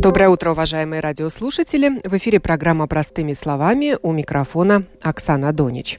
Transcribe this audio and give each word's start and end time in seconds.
Доброе 0.00 0.28
утро, 0.28 0.52
уважаемые 0.52 1.00
радиослушатели. 1.00 2.00
В 2.04 2.16
эфире 2.18 2.38
программа 2.38 2.86
«Простыми 2.86 3.32
словами» 3.32 3.96
у 4.00 4.12
микрофона 4.12 4.84
Оксана 5.02 5.52
Донич. 5.52 5.98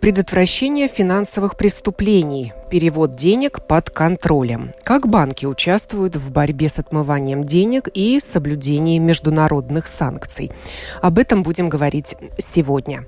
Предотвращение 0.00 0.88
финансовых 0.88 1.56
преступлений, 1.56 2.52
перевод 2.68 3.14
денег 3.14 3.64
под 3.64 3.90
контролем. 3.90 4.72
Как 4.82 5.06
банки 5.06 5.46
участвуют 5.46 6.16
в 6.16 6.32
борьбе 6.32 6.68
с 6.68 6.80
отмыванием 6.80 7.44
денег 7.44 7.88
и 7.94 8.18
соблюдением 8.18 9.06
международных 9.06 9.86
санкций. 9.86 10.50
Об 11.00 11.16
этом 11.16 11.44
будем 11.44 11.68
говорить 11.68 12.16
сегодня. 12.38 13.06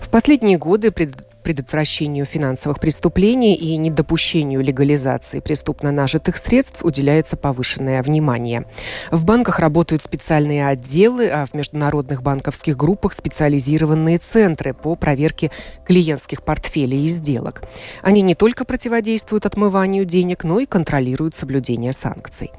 В 0.00 0.08
последние 0.08 0.56
годы 0.56 0.90
пред 0.90 1.12
предотвращению 1.46 2.26
финансовых 2.26 2.80
преступлений 2.80 3.54
и 3.54 3.76
недопущению 3.76 4.64
легализации 4.64 5.38
преступно 5.38 5.92
нажитых 5.92 6.38
средств 6.38 6.82
уделяется 6.82 7.36
повышенное 7.36 8.02
внимание. 8.02 8.66
В 9.12 9.24
банках 9.24 9.60
работают 9.60 10.02
специальные 10.02 10.66
отделы, 10.66 11.28
а 11.28 11.46
в 11.46 11.54
международных 11.54 12.20
банковских 12.24 12.76
группах 12.76 13.12
специализированные 13.12 14.18
центры 14.18 14.74
по 14.74 14.96
проверке 14.96 15.52
клиентских 15.84 16.42
портфелей 16.42 17.04
и 17.04 17.06
сделок. 17.06 17.62
Они 18.02 18.22
не 18.22 18.34
только 18.34 18.64
противодействуют 18.64 19.46
отмыванию 19.46 20.04
денег, 20.04 20.42
но 20.42 20.58
и 20.58 20.66
контролируют 20.66 21.36
соблюдение 21.36 21.92
санкций. 21.92 22.50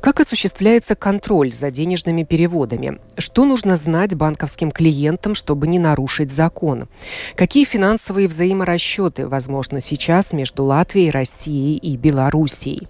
Как 0.00 0.20
осуществляется 0.20 0.94
контроль 0.94 1.52
за 1.52 1.70
денежными 1.70 2.22
переводами? 2.22 2.98
Что 3.16 3.44
нужно 3.44 3.76
знать 3.76 4.14
банковским 4.14 4.70
клиентам, 4.70 5.34
чтобы 5.34 5.66
не 5.66 5.78
нарушить 5.78 6.32
закон? 6.32 6.88
Какие 7.36 7.64
финансовые 7.64 8.28
взаиморасчеты 8.28 9.26
возможны 9.26 9.80
сейчас 9.80 10.32
между 10.32 10.64
Латвией, 10.64 11.10
Россией 11.10 11.76
и 11.76 11.96
Белоруссией? 11.96 12.88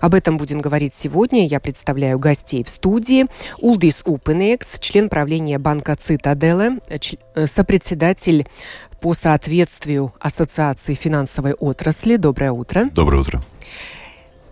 Об 0.00 0.14
этом 0.14 0.36
будем 0.36 0.60
говорить 0.60 0.92
сегодня. 0.92 1.46
Я 1.46 1.60
представляю 1.60 2.18
гостей 2.18 2.62
в 2.64 2.68
студии. 2.68 3.26
Улдис 3.58 4.02
Упенекс, 4.04 4.78
член 4.78 5.08
правления 5.08 5.58
банка 5.58 5.96
Цитаделе, 5.96 6.80
э, 6.88 7.46
сопредседатель 7.46 8.46
по 9.00 9.14
соответствию 9.14 10.14
Ассоциации 10.20 10.94
финансовой 10.94 11.52
отрасли. 11.54 12.16
Доброе 12.16 12.52
утро. 12.52 12.88
Доброе 12.92 13.20
утро 13.20 13.44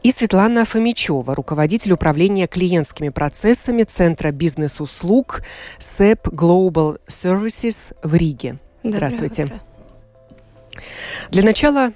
и 0.02 0.10
Светлана 0.10 0.64
Фомичева, 0.64 1.34
руководитель 1.34 1.92
управления 1.92 2.46
клиентскими 2.46 3.10
процессами 3.10 3.84
Центра 3.84 4.32
бизнес-услуг 4.32 5.42
SEP 5.78 6.22
Global 6.24 6.98
Services 7.06 7.94
в 8.02 8.14
Риге. 8.14 8.58
Здравствуйте. 8.82 9.60
Для 11.30 11.42
начала 11.42 11.92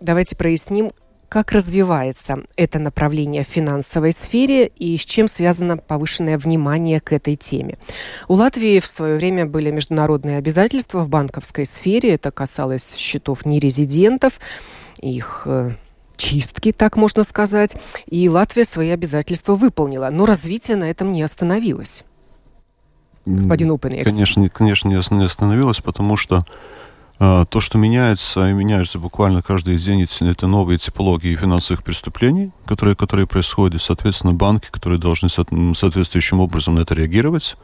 давайте 0.00 0.34
проясним, 0.34 0.92
как 1.28 1.52
развивается 1.52 2.42
это 2.56 2.78
направление 2.78 3.44
в 3.44 3.48
финансовой 3.48 4.12
сфере 4.12 4.66
и 4.66 4.96
с 4.96 5.02
чем 5.02 5.28
связано 5.28 5.76
повышенное 5.76 6.38
внимание 6.38 7.00
к 7.00 7.12
этой 7.12 7.36
теме. 7.36 7.78
У 8.26 8.34
Латвии 8.34 8.80
в 8.80 8.86
свое 8.86 9.16
время 9.16 9.46
были 9.46 9.70
международные 9.70 10.38
обязательства 10.38 11.00
в 11.00 11.08
банковской 11.08 11.66
сфере. 11.66 12.14
Это 12.14 12.32
касалось 12.32 12.94
счетов 12.96 13.46
нерезидентов, 13.46 14.40
их 15.00 15.42
э, 15.44 15.70
чистки, 16.20 16.72
так 16.72 16.96
можно 16.96 17.24
сказать, 17.24 17.76
и 18.06 18.28
Латвия 18.28 18.64
свои 18.64 18.90
обязательства 18.90 19.56
выполнила, 19.56 20.10
но 20.10 20.26
развитие 20.26 20.76
на 20.76 20.84
этом 20.84 21.10
не 21.12 21.22
остановилось. 21.22 22.04
Господин 23.26 23.70
Упенекс. 23.70 24.10
Конечно, 24.10 24.48
конечно, 24.48 24.88
не 24.88 25.24
остановилось, 25.24 25.80
потому 25.80 26.16
что 26.16 26.44
э, 27.18 27.44
то, 27.48 27.60
что 27.60 27.78
меняется, 27.78 28.48
и 28.48 28.52
меняется 28.52 28.98
буквально 28.98 29.42
каждый 29.42 29.76
день, 29.76 30.06
это 30.20 30.46
новые 30.46 30.78
типологии 30.78 31.36
финансовых 31.36 31.82
преступлений, 31.82 32.50
которые, 32.64 32.96
которые 32.96 33.26
происходят, 33.26 33.82
соответственно, 33.82 34.32
банки, 34.32 34.68
которые 34.70 34.98
должны 34.98 35.28
соответствующим 35.28 36.40
образом 36.40 36.76
на 36.76 36.80
это 36.80 36.94
реагировать 36.94 37.56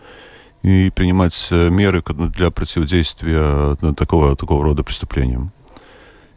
и 0.62 0.91
принимать 0.91 1.49
э, 1.50 1.69
меры 1.71 2.03
для 2.06 2.50
противодействия 2.50 3.77
э, 3.81 3.93
такого, 3.95 4.37
такого 4.37 4.65
рода 4.65 4.83
преступлениям 4.83 5.53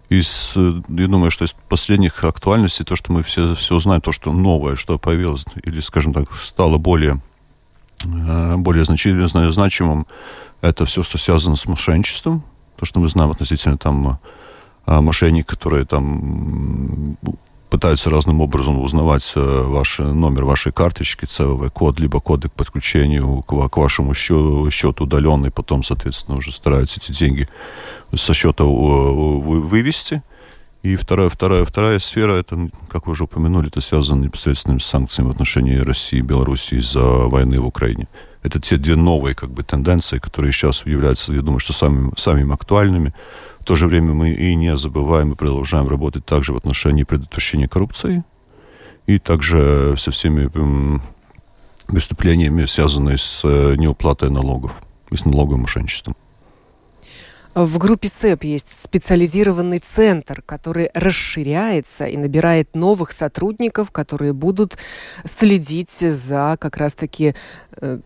из, 0.10 0.54
э, 0.56 0.82
я 0.90 1.08
думаю, 1.08 1.32
что 1.32 1.46
из 1.46 1.56
последних 1.70 2.24
актуальностей, 2.24 2.84
то, 2.84 2.96
что 2.96 3.14
мы 3.14 3.24
все, 3.24 3.56
все 3.56 3.80
знаем, 3.80 4.02
то, 4.02 4.12
что 4.12 4.32
новое, 4.32 4.76
что 4.76 4.98
появилось, 4.98 5.46
или, 5.64 5.80
скажем 5.82 6.14
так, 6.14 6.34
стало 6.36 6.78
более, 6.78 7.22
э, 8.04 8.56
более 8.58 8.86
значимым, 8.86 10.08
это 10.62 10.86
все, 10.86 11.04
что 11.04 11.18
связано 11.18 11.56
с 11.56 11.68
мошенничеством, 11.68 12.44
то, 12.76 12.86
что 12.86 13.00
мы 13.00 13.08
знаем 13.08 13.30
относительно 13.30 13.78
там 13.78 14.20
э, 14.88 15.00
мошенников, 15.00 15.58
которые 15.58 15.86
там 15.86 17.18
пытаются 17.70 18.10
разным 18.10 18.42
образом 18.42 18.82
узнавать 18.82 19.32
ваш 19.36 20.00
номер 20.00 20.44
вашей 20.46 20.72
карточки, 20.72 21.26
ЦВВ 21.26 21.72
код, 21.72 22.00
либо 22.00 22.20
коды 22.20 22.50
к 22.50 22.54
подключению 22.54 23.44
к, 23.44 23.70
к 23.70 23.78
вашему 23.78 24.16
счету, 24.16 24.68
счету 24.72 25.04
удаленный, 25.04 25.52
потом, 25.52 25.84
соответственно, 25.84 26.40
уже 26.40 26.52
стараются 26.52 27.00
эти 27.00 27.12
деньги 27.12 27.48
со 28.16 28.34
счета 28.34 28.64
вывести. 28.64 30.24
И 30.82 30.96
вторая, 30.96 31.30
вторая, 31.30 31.66
вторая 31.66 32.00
сфера, 32.00 32.34
это, 32.34 32.70
как 32.88 33.06
вы 33.06 33.12
уже 33.12 33.26
упомянули, 33.26 33.68
это 33.68 33.82
связано 33.82 34.24
непосредственно 34.24 34.80
с 34.80 34.86
санкциями 34.86 35.28
в 35.28 35.32
отношении 35.32 35.76
России 35.76 36.20
и 36.20 36.22
Беларуси 36.22 36.76
из-за 36.76 37.02
войны 37.02 37.60
в 37.60 37.68
Украине. 37.68 38.08
Это 38.44 38.62
те 38.62 38.78
две 38.78 38.96
новые 38.96 39.36
как 39.36 39.52
бы, 39.52 39.64
тенденции, 39.64 40.20
которые 40.20 40.54
сейчас 40.54 40.86
являются, 40.86 41.34
я 41.34 41.42
думаю, 41.42 41.60
что 41.60 41.74
самыми, 41.74 42.14
самыми 42.18 42.54
актуальными. 42.54 43.14
В 43.60 43.66
то 43.66 43.76
же 43.76 43.88
время 43.88 44.14
мы 44.14 44.32
и 44.32 44.56
не 44.56 44.78
забываем, 44.78 45.34
и 45.34 45.36
продолжаем 45.36 45.90
работать 45.90 46.26
также 46.26 46.54
в 46.54 46.58
отношении 46.58 47.04
предотвращения 47.04 47.68
коррупции, 47.68 48.24
и 49.06 49.20
также 49.20 49.96
со 49.98 50.12
всеми 50.12 50.50
преступлениями, 51.88 52.66
связанными 52.68 53.18
с 53.18 53.42
э, 53.44 53.76
неуплатой 53.76 54.30
налогов 54.30 54.72
и 55.12 55.18
с 55.18 55.26
налоговым 55.26 55.62
мошенничеством. 55.62 56.16
В 57.66 57.78
группе 57.78 58.08
СЭП 58.08 58.46
есть 58.46 58.84
специализированный 58.84 59.80
центр, 59.80 60.42
который 60.46 60.90
расширяется 60.94 62.06
и 62.06 62.16
набирает 62.16 62.74
новых 62.74 63.12
сотрудников, 63.12 63.92
которые 63.92 64.32
будут 64.32 64.78
следить 65.26 65.92
за 65.92 66.56
как 66.58 66.78
раз-таки 66.78 67.36
э, 67.82 68.00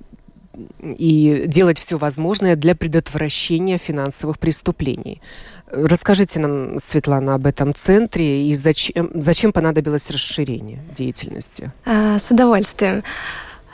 и 0.81 1.44
делать 1.46 1.78
все 1.78 1.97
возможное 1.97 2.56
для 2.56 2.75
предотвращения 2.75 3.78
финансовых 3.78 4.40
преступлений. 4.40 5.22
Расскажите 5.68 6.40
нам, 6.40 6.80
Светлана, 6.80 7.35
об 7.35 7.46
этом 7.46 7.75
центре 7.75 8.47
и 8.47 8.56
зачем, 8.56 9.12
зачем 9.14 9.53
понадобилось 9.53 10.09
расширение 10.09 10.80
деятельности? 10.96 11.72
А, 11.85 12.18
с 12.18 12.31
удовольствием. 12.31 13.03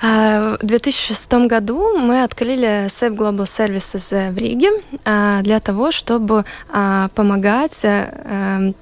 А, 0.02 0.58
в 0.62 0.66
2006 0.66 1.34
году 1.48 1.98
мы 1.98 2.24
открыли 2.24 2.86
SEP 2.86 3.16
Global 3.16 3.44
Services 3.44 4.32
в 4.32 4.38
Риге 4.38 4.72
а, 5.06 5.42
для 5.42 5.60
того, 5.60 5.92
чтобы 5.92 6.46
помогать 7.16 7.84
э, 7.84 8.74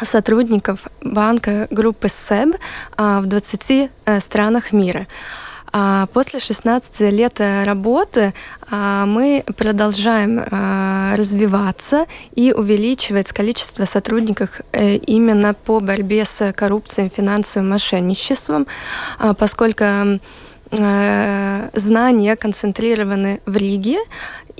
сотрудников 0.00 0.86
банка 1.02 1.68
группы 1.70 2.06
SEB 2.06 2.58
в 2.96 3.26
20 3.26 3.90
э, 4.06 4.20
странах 4.20 4.72
мира. 4.72 5.06
А 5.72 6.06
после 6.06 6.40
16 6.40 7.00
лет 7.12 7.40
э, 7.40 7.64
работы 7.64 8.34
а, 8.70 9.06
мы 9.06 9.44
продолжаем 9.56 10.42
а, 10.50 11.14
развиваться 11.16 12.06
и 12.34 12.52
увеличивать 12.52 13.30
количество 13.32 13.84
сотрудников 13.84 14.60
э, 14.72 14.96
именно 14.96 15.54
по 15.54 15.78
борьбе 15.80 16.24
с 16.24 16.52
коррупцией, 16.52 17.08
финансовым 17.08 17.70
мошенничеством, 17.70 18.66
поскольку 19.38 19.84
э, 19.84 20.18
знания 21.74 22.36
концентрированы 22.36 23.40
в 23.46 23.56
Риге, 23.56 23.98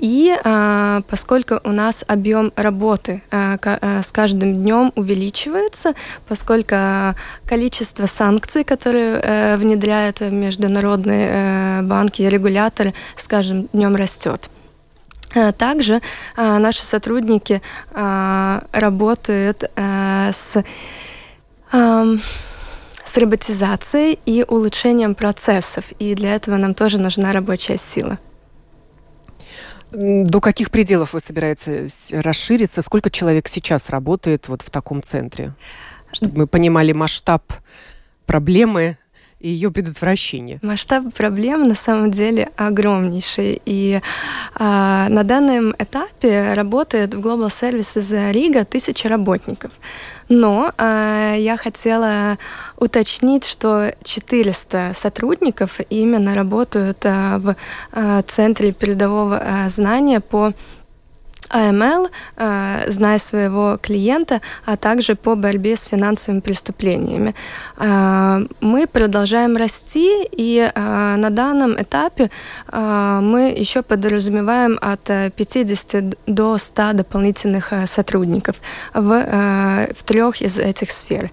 и 0.01 0.35
а, 0.43 1.03
поскольку 1.07 1.61
у 1.63 1.71
нас 1.71 2.03
объем 2.07 2.51
работы 2.55 3.21
а, 3.29 3.57
а, 3.63 4.01
с 4.01 4.11
каждым 4.11 4.55
днем 4.55 4.91
увеличивается, 4.95 5.93
поскольку 6.27 6.75
количество 7.45 8.07
санкций, 8.07 8.63
которые 8.63 9.21
а, 9.23 9.57
внедряют 9.57 10.21
международные 10.21 11.29
а, 11.31 11.81
банки 11.83 12.23
и 12.23 12.29
регуляторы, 12.29 12.95
с 13.15 13.27
каждым 13.27 13.69
днем 13.73 13.95
растет. 13.95 14.49
Также 15.57 16.01
а, 16.35 16.57
наши 16.57 16.83
сотрудники 16.83 17.61
а, 17.91 18.63
работают 18.71 19.63
а, 19.75 20.31
с, 20.33 20.61
с 21.71 23.17
роботизацией 23.17 24.19
и 24.25 24.43
улучшением 24.47 25.13
процессов, 25.13 25.85
и 25.99 26.15
для 26.15 26.35
этого 26.35 26.57
нам 26.57 26.73
тоже 26.73 26.97
нужна 26.97 27.31
рабочая 27.33 27.77
сила. 27.77 28.17
До 29.91 30.39
каких 30.39 30.71
пределов 30.71 31.13
вы 31.13 31.19
собираетесь 31.19 32.13
расшириться? 32.13 32.81
Сколько 32.81 33.09
человек 33.09 33.47
сейчас 33.47 33.89
работает 33.89 34.47
вот 34.47 34.61
в 34.61 34.69
таком 34.69 35.03
центре? 35.03 35.53
Чтобы 36.11 36.39
мы 36.39 36.47
понимали 36.47 36.93
масштаб 36.93 37.53
проблемы 38.25 38.97
и 39.39 39.49
ее 39.49 39.71
предотвращения? 39.71 40.59
Масштаб 40.61 41.13
проблем 41.13 41.63
на 41.63 41.75
самом 41.75 42.11
деле 42.11 42.49
огромнейший. 42.55 43.61
И 43.65 44.01
а, 44.55 45.09
на 45.09 45.23
данном 45.23 45.73
этапе 45.77 46.53
работает 46.53 47.13
в 47.13 47.19
Global 47.19 47.47
Services 47.47 48.31
Рига 48.31 48.63
тысяча 48.63 49.09
работников. 49.09 49.71
Но 50.31 50.71
а, 50.77 51.35
я 51.35 51.57
хотела 51.57 52.37
уточнить, 52.77 53.43
что 53.43 53.93
400 54.01 54.93
сотрудников 54.93 55.81
именно 55.89 56.35
работают 56.35 57.05
а, 57.05 57.37
в 57.37 57.57
а, 57.91 58.21
Центре 58.21 58.71
передового 58.71 59.37
а, 59.43 59.67
знания 59.67 60.21
по 60.21 60.53
АМЛ, 61.49 62.09
э, 62.37 62.83
зная 62.87 63.19
своего 63.19 63.77
клиента, 63.81 64.41
а 64.65 64.77
также 64.77 65.15
по 65.15 65.35
борьбе 65.35 65.75
с 65.75 65.85
финансовыми 65.85 66.39
преступлениями. 66.39 67.35
Э, 67.77 68.45
мы 68.61 68.87
продолжаем 68.87 69.57
расти, 69.57 70.27
и 70.31 70.71
э, 70.73 71.15
на 71.17 71.29
данном 71.29 71.81
этапе 71.81 72.29
мы 72.71 73.53
еще 73.57 73.81
подразумеваем 73.81 74.77
от 74.81 75.03
50 75.35 76.17
до 76.27 76.57
100 76.57 76.93
дополнительных 76.93 77.73
сотрудников 77.85 78.55
в, 78.93 79.87
в 79.97 80.03
трех 80.03 80.41
из 80.41 80.59
этих 80.59 80.91
сфер. 80.91 81.31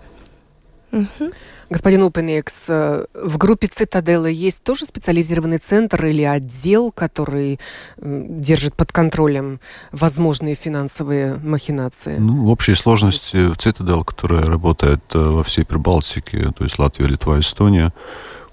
Угу. 0.93 1.31
Господин 1.71 2.03
Опенекс, 2.05 2.65
э, 2.69 3.05
в 3.13 3.37
группе 3.37 3.67
Цитадела 3.67 4.27
есть 4.27 4.63
тоже 4.63 4.87
специализированный 4.87 5.59
центр 5.59 6.07
или 6.07 6.23
отдел, 6.23 6.91
который 6.91 7.61
держит 7.99 8.75
под 8.75 8.91
контролем 8.91 9.61
возможные 9.93 10.55
финансовые 10.55 11.37
махинации? 11.37 12.17
Ну, 12.19 12.45
в 12.45 12.51
общей 12.51 12.75
сложности 12.75 13.55
Цитадел, 13.55 14.03
которая 14.05 14.43
работает 14.43 15.03
э, 15.13 15.19
во 15.19 15.45
всей 15.45 15.65
Прибалтике, 15.65 16.53
то 16.57 16.65
есть 16.65 16.79
Латвия, 16.79 17.07
Литва, 17.07 17.39
Эстония, 17.39 17.93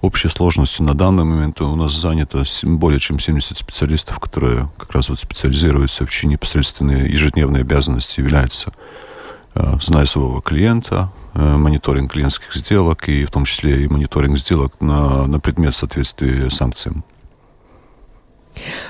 общей 0.02 0.28
сложности 0.28 0.82
на 0.82 0.94
данный 0.94 1.24
момент 1.24 1.60
у 1.60 1.74
нас 1.74 1.92
занято 1.92 2.44
более 2.62 3.00
чем 3.00 3.18
70 3.18 3.56
специалистов, 3.56 4.20
которые 4.20 4.70
как 4.76 4.92
раз 4.92 5.08
вот 5.08 5.18
специализируются 5.18 6.06
в 6.06 6.10
чьи 6.10 6.28
непосредственные 6.28 7.10
ежедневные 7.10 7.62
обязанности 7.62 8.20
являются, 8.20 8.72
э, 9.56 9.78
зная 9.80 10.06
своего 10.06 10.40
клиента, 10.40 11.10
Э, 11.38 11.56
мониторинг 11.56 12.12
клиентских 12.12 12.54
сделок 12.54 13.10
и 13.10 13.26
в 13.26 13.30
том 13.30 13.44
числе 13.44 13.84
и 13.84 13.88
мониторинг 13.88 14.38
сделок 14.38 14.80
на, 14.80 15.26
на 15.26 15.38
предмет 15.38 15.74
соответствия 15.74 16.50
санкциям. 16.50 17.04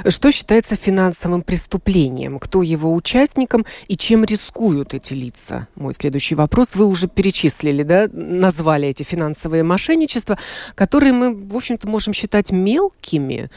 Что 0.08 0.30
считается 0.30 0.76
финансовым 0.76 1.42
преступлением? 1.42 2.38
Кто 2.38 2.62
его 2.62 2.94
участником 2.94 3.66
и 3.88 3.96
чем 3.96 4.24
рискуют 4.24 4.94
эти 4.94 5.12
лица? 5.12 5.66
Мой 5.74 5.92
следующий 5.92 6.36
вопрос. 6.36 6.76
Вы 6.76 6.86
уже 6.86 7.08
перечислили, 7.08 7.82
да, 7.82 8.08
назвали 8.12 8.86
эти 8.86 9.02
финансовые 9.02 9.64
мошенничества, 9.64 10.38
которые 10.76 11.12
мы, 11.12 11.34
в 11.34 11.56
общем-то, 11.56 11.88
можем 11.88 12.14
считать 12.14 12.52
мелкими 12.52 13.50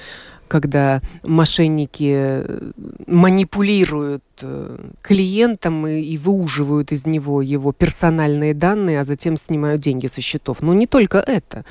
когда 0.50 1.02
мошенники 1.24 2.14
э, 2.14 2.72
манипулируют 3.08 4.24
э, 4.42 4.90
клиентом 5.02 5.88
и, 5.88 6.02
и 6.02 6.18
выуживают 6.18 6.92
из 6.92 7.06
него 7.06 7.42
его 7.42 7.72
персональные 7.72 8.54
данные, 8.54 9.00
а 9.00 9.04
затем 9.04 9.38
снимают 9.38 9.82
деньги 9.82 10.08
со 10.08 10.20
счетов. 10.20 10.58
Но 10.62 10.74
не 10.74 10.88
только 10.88 11.20
это. 11.20 11.64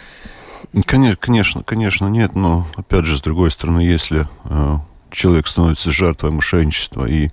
Конечно, 0.86 1.62
конечно, 1.62 2.06
нет. 2.06 2.34
Но 2.34 2.66
опять 2.76 3.04
же, 3.04 3.16
с 3.16 3.20
другой 3.20 3.50
стороны, 3.50 3.80
если 3.80 4.26
э, 4.44 4.76
человек 5.10 5.48
становится 5.48 5.90
жертвой 5.90 6.30
мошенничества 6.30 7.06
и 7.06 7.28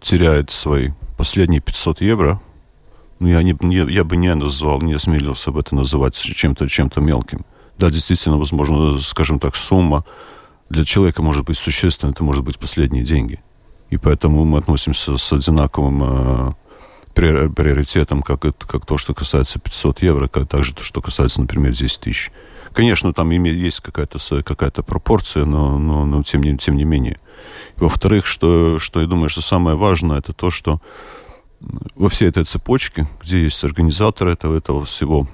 теряет 0.00 0.50
свои 0.50 0.90
последние 1.16 1.60
500 1.60 2.00
евро, 2.00 2.40
ну, 3.18 3.28
я, 3.28 3.42
не, 3.42 3.54
не, 3.60 3.76
я 3.92 4.04
бы 4.04 4.16
не 4.16 4.34
назвал, 4.34 4.80
не 4.80 4.94
осмелился 4.94 5.50
об 5.50 5.58
этом 5.58 5.78
называть 5.78 6.14
чем-то 6.14 6.68
чем 6.68 6.90
мелким. 6.96 7.44
Да, 7.76 7.90
действительно, 7.90 8.38
возможно, 8.38 8.98
скажем 8.98 9.38
так, 9.38 9.56
сумма 9.56 10.04
для 10.70 10.84
человека 10.84 11.20
может 11.20 11.44
быть 11.44 11.58
существенно, 11.58 12.10
это 12.10 12.24
может 12.24 12.44
быть 12.44 12.58
последние 12.58 13.04
деньги. 13.04 13.40
И 13.90 13.96
поэтому 13.96 14.44
мы 14.44 14.58
относимся 14.58 15.16
с 15.16 15.32
одинаковым 15.32 16.02
э, 16.02 16.52
приоритетом, 17.14 18.22
как, 18.22 18.44
это, 18.44 18.66
как 18.66 18.86
то, 18.86 18.96
что 18.96 19.12
касается 19.12 19.58
500 19.58 20.02
евро, 20.02 20.28
как 20.28 20.48
также 20.48 20.72
то, 20.72 20.84
что 20.84 21.02
касается, 21.02 21.40
например, 21.40 21.72
10 21.72 22.00
тысяч. 22.00 22.30
Конечно, 22.72 23.12
там 23.12 23.30
есть 23.30 23.80
какая-то 23.80 24.18
какая 24.44 24.70
пропорция, 24.70 25.44
но, 25.44 25.76
но, 25.76 26.06
но 26.06 26.22
тем, 26.22 26.40
не, 26.42 26.56
тем 26.56 26.76
не 26.76 26.84
менее. 26.84 27.18
Во-вторых, 27.76 28.26
что, 28.26 28.78
что 28.78 29.00
я 29.00 29.08
думаю, 29.08 29.28
что 29.28 29.40
самое 29.40 29.76
важное, 29.76 30.18
это 30.18 30.32
то, 30.32 30.52
что 30.52 30.80
во 31.96 32.08
всей 32.08 32.28
этой 32.28 32.44
цепочке, 32.44 33.08
где 33.20 33.42
есть 33.42 33.62
организаторы 33.64 34.32
этого, 34.32 34.56
этого 34.56 34.84
всего, 34.84 35.26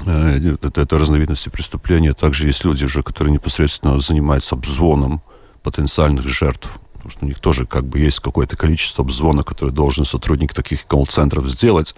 это, 0.00 0.80
это 0.80 0.98
разновидности 0.98 1.48
преступления. 1.48 2.14
Также 2.14 2.46
есть 2.46 2.64
люди 2.64 2.84
уже, 2.84 3.02
которые 3.02 3.32
непосредственно 3.32 4.00
занимаются 4.00 4.54
обзвоном 4.54 5.22
потенциальных 5.62 6.26
жертв. 6.26 6.70
Потому 6.94 7.10
что 7.10 7.24
у 7.24 7.28
них 7.28 7.38
тоже 7.38 7.66
как 7.66 7.84
бы 7.84 7.98
есть 7.98 8.20
какое-то 8.20 8.56
количество 8.56 9.04
обзвона, 9.04 9.42
которое 9.42 9.72
должен 9.72 10.04
сотрудник 10.04 10.54
таких 10.54 10.86
колл-центров 10.86 11.46
сделать. 11.50 11.94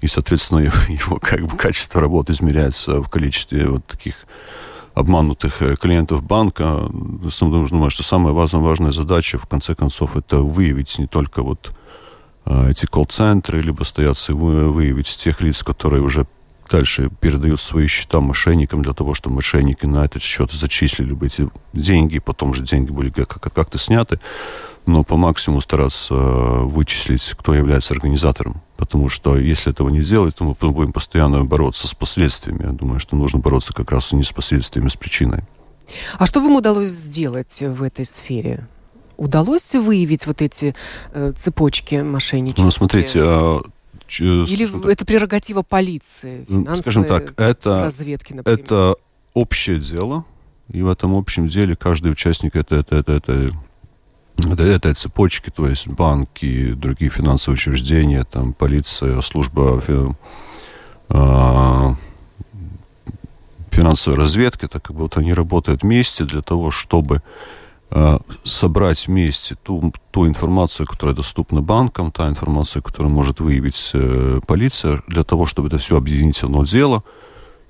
И, 0.00 0.06
соответственно, 0.06 0.58
его, 0.60 0.76
его 0.88 1.18
как 1.18 1.42
бы 1.42 1.56
качество 1.56 2.00
работы 2.00 2.32
измеряется 2.32 3.00
в 3.02 3.08
количестве 3.08 3.68
вот 3.68 3.86
таких 3.86 4.24
обманутых 4.94 5.62
э, 5.62 5.76
клиентов 5.76 6.22
банка. 6.22 6.80
Думаю, 7.40 7.90
что 7.90 8.02
самая 8.02 8.32
важная, 8.32 8.62
важная 8.62 8.92
задача, 8.92 9.38
в 9.38 9.46
конце 9.46 9.74
концов, 9.74 10.16
это 10.16 10.38
выявить 10.38 10.98
не 10.98 11.06
только 11.06 11.42
вот 11.42 11.72
э, 12.46 12.70
эти 12.70 12.86
колл-центры, 12.86 13.60
либо 13.60 13.84
стояться 13.84 14.32
выявить 14.32 15.08
тех 15.08 15.40
лиц, 15.40 15.62
которые 15.62 16.02
уже 16.02 16.26
дальше 16.68 17.10
передают 17.20 17.60
свои 17.60 17.86
счета 17.86 18.20
мошенникам 18.20 18.82
для 18.82 18.92
того, 18.92 19.14
чтобы 19.14 19.36
мошенники 19.36 19.86
на 19.86 20.04
этот 20.04 20.22
счет 20.22 20.52
зачислили 20.52 21.12
бы 21.12 21.26
эти 21.26 21.48
деньги, 21.72 22.18
потом 22.18 22.54
же 22.54 22.62
деньги 22.62 22.90
были 22.90 23.10
как-то 23.10 23.78
сняты, 23.78 24.20
но 24.86 25.02
по 25.02 25.16
максимуму 25.16 25.60
стараться 25.60 26.14
э, 26.14 26.62
вычислить, 26.62 27.34
кто 27.36 27.54
является 27.54 27.92
организатором. 27.92 28.62
Потому 28.76 29.08
что 29.08 29.36
если 29.36 29.72
этого 29.72 29.88
не 29.88 30.02
делать, 30.02 30.36
то 30.36 30.44
мы 30.44 30.54
будем 30.54 30.92
постоянно 30.92 31.44
бороться 31.44 31.88
с 31.88 31.94
последствиями. 31.94 32.62
Я 32.62 32.70
думаю, 32.70 33.00
что 33.00 33.16
нужно 33.16 33.40
бороться 33.40 33.72
как 33.72 33.90
раз 33.90 34.12
не 34.12 34.22
с 34.22 34.32
последствиями, 34.32 34.86
а 34.86 34.90
с 34.90 34.96
причиной. 34.96 35.42
А 36.18 36.26
что 36.26 36.40
вам 36.40 36.56
удалось 36.56 36.90
сделать 36.90 37.62
в 37.62 37.82
этой 37.82 38.04
сфере? 38.04 38.68
Удалось 39.16 39.74
выявить 39.74 40.26
вот 40.26 40.42
эти 40.42 40.74
э, 41.14 41.32
цепочки 41.36 41.96
мошенничества? 41.96 42.62
Ну, 42.62 42.70
смотрите, 42.70 43.20
а, 43.22 43.62
или 44.08 44.90
это 44.90 45.04
прерогатива 45.04 45.62
полиции, 45.62 46.46
Скажем 46.80 47.04
так, 47.04 47.34
это, 47.38 47.82
разведки, 47.82 48.32
например? 48.32 48.58
Это 48.58 48.96
общее 49.34 49.78
дело, 49.78 50.24
и 50.70 50.82
в 50.82 50.88
этом 50.88 51.14
общем 51.14 51.48
деле 51.48 51.76
каждый 51.76 52.12
участник 52.12 52.56
это, 52.56 52.76
это, 52.76 52.96
это, 52.96 53.12
это, 53.12 53.50
это, 54.38 54.62
этой 54.62 54.94
цепочки, 54.94 55.50
то 55.50 55.68
есть 55.68 55.88
банки, 55.88 56.72
другие 56.72 57.10
финансовые 57.10 57.56
учреждения, 57.56 58.24
там, 58.24 58.52
полиция, 58.52 59.20
служба 59.22 59.82
э, 61.08 61.94
финансовой 63.70 64.18
разведки, 64.18 64.66
так 64.68 64.82
как 64.82 64.96
будто 64.96 65.20
они 65.20 65.34
работают 65.34 65.82
вместе 65.82 66.24
для 66.24 66.42
того, 66.42 66.70
чтобы 66.70 67.20
Э, 67.20 67.65
собрать 68.44 69.06
вместе 69.06 69.54
ту, 69.62 69.92
ту 70.10 70.26
информацию, 70.26 70.86
которая 70.86 71.14
доступна 71.14 71.62
банкам, 71.62 72.10
та 72.10 72.28
информация, 72.28 72.82
которую 72.82 73.12
может 73.12 73.40
выявить 73.40 73.90
э, 73.94 74.40
полиция, 74.46 75.02
для 75.06 75.24
того, 75.24 75.46
чтобы 75.46 75.68
это 75.68 75.78
все 75.78 75.96
объединить 75.96 76.38
в 76.38 76.44
одно 76.44 76.64
дело, 76.64 77.02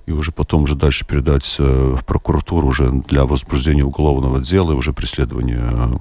и 0.07 0.11
уже 0.11 0.31
потом 0.31 0.63
уже 0.63 0.75
дальше 0.75 1.05
передать 1.05 1.55
э, 1.59 1.95
в 1.95 2.03
прокуратуру 2.05 2.67
уже 2.67 2.91
для 2.91 3.25
возбуждения 3.25 3.83
уголовного 3.83 4.39
дела 4.39 4.71
и 4.71 4.75
уже 4.75 4.91
преследования 4.93 5.69
э, 5.71 5.97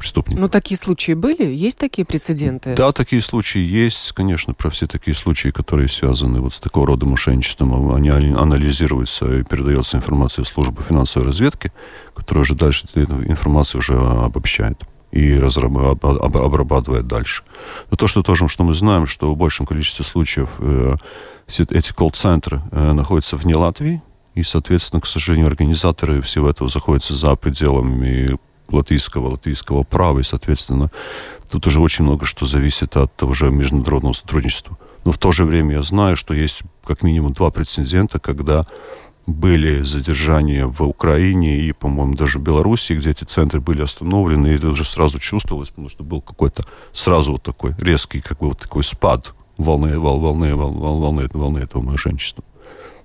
преступников. 0.00 0.40
Ну, 0.40 0.48
такие 0.48 0.76
случаи 0.76 1.12
были? 1.12 1.44
Есть 1.44 1.78
такие 1.78 2.04
прецеденты? 2.04 2.74
Да, 2.74 2.90
такие 2.90 3.22
случаи 3.22 3.60
есть. 3.60 4.12
Конечно, 4.12 4.54
про 4.54 4.70
все 4.70 4.86
такие 4.88 5.14
случаи, 5.14 5.50
которые 5.50 5.88
связаны 5.88 6.40
вот 6.40 6.54
с 6.54 6.58
такого 6.58 6.86
рода 6.86 7.06
мошенничеством, 7.06 7.92
они 7.92 8.08
анализируются 8.08 9.38
и 9.38 9.44
передается 9.44 9.98
информация 9.98 10.44
службы 10.44 10.82
финансовой 10.82 11.28
разведки, 11.28 11.72
которая 12.14 12.42
уже 12.42 12.54
дальше 12.54 12.86
эту 12.94 13.22
информацию 13.24 13.78
уже 13.78 13.94
обобщает 13.94 14.82
и 15.12 15.34
обрабатывает 15.34 17.06
дальше. 17.06 17.42
Но 17.90 17.96
то, 17.96 18.06
что 18.06 18.22
тоже, 18.22 18.48
что 18.48 18.64
мы 18.64 18.74
знаем, 18.74 19.06
что 19.06 19.32
в 19.32 19.36
большем 19.36 19.66
количестве 19.66 20.04
случаев 20.04 20.50
э, 20.60 20.94
эти 21.48 21.92
колл-центры 21.92 22.62
э, 22.70 22.92
находятся 22.92 23.36
вне 23.36 23.56
Латвии, 23.56 24.02
и, 24.34 24.42
соответственно, 24.44 25.00
к 25.00 25.06
сожалению, 25.06 25.48
организаторы 25.48 26.22
всего 26.22 26.48
этого 26.48 26.70
заходятся 26.70 27.14
за 27.14 27.34
пределами 27.34 28.38
латвийского, 28.72 29.30
латвийского 29.30 29.82
права, 29.82 30.20
и, 30.20 30.22
соответственно, 30.22 30.90
тут 31.50 31.66
уже 31.66 31.80
очень 31.80 32.04
много 32.04 32.26
что 32.26 32.46
зависит 32.46 32.96
от 32.96 33.14
того 33.16 33.34
же 33.34 33.50
международного 33.50 34.12
сотрудничества. 34.12 34.78
Но 35.04 35.12
в 35.12 35.18
то 35.18 35.32
же 35.32 35.44
время 35.44 35.76
я 35.76 35.82
знаю, 35.82 36.16
что 36.16 36.34
есть 36.34 36.62
как 36.84 37.02
минимум 37.02 37.32
два 37.32 37.50
прецедента, 37.50 38.18
когда 38.18 38.66
были 39.26 39.82
задержания 39.82 40.66
в 40.66 40.82
Украине 40.82 41.60
и, 41.60 41.72
по-моему, 41.72 42.14
даже 42.14 42.38
в 42.38 42.42
Беларуси, 42.42 42.94
где 42.94 43.10
эти 43.10 43.24
центры 43.24 43.60
были 43.60 43.82
остановлены, 43.82 44.48
и 44.48 44.56
это 44.56 44.68
уже 44.68 44.84
сразу 44.84 45.18
чувствовалось, 45.18 45.68
потому 45.68 45.88
что 45.88 46.02
был 46.02 46.20
какой-то 46.20 46.64
сразу 46.92 47.32
вот 47.32 47.42
такой 47.42 47.74
резкий, 47.78 48.20
как 48.20 48.38
бы 48.38 48.48
вот 48.48 48.58
такой 48.58 48.84
спад 48.84 49.34
волны, 49.56 49.98
волны, 49.98 50.54
волны, 50.54 50.54
волны, 50.54 51.28
волны 51.32 51.60
этого 51.60 51.82
мошенничества. 51.82 52.44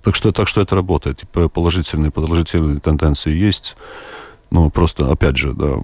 Так 0.04 0.16
что, 0.16 0.32
так 0.32 0.48
что 0.48 0.62
это 0.62 0.76
работает. 0.76 1.24
Положительные, 1.54 2.12
положительные 2.12 2.80
тенденции 2.80 3.34
есть. 3.34 3.76
Но 4.56 4.70
просто, 4.70 5.12
опять 5.12 5.36
же, 5.36 5.52
да, 5.52 5.82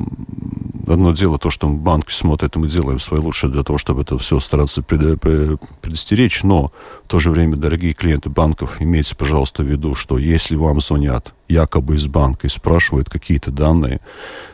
одно 0.88 1.12
дело 1.12 1.38
то, 1.38 1.50
что 1.50 1.68
банки 1.68 2.14
смотрят, 2.14 2.56
и 2.56 2.60
мы 2.60 2.70
делаем 2.70 3.02
свое 3.02 3.22
лучшее 3.22 3.52
для 3.52 3.64
того, 3.64 3.78
чтобы 3.78 4.04
это 4.04 4.18
все 4.18 4.40
стараться 4.40 4.82
предостеречь, 4.82 6.42
но 6.44 6.72
в 7.04 7.10
то 7.10 7.20
же 7.20 7.32
время, 7.32 7.58
дорогие 7.58 7.92
клиенты 7.94 8.30
банков, 8.30 8.78
имейте, 8.80 9.14
пожалуйста, 9.14 9.64
в 9.64 9.66
виду, 9.66 9.94
что 9.94 10.18
если 10.18 10.56
вам 10.56 10.80
звонят 10.80 11.34
якобы 11.50 11.98
из 11.98 12.08
банка 12.08 12.48
и 12.48 12.50
спрашивают 12.50 13.10
какие-то 13.10 13.52
данные, 13.52 14.00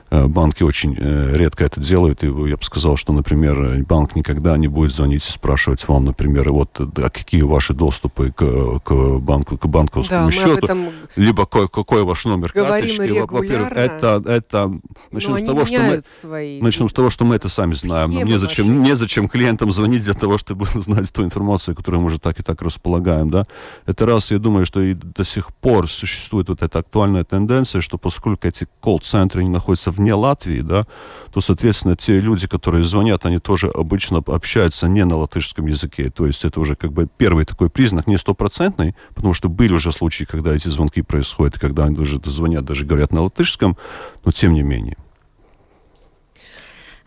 банки 0.10 0.64
очень 0.64 0.96
э, 0.98 1.36
редко 1.36 1.66
это 1.66 1.80
делают, 1.80 2.24
и 2.24 2.28
я 2.28 2.58
бы 2.58 2.64
сказал, 2.64 2.98
что, 2.98 3.14
например, 3.14 3.84
банк 3.86 4.16
никогда 4.16 4.58
не 4.58 4.68
будет 4.68 4.92
звонить 4.92 5.28
и 5.28 5.32
спрашивать 5.32 5.88
вам, 5.88 6.06
например, 6.06 6.52
вот 6.52 6.80
а 6.80 7.10
какие 7.10 7.42
ваши 7.42 7.74
доступы 7.74 8.32
к, 8.32 8.80
к 8.80 9.20
банку, 9.20 9.58
к 9.58 9.66
банковскому 9.68 10.30
да, 10.30 10.32
счету, 10.32 10.68
либо 11.16 11.46
какой, 11.46 11.68
какой 11.68 12.04
ваш 12.04 12.26
номер 12.26 12.52
карточки. 12.52 13.26
Во-первых, 13.28 13.72
это, 13.72 14.24
это 14.26 14.72
начнем 15.12 15.38
с 15.38 15.44
того, 15.44 15.66
что 15.66 15.80
мы 15.80 16.02
свои... 16.22 16.62
начнем 16.62 16.90
с 16.90 16.94
того, 16.94 17.10
что 17.10 17.26
мы 17.26 17.36
это 17.36 17.50
сами 17.50 17.74
знаем. 17.74 18.14
Нам 18.14 18.26
незачем, 18.26 18.84
незачем 18.84 19.28
клиентам 19.28 19.72
звонить 19.72 20.04
для 20.04 20.14
того, 20.14 20.38
чтобы 20.38 20.68
узнать 20.76 21.12
ту 21.12 21.24
информацию, 21.24 21.76
которую 21.76 22.02
мы 22.02 22.08
уже 22.08 22.20
так 22.20 22.40
и 22.40 22.44
так 22.44 22.62
располагаем, 22.62 23.30
да. 23.30 23.46
Это 23.86 24.06
раз, 24.06 24.32
я 24.32 24.40
думаю, 24.40 24.66
что 24.66 24.82
и 24.82 24.94
до 24.94 25.24
сих 25.24 25.54
пор 25.56 25.90
существует 25.90 26.50
вот 26.50 26.62
эта 26.62 26.80
актуальная 26.80 27.24
тенденция, 27.24 27.82
что 27.82 27.98
поскольку 27.98 28.48
эти 28.48 28.68
колл-центры 28.82 29.44
не 29.44 29.50
находятся 29.50 29.92
вне 29.98 30.14
Латвии, 30.14 30.62
да, 30.62 30.86
то, 31.32 31.42
соответственно, 31.42 31.96
те 31.96 32.20
люди, 32.20 32.48
которые 32.48 32.84
звонят, 32.84 33.26
они 33.26 33.40
тоже 33.40 33.68
обычно 33.68 34.24
общаются 34.26 34.88
не 34.88 35.06
на 35.06 35.18
латышском 35.18 35.66
языке. 35.66 36.10
То 36.10 36.26
есть 36.26 36.46
это 36.46 36.60
уже 36.60 36.76
как 36.76 36.92
бы 36.92 37.08
первый 37.18 37.46
такой 37.46 37.70
признак, 37.70 38.08
не 38.08 38.18
стопроцентный, 38.18 38.96
потому 39.16 39.34
что 39.34 39.50
были 39.50 39.74
уже 39.74 39.92
случаи, 39.92 40.24
когда 40.24 40.56
эти 40.56 40.70
звонки 40.70 41.02
происходят, 41.02 41.60
когда 41.60 41.86
они 41.86 41.96
даже 41.96 42.20
звонят, 42.26 42.66
даже 42.66 42.86
говорят 42.86 43.12
на 43.12 43.22
латышском, 43.24 43.78
но 44.26 44.32
тем 44.32 44.54
не 44.54 44.64
менее. 44.64 44.98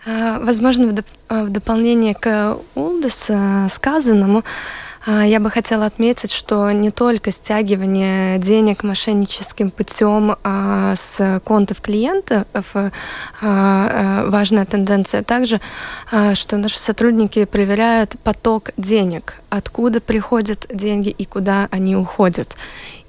А, 0.07 0.39
возможно, 0.41 0.87
в, 0.87 0.93
доп 0.93 1.07
в 1.29 1.49
дополнение 1.51 2.15
к 2.15 2.57
Улдес 2.75 3.27
э, 3.29 3.69
сказанному, 3.69 4.39
а, 4.39 4.43
я 5.25 5.41
бы 5.41 5.51
хотела 5.51 5.87
отметить, 5.87 6.31
что 6.31 6.71
не 6.73 6.91
только 6.91 7.33
стягивание 7.33 8.39
денег 8.39 8.83
мошенническим 8.83 9.71
путем 9.71 10.37
а, 10.45 10.95
с 10.95 11.41
контов 11.45 11.81
клиентов 11.81 12.45
а, 12.75 14.27
важная 14.29 14.67
тенденция, 14.67 15.23
также, 15.23 15.61
что 16.35 16.57
наши 16.57 16.79
сотрудники 16.79 17.45
проверяют 17.45 18.17
поток 18.23 18.71
денег, 18.77 19.37
откуда 19.49 20.01
приходят 20.01 20.67
деньги 20.73 21.09
и 21.11 21.25
куда 21.25 21.69
они 21.71 21.97
уходят. 21.97 22.55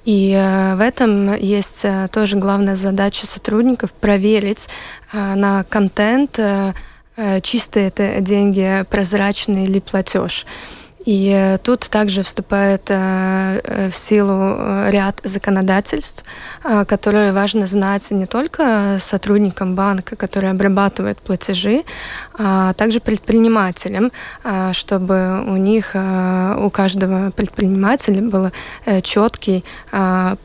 И 0.04 0.32
в 0.32 0.80
этом 0.80 1.36
есть 1.36 1.84
тоже 2.10 2.36
главная 2.36 2.76
задача 2.76 3.26
сотрудников 3.26 3.92
проверить 3.92 4.68
на 5.12 5.64
контент, 5.64 6.40
чистые 7.42 7.88
это 7.88 8.20
деньги, 8.20 8.84
прозрачный 8.90 9.66
ли 9.66 9.80
платеж. 9.80 10.46
И 11.04 11.32
э, 11.34 11.58
тут 11.58 11.80
также 11.90 12.22
вступает 12.22 12.82
э, 12.88 13.60
э, 13.64 13.90
в 13.90 13.94
силу 13.94 14.88
ряд 14.88 15.20
законодательств, 15.24 16.24
которые 16.86 17.32
важно 17.32 17.66
знать 17.66 18.10
не 18.10 18.26
только 18.26 18.98
сотрудникам 19.00 19.74
банка, 19.74 20.16
которые 20.16 20.50
обрабатывают 20.50 21.18
платежи, 21.18 21.82
а 22.38 22.72
также 22.74 23.00
предпринимателям, 23.00 24.12
чтобы 24.72 25.42
у 25.46 25.56
них, 25.56 25.94
у 25.94 26.70
каждого 26.70 27.30
предпринимателя 27.30 28.22
был 28.22 28.50
четкий 29.02 29.64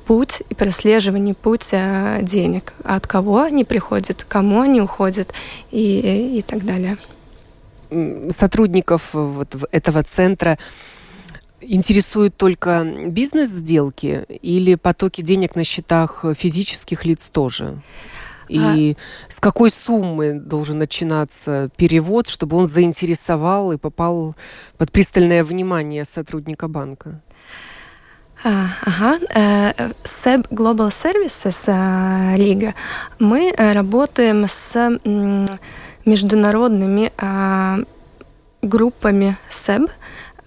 путь 0.05 0.43
и 0.49 0.55
прослеживание 0.55 1.35
пути 1.35 1.77
денег, 2.21 2.73
от 2.83 3.07
кого 3.07 3.41
они 3.41 3.63
приходят, 3.63 4.25
кому 4.27 4.61
они 4.61 4.81
уходят 4.81 5.33
и, 5.71 6.37
и 6.37 6.41
так 6.41 6.65
далее 6.65 6.97
сотрудников 8.29 9.09
вот 9.13 9.55
этого 9.71 10.03
центра 10.03 10.57
интересуют 11.61 12.35
только 12.35 12.83
бизнес-сделки 13.07 14.25
или 14.41 14.75
потоки 14.75 15.21
денег 15.21 15.55
на 15.55 15.63
счетах 15.63 16.25
физических 16.35 17.05
лиц 17.05 17.29
тоже? 17.29 17.81
И 18.49 18.95
а... 18.97 19.31
с 19.31 19.39
какой 19.39 19.69
суммы 19.69 20.33
должен 20.33 20.77
начинаться 20.77 21.69
перевод, 21.75 22.27
чтобы 22.27 22.57
он 22.57 22.67
заинтересовал 22.67 23.71
и 23.71 23.77
попал 23.77 24.35
под 24.77 24.91
пристальное 24.91 25.43
внимание 25.43 26.05
сотрудника 26.05 26.67
банка? 26.67 27.21
А, 28.43 28.67
ага. 28.81 29.17
SEB 30.03 30.47
Global 30.49 30.89
Services 30.89 32.37
Лига. 32.37 32.75
Мы 33.19 33.51
э, 33.51 33.73
работаем 33.73 34.45
с 34.47 34.99
международными 36.07 37.11
а, 37.17 37.79
группами 38.61 39.37
СЭБ, 39.49 39.91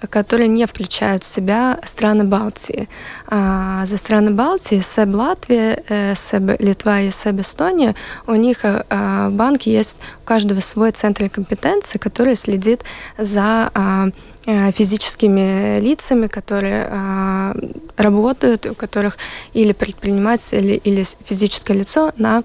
которые 0.08 0.48
не 0.48 0.66
включают 0.66 1.24
в 1.24 1.26
себя 1.26 1.78
страны 1.84 2.24
Балтии. 2.24 2.88
А 3.26 3.84
за 3.84 3.98
страны 3.98 4.30
Балтии, 4.30 4.80
СЭБ 4.80 5.14
Латвия, 5.14 5.82
э, 5.88 6.14
СЭБ 6.14 6.60
Литва 6.60 7.00
и 7.00 7.10
СЭБ 7.10 7.40
Эстония, 7.40 7.94
у 8.26 8.34
них 8.34 8.60
а, 8.64 9.28
в 9.28 9.32
банке 9.32 9.72
есть 9.72 9.98
у 10.22 10.26
каждого 10.26 10.60
свой 10.60 10.92
центр 10.92 11.28
компетенции, 11.28 11.98
который 11.98 12.34
следит 12.34 12.82
за 13.18 13.70
а, 13.74 14.08
э, 14.46 14.72
физическими 14.72 15.80
лицами, 15.80 16.28
которые 16.28 16.88
а, 16.90 17.54
работают, 17.98 18.64
у 18.64 18.74
которых 18.74 19.18
или 19.52 19.72
предприниматель, 19.72 20.80
или 20.82 21.04
физическое 21.24 21.74
лицо 21.74 22.12
на 22.16 22.38
а, 22.38 22.42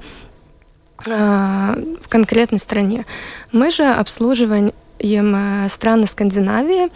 в 0.97 2.07
конкретной 2.09 2.59
стране. 2.59 3.05
Мы 3.51 3.69
же 3.69 3.83
обслуживаем 3.83 4.71
э, 4.99 5.67
страны 5.69 6.07
Скандинавии, 6.07 6.89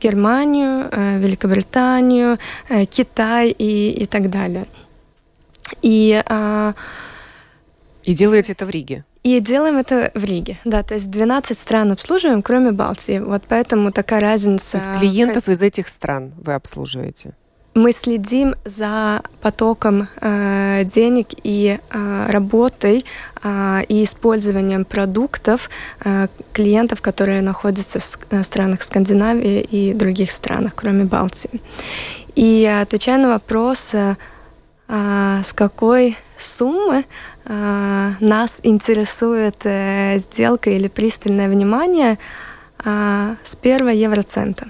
Германию, 0.00 0.88
э, 0.90 1.18
Великобританию, 1.18 2.38
э, 2.68 2.84
Китай 2.84 3.50
и, 3.50 3.90
и 4.02 4.06
так 4.06 4.28
далее. 4.28 4.66
И, 5.82 6.22
а, 6.26 6.74
и 8.02 8.14
делаете 8.14 8.52
это 8.52 8.66
в 8.66 8.70
Риге? 8.70 9.04
И 9.22 9.40
делаем 9.40 9.78
это 9.78 10.10
в 10.14 10.22
Риге, 10.22 10.58
да, 10.66 10.82
то 10.82 10.94
есть 10.94 11.10
12 11.10 11.56
стран 11.56 11.92
обслуживаем, 11.92 12.42
кроме 12.42 12.72
Балтии. 12.72 13.20
Вот 13.20 13.44
поэтому 13.48 13.90
такая 13.90 14.20
разница. 14.20 14.78
То 14.78 14.84
есть 14.84 15.00
клиентов 15.00 15.48
из 15.48 15.62
этих 15.62 15.88
стран 15.88 16.34
вы 16.36 16.52
обслуживаете? 16.52 17.34
Мы 17.74 17.92
следим 17.92 18.54
за 18.64 19.22
потоком 19.40 20.08
э, 20.20 20.84
денег 20.84 21.28
и 21.42 21.78
э, 21.78 22.26
работой 22.30 23.04
э, 23.42 23.82
и 23.88 24.04
использованием 24.04 24.84
продуктов 24.84 25.68
э, 26.04 26.28
клиентов, 26.52 27.02
которые 27.02 27.42
находятся 27.42 27.98
в 27.98 28.18
э, 28.30 28.42
странах 28.44 28.82
Скандинавии 28.82 29.60
и 29.60 29.92
других 29.92 30.30
странах, 30.30 30.74
кроме 30.76 31.04
Балтии. 31.04 31.60
И 32.36 32.64
отвечая 32.82 33.18
на 33.18 33.28
вопрос, 33.28 33.94
э, 33.94 34.16
э, 34.88 35.40
с 35.42 35.52
какой 35.52 36.16
суммы 36.38 37.04
э, 37.44 38.12
нас 38.20 38.60
интересует 38.62 39.56
э, 39.64 40.18
сделка 40.18 40.70
или 40.70 40.86
пристальное 40.86 41.48
внимание, 41.48 42.18
э, 42.84 43.34
с 43.42 43.56
первого 43.56 43.90
евроцента. 43.90 44.68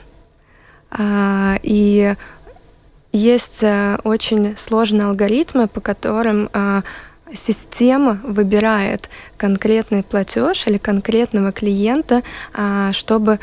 Э, 0.90 1.58
и 1.62 2.14
есть 3.14 3.62
э, 3.62 3.97
очень 4.02 4.56
сложные 4.56 5.06
алгоритмы, 5.06 5.68
по 5.68 5.80
которым 5.80 6.50
э, 6.52 6.83
система 7.33 8.21
выбирает 8.25 9.09
конкретный 9.37 10.02
платеж 10.02 10.66
или 10.66 10.78
конкретного 10.78 11.52
клиента, 11.52 12.23
э, 12.54 12.90
чтобы 12.92 13.38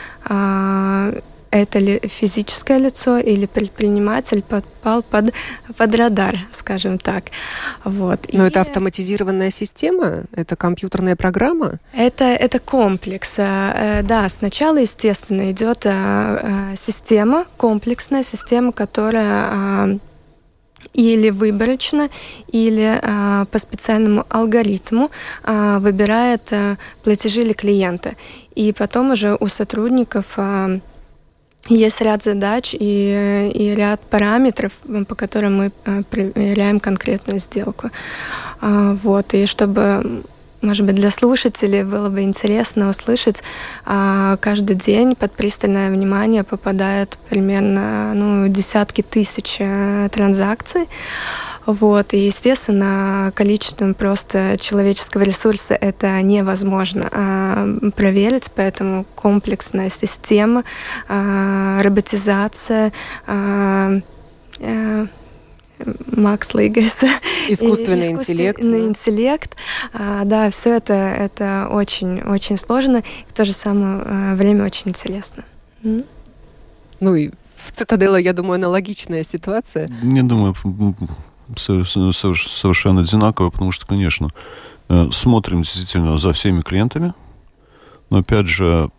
это 1.51 1.79
ли 1.79 1.99
физическое 2.03 2.77
лицо 2.77 3.19
или 3.19 3.45
предприниматель 3.45 4.41
попал 4.41 5.03
под, 5.03 5.33
под 5.77 5.95
радар, 5.95 6.39
скажем 6.51 6.97
так. 6.97 7.25
Вот. 7.83 8.27
Но 8.33 8.45
И 8.45 8.47
это 8.47 8.61
автоматизированная 8.61 9.51
система? 9.51 10.23
Это 10.33 10.55
компьютерная 10.55 11.15
программа? 11.15 11.79
Это, 11.93 12.23
это 12.23 12.59
комплекс. 12.59 13.35
Э, 13.37 14.01
да, 14.03 14.27
сначала, 14.29 14.77
естественно, 14.77 15.51
идет 15.51 15.85
э, 15.85 15.91
э, 15.91 16.75
система, 16.77 17.45
комплексная 17.57 18.23
система, 18.23 18.71
которая 18.71 19.99
или 20.93 21.29
выборочно, 21.29 22.09
или 22.47 22.99
а, 23.01 23.45
по 23.45 23.59
специальному 23.59 24.25
алгоритму 24.29 25.11
а, 25.43 25.79
выбирает 25.79 26.51
а, 26.51 26.77
платежи 27.03 27.41
или 27.41 27.53
клиента. 27.53 28.15
И 28.55 28.73
потом 28.73 29.11
уже 29.11 29.37
у 29.39 29.47
сотрудников 29.47 30.25
а, 30.37 30.79
есть 31.67 32.01
ряд 32.01 32.23
задач 32.23 32.75
и, 32.77 33.51
и 33.53 33.75
ряд 33.75 34.01
параметров, 34.01 34.73
по 35.07 35.15
которым 35.15 35.57
мы 35.57 35.71
э, 35.85 36.01
проверяем 36.09 36.79
конкретную 36.79 37.39
сделку. 37.39 37.91
А, 38.61 38.97
вот, 39.03 39.33
и 39.33 39.45
чтобы 39.45 40.23
может 40.61 40.85
быть, 40.85 40.95
для 40.95 41.09
слушателей 41.09 41.83
было 41.83 42.09
бы 42.09 42.21
интересно 42.21 42.89
услышать, 42.89 43.41
а, 43.83 44.37
каждый 44.37 44.75
день 44.75 45.15
под 45.15 45.31
пристальное 45.31 45.89
внимание 45.89 46.43
попадает 46.43 47.17
примерно 47.29 48.13
ну, 48.13 48.47
десятки 48.47 49.01
тысяч 49.01 49.57
э, 49.59 50.07
транзакций. 50.11 50.87
Вот. 51.65 52.13
И, 52.13 52.25
естественно, 52.25 53.31
количеством 53.35 53.93
просто 53.93 54.57
человеческого 54.59 55.23
ресурса 55.23 55.73
это 55.73 56.21
невозможно 56.21 57.07
а, 57.11 57.91
проверить, 57.95 58.51
поэтому 58.55 59.05
комплексная 59.15 59.89
система, 59.89 60.63
а, 61.07 61.81
роботизация, 61.83 62.91
а, 63.27 63.99
а, 64.59 65.07
mākslīgais 65.85 67.07
искусственный 67.49 68.11
интеллект, 68.11 68.59
искусственный 68.59 68.81
да. 68.81 68.87
интеллект, 68.87 69.55
а, 69.93 70.23
да, 70.25 70.49
все 70.49 70.75
это 70.75 70.93
это 70.93 71.67
очень 71.71 72.21
очень 72.21 72.57
сложно 72.57 72.97
и 72.97 73.29
в 73.29 73.33
то 73.33 73.45
же 73.45 73.53
самое 73.53 74.01
а, 74.05 74.35
время 74.35 74.65
очень 74.65 74.89
интересно. 74.89 75.43
Ну 75.83 77.15
и 77.15 77.31
в 77.55 77.71
Цитадела, 77.71 78.17
я 78.17 78.33
думаю, 78.33 78.55
аналогичная 78.55 79.23
ситуация. 79.23 79.89
Не 80.01 80.23
думаю, 80.23 80.55
совершенно 81.57 83.01
одинаково, 83.01 83.49
потому 83.49 83.71
что, 83.71 83.85
конечно, 83.85 84.29
э, 84.89 85.09
смотрим 85.11 85.63
действительно 85.63 86.17
за 86.17 86.33
всеми 86.33 86.61
клиентами, 86.61 87.13
но 88.09 88.19
опять 88.19 88.47
же, 88.47 88.89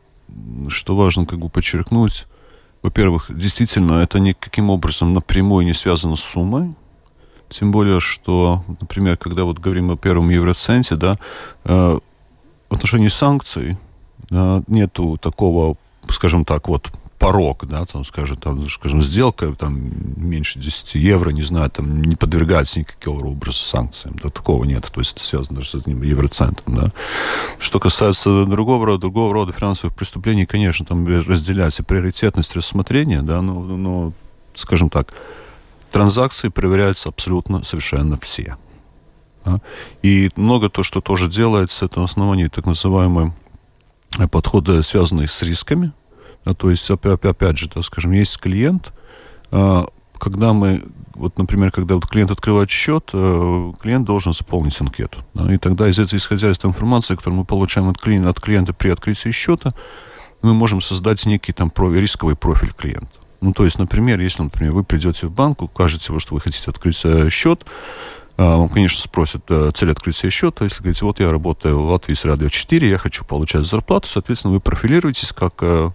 что 0.68 0.97
важно 0.97 1.26
как 1.26 1.38
бы 1.38 1.49
подчеркнуть, 1.49 2.26
во-первых, 2.82 3.26
действительно, 3.30 4.02
это 4.02 4.18
никаким 4.18 4.71
образом 4.71 5.14
напрямую 5.14 5.64
не 5.64 5.75
связано 5.75 6.16
с 6.16 6.21
суммой. 6.21 6.75
Тем 7.49 7.71
более, 7.71 8.00
что, 8.00 8.64
например, 8.80 9.16
когда 9.16 9.44
вот 9.44 9.59
говорим 9.59 9.90
о 9.90 9.97
первом 9.97 10.30
евроценте, 10.30 10.97
да, 10.97 11.18
э, 11.64 11.99
в 12.68 12.75
отношении 12.75 13.09
санкций 13.09 13.76
нету 14.66 15.18
такого, 15.21 15.76
скажем 16.09 16.47
так, 16.47 16.68
вот 16.68 16.90
порог, 17.23 17.67
да, 17.67 17.87
там, 17.87 18.05
скажем, 18.05 18.37
там, 18.37 18.69
скажем, 18.69 19.00
сделка 19.00 19.55
там 19.55 19.93
меньше 20.17 20.59
10 20.59 20.97
евро, 20.97 21.31
не 21.31 21.45
знаю, 21.45 21.71
там 21.71 22.02
не 22.02 22.17
подвергается 22.17 22.81
никакого 22.81 23.26
образа 23.26 23.61
санкциям, 23.61 24.17
да, 24.21 24.29
такого 24.29 24.64
нет, 24.64 24.91
то 24.93 25.00
есть 25.00 25.12
это 25.14 25.25
связано 25.25 25.59
даже 25.59 25.71
с 25.71 25.75
одним 25.76 26.02
евроцентом, 26.02 26.75
да. 26.75 26.93
Что 27.61 27.79
касается 27.79 28.45
другого 28.47 28.87
рода, 28.87 29.02
другого 29.02 29.33
рода 29.33 29.52
финансовых 29.52 29.95
преступлений, 29.95 30.47
конечно, 30.47 30.85
там 30.85 31.07
разделяется 31.07 31.85
приоритетность 31.85 32.57
рассмотрения, 32.57 33.23
да, 33.23 33.41
но, 33.41 33.61
но 33.62 34.12
скажем 34.57 34.91
так, 34.91 35.14
транзакции 35.93 36.49
проверяются 36.49 37.09
абсолютно 37.09 37.62
совершенно 37.62 38.19
все. 38.19 38.57
Да? 39.45 39.61
И 40.02 40.31
много 40.35 40.71
то, 40.71 40.83
что 40.83 41.00
тоже 41.00 41.29
делается, 41.29 41.85
это 41.85 42.00
на 42.00 42.07
основании 42.07 42.49
так 42.49 42.67
называемого 42.67 43.33
подхода, 44.29 44.83
связанных 44.83 45.31
с 45.31 45.41
рисками, 45.43 45.93
то 46.44 46.70
есть, 46.70 46.90
опять 46.90 47.58
же, 47.58 47.68
так 47.68 47.84
скажем, 47.84 48.12
есть 48.12 48.38
клиент, 48.38 48.92
а, 49.50 49.87
когда 50.18 50.52
мы, 50.52 50.82
вот, 51.14 51.38
например, 51.38 51.70
когда 51.70 51.94
вот 51.94 52.06
клиент 52.06 52.30
открывает 52.30 52.70
счет, 52.70 53.11
а, 53.12 53.72
клиент 53.80 54.06
должен 54.06 54.32
заполнить 54.32 54.80
анкету. 54.80 55.20
Да, 55.34 55.52
и 55.52 55.58
тогда, 55.58 55.88
из 55.88 55.99
этой, 55.99 56.18
исходя 56.18 56.50
из 56.50 56.58
той 56.58 56.70
информации, 56.70 57.14
которую 57.14 57.40
мы 57.40 57.44
получаем 57.44 57.88
от 57.88 57.99
клиента, 57.99 58.30
от 58.30 58.40
клиента 58.40 58.72
при 58.72 58.90
открытии 58.90 59.30
счета, 59.30 59.72
мы 60.42 60.54
можем 60.54 60.80
создать 60.80 61.25
некий 61.26 61.52
там 61.52 61.72
рисковый 61.76 62.34
профиль 62.34 62.72
клиента. 62.72 63.12
Ну, 63.40 63.52
то 63.52 63.64
есть, 63.64 63.78
например, 63.78 64.20
если, 64.20 64.42
например, 64.42 64.72
вы 64.72 64.84
придете 64.84 65.26
в 65.26 65.32
банк, 65.32 65.62
укажете, 65.62 66.18
что 66.18 66.34
вы 66.34 66.40
хотите 66.40 66.70
открыть 66.70 67.00
э, 67.04 67.28
счет, 67.30 67.64
вам, 68.37 68.68
конечно, 68.68 69.00
спросят 69.00 69.44
э, 69.49 69.70
цель 69.75 69.90
открытия 69.90 70.30
счета. 70.30 70.64
Если 70.64 70.82
говорите, 70.82 71.04
вот 71.04 71.20
я 71.20 71.30
работаю 71.30 71.78
в 71.78 71.90
Латвии 71.90 72.14
с 72.14 72.25
Радио 72.25 72.49
4, 72.49 72.88
я 72.88 72.99
хочу 72.99 73.25
получать 73.25 73.66
зарплату, 73.66 74.08
соответственно, 74.08 74.54
вы 74.54 74.61
профилируетесь 74.61 75.32
как 75.32 75.54
э, 75.61 75.90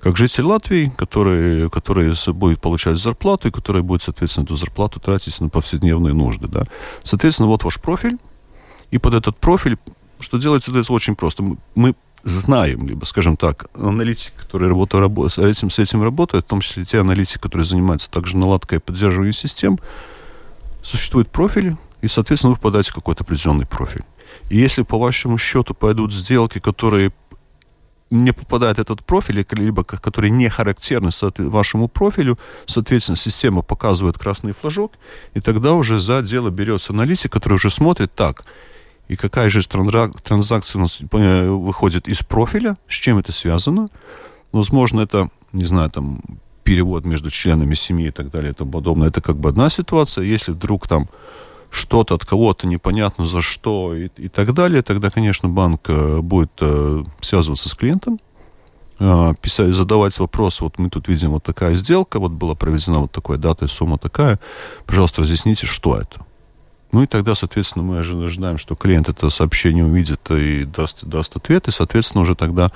как 0.00 0.16
житель 0.16 0.44
Латвии, 0.44 0.92
который, 0.96 1.68
который 1.70 2.14
будет 2.32 2.60
получать 2.60 2.98
зарплату 2.98 3.48
и 3.48 3.50
который 3.50 3.82
будет, 3.82 4.02
соответственно, 4.02 4.44
эту 4.44 4.56
зарплату 4.56 4.98
тратить 4.98 5.40
на 5.40 5.48
повседневные 5.48 6.14
нужды. 6.14 6.48
Да. 6.48 6.64
Соответственно, 7.02 7.48
вот 7.48 7.64
ваш 7.64 7.80
профиль, 7.80 8.16
и 8.90 8.98
под 8.98 9.14
этот 9.14 9.36
профиль, 9.36 9.76
что 10.18 10.38
делается, 10.38 10.76
это 10.76 10.92
очень 10.92 11.16
просто. 11.16 11.44
Мы 11.74 11.94
знаем, 12.22 12.86
либо, 12.86 13.04
скажем 13.04 13.36
так, 13.36 13.66
аналитики, 13.74 14.32
которые 14.36 14.70
работают, 14.70 15.32
с, 15.32 15.38
этим, 15.38 15.70
с 15.70 15.78
этим 15.78 16.02
работают, 16.02 16.46
в 16.46 16.48
том 16.48 16.60
числе 16.60 16.84
те 16.84 17.00
аналитики, 17.00 17.38
которые 17.38 17.64
занимаются 17.64 18.10
также 18.10 18.36
наладкой 18.36 18.78
и 18.78 18.80
поддерживанием 18.80 19.34
систем, 19.34 19.78
существуют 20.82 21.30
профили, 21.30 21.76
и, 22.00 22.08
соответственно, 22.08 22.52
вы 22.52 22.56
попадаете 22.56 22.90
в 22.90 22.94
какой-то 22.94 23.24
определенный 23.24 23.66
профиль. 23.66 24.02
И 24.48 24.56
если 24.56 24.82
по 24.82 24.98
вашему 24.98 25.38
счету 25.38 25.74
пойдут 25.74 26.12
сделки, 26.12 26.58
которые 26.58 27.12
не 28.10 28.32
попадает 28.32 28.78
этот 28.78 29.04
профиль, 29.04 29.44
либо 29.52 29.84
который 29.84 30.30
не 30.30 30.48
характерны 30.48 31.10
вашему 31.38 31.88
профилю, 31.88 32.38
соответственно, 32.66 33.16
система 33.16 33.62
показывает 33.62 34.18
красный 34.18 34.52
флажок, 34.52 34.92
и 35.34 35.40
тогда 35.40 35.72
уже 35.74 36.00
за 36.00 36.22
дело 36.22 36.50
берется 36.50 36.92
аналитик, 36.92 37.32
который 37.32 37.54
уже 37.54 37.70
смотрит 37.70 38.12
так, 38.14 38.44
и 39.08 39.16
какая 39.16 39.50
же 39.50 39.66
транзакция 39.66 40.78
у 40.78 40.82
нас 40.82 41.00
э, 41.00 41.50
выходит 41.50 42.08
из 42.08 42.18
профиля, 42.18 42.76
с 42.88 42.94
чем 42.94 43.18
это 43.18 43.32
связано. 43.32 43.88
Возможно, 44.52 45.00
это, 45.00 45.30
не 45.52 45.64
знаю, 45.64 45.90
там, 45.90 46.22
перевод 46.62 47.04
между 47.04 47.30
членами 47.30 47.74
семьи 47.74 48.06
и 48.06 48.10
так 48.12 48.30
далее 48.30 48.52
и 48.52 48.54
тому 48.54 48.70
подобное. 48.70 49.08
Это 49.08 49.20
как 49.20 49.36
бы 49.36 49.48
одна 49.48 49.68
ситуация. 49.70 50.24
Если 50.24 50.52
вдруг 50.52 50.86
там 50.86 51.08
что-то 51.70 52.16
от 52.16 52.24
кого-то 52.24 52.66
непонятно 52.66 53.26
за 53.26 53.40
что 53.40 53.94
и, 53.94 54.08
и 54.16 54.28
так 54.28 54.52
далее, 54.54 54.82
тогда, 54.82 55.10
конечно, 55.10 55.48
банк 55.48 55.82
э, 55.88 56.18
будет 56.20 56.52
э, 56.60 57.04
связываться 57.20 57.68
с 57.68 57.74
клиентом, 57.74 58.18
э, 58.98 59.34
писать, 59.40 59.74
задавать 59.74 60.18
вопросы. 60.18 60.64
Вот 60.64 60.78
мы 60.78 60.90
тут 60.90 61.08
видим 61.08 61.30
вот 61.30 61.44
такая 61.44 61.76
сделка, 61.76 62.18
вот 62.18 62.32
была 62.32 62.54
проведена 62.54 62.98
вот 63.00 63.12
такая 63.12 63.38
дата 63.38 63.66
и 63.66 63.68
сумма 63.68 63.98
такая. 63.98 64.40
Пожалуйста, 64.84 65.22
разъясните, 65.22 65.66
что 65.66 65.96
это. 65.96 66.26
Ну 66.92 67.04
и 67.04 67.06
тогда, 67.06 67.36
соответственно, 67.36 67.84
мы 67.84 67.98
ожидаем, 68.00 68.58
что 68.58 68.74
клиент 68.74 69.08
это 69.08 69.30
сообщение 69.30 69.84
увидит 69.84 70.28
и 70.30 70.64
даст, 70.64 71.04
даст 71.04 71.36
ответ, 71.36 71.68
и, 71.68 71.70
соответственно, 71.70 72.22
уже 72.22 72.34
тогда, 72.34 72.72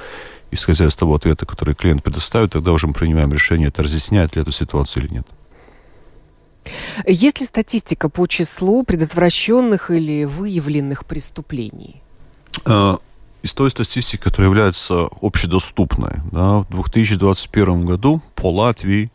исходя 0.52 0.86
из 0.86 0.94
того 0.94 1.16
ответа, 1.16 1.46
который 1.46 1.74
клиент 1.74 2.04
предоставит, 2.04 2.52
тогда 2.52 2.70
уже 2.70 2.86
мы 2.86 2.92
принимаем 2.92 3.32
решение, 3.32 3.68
это 3.68 3.82
разъясняет 3.82 4.36
ли 4.36 4.42
эту 4.42 4.52
ситуацию 4.52 5.04
или 5.04 5.14
нет. 5.14 5.26
Есть 7.06 7.40
ли 7.40 7.46
статистика 7.46 8.08
по 8.08 8.26
числу 8.26 8.84
предотвращенных 8.84 9.90
или 9.90 10.24
выявленных 10.24 11.04
преступлений? 11.04 12.00
А, 12.66 12.98
из 13.42 13.52
той 13.52 13.70
статистики, 13.70 14.22
которая 14.22 14.48
является 14.48 15.08
общедоступной, 15.20 16.14
да, 16.32 16.60
в 16.60 16.70
2021 16.70 17.84
году 17.84 18.22
по 18.34 18.50
Латвии 18.50 19.12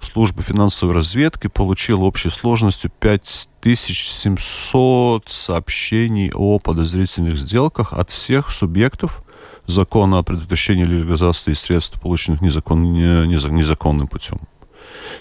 служба 0.00 0.42
финансовой 0.42 0.94
разведки 0.94 1.48
получила 1.48 2.04
общей 2.04 2.30
сложностью 2.30 2.90
5700 3.00 5.28
сообщений 5.28 6.32
о 6.34 6.58
подозрительных 6.58 7.36
сделках 7.36 7.92
от 7.92 8.10
всех 8.10 8.50
субъектов 8.50 9.22
закона 9.66 10.18
о 10.18 10.22
предотвращении 10.22 10.84
легализации 10.84 11.54
средств, 11.54 12.00
полученных 12.00 12.40
незакон, 12.40 12.82
незаконным 12.82 14.08
путем. 14.08 14.38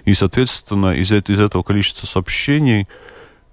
И, 0.06 0.14
соответственно, 0.14 0.94
из, 0.94 1.12
из 1.12 1.40
этого 1.40 1.64
количества 1.64 2.08
сообщений 2.08 2.88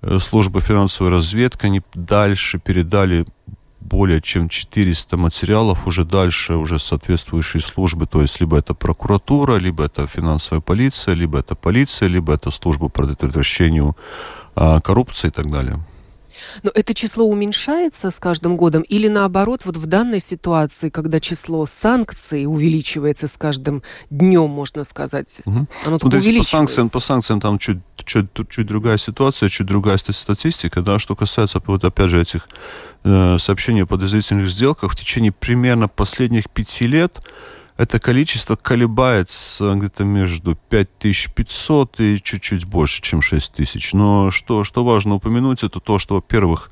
э, 0.03 0.19
служба 0.21 0.61
финансовой 0.61 1.13
разведки, 1.13 1.67
они 1.67 1.83
дальше 1.95 2.59
передали 2.59 3.27
более 3.81 4.21
чем 4.21 4.49
400 4.49 5.17
материалов 5.17 5.87
уже 5.87 6.05
дальше, 6.05 6.55
уже 6.55 6.79
соответствующие 6.79 7.61
службы, 7.61 8.07
то 8.07 8.23
есть 8.23 8.41
либо 8.41 8.59
это 8.59 8.75
прокуратура, 8.75 9.57
либо 9.57 9.85
это 9.85 10.07
финансовая 10.07 10.61
полиция, 10.61 11.15
либо 11.15 11.39
это 11.39 11.55
полиция, 11.55 12.09
либо 12.09 12.33
это 12.33 12.51
служба 12.51 12.89
по 12.89 13.03
предотвращению 13.03 13.97
а, 14.57 14.81
коррупции 14.81 15.29
и 15.29 15.31
так 15.31 15.51
далее. 15.51 15.79
Но 16.63 16.71
это 16.75 16.95
число 16.95 17.25
уменьшается 17.25 18.11
с 18.11 18.19
каждым 18.19 18.57
годом 18.57 18.83
или 18.83 19.09
наоборот, 19.09 19.63
вот 19.65 19.77
в 19.77 19.87
данной 19.87 20.21
ситуации, 20.21 20.91
когда 20.91 21.21
число 21.21 21.67
санкций 21.67 22.47
увеличивается 22.47 23.27
с 23.27 23.33
каждым 23.33 23.83
днем, 24.11 24.51
можно 24.51 24.85
сказать, 24.85 25.43
угу. 25.45 25.67
оно 25.85 25.99
только 25.99 26.17
ну, 26.17 26.23
увеличивается? 26.23 26.51
По 26.53 26.59
санкциям, 26.59 26.89
по 26.91 27.01
санкциям 27.01 27.41
там 27.41 27.59
чуть, 27.59 27.79
чуть, 28.05 28.27
чуть 28.49 28.67
другая 28.67 28.97
ситуация, 28.97 29.49
чуть 29.49 29.67
другая 29.67 29.99
статистика, 29.99 30.83
да, 30.83 30.99
что 30.99 31.17
касается 31.17 31.61
вот 31.67 31.85
опять 31.85 32.11
же 32.11 32.21
этих 32.21 32.49
э, 33.05 33.39
сообщений 33.39 33.83
о 33.83 33.87
подозрительных 33.87 34.49
сделках, 34.51 34.93
в 34.93 34.97
течение 34.97 35.33
примерно 35.33 35.89
последних 35.89 36.51
пяти 36.51 36.87
лет 36.87 37.21
это 37.77 37.99
количество 37.99 38.57
колебается 38.57 39.75
где-то 39.75 40.05
между 40.05 40.55
5500 40.55 42.01
и 42.01 42.23
чуть-чуть 42.23 42.65
больше, 42.67 43.03
чем 43.03 43.21
6000. 43.21 43.95
Но 43.95 44.31
что, 44.31 44.63
что 44.65 44.85
важно 44.85 45.17
упомянуть, 45.17 45.65
это 45.65 45.81
то, 45.81 45.99
что, 45.99 46.17
во-первых, 46.17 46.71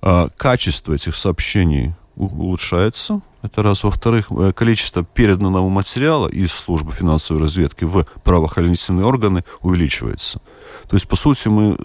а, 0.00 0.28
качество 0.36 0.94
этих 0.94 1.16
сообщений 1.16 1.94
улучшается. 2.16 3.20
Это 3.42 3.62
раз. 3.62 3.84
Во-вторых, 3.84 4.30
э, 4.30 4.52
количество 4.52 5.02
переданного 5.04 5.68
материала 5.68 6.28
из 6.28 6.52
службы 6.52 6.92
финансовой 6.92 7.42
разведки 7.42 7.84
в 7.84 8.04
правоохранительные 8.22 9.04
органы 9.04 9.44
увеличивается. 9.62 10.40
То 10.88 10.96
есть, 10.96 11.08
по 11.08 11.16
сути, 11.16 11.48
мы 11.48 11.76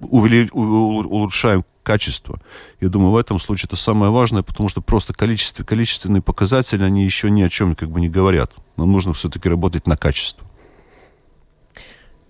улучшаем 0.00 1.64
качество. 1.82 2.40
Я 2.80 2.88
думаю, 2.88 3.12
в 3.12 3.16
этом 3.16 3.40
случае 3.40 3.68
это 3.68 3.76
самое 3.76 4.12
важное, 4.12 4.42
потому 4.42 4.68
что 4.68 4.80
просто 4.80 5.12
количество, 5.12 5.64
количественные 5.64 6.22
показатели, 6.22 6.82
они 6.84 7.04
еще 7.04 7.30
ни 7.30 7.42
о 7.42 7.48
чем 7.48 7.74
как 7.74 7.90
бы 7.90 8.00
не 8.00 8.08
говорят. 8.08 8.52
Нам 8.76 8.92
нужно 8.92 9.14
все-таки 9.14 9.48
работать 9.48 9.86
на 9.86 9.96
качество. 9.96 10.46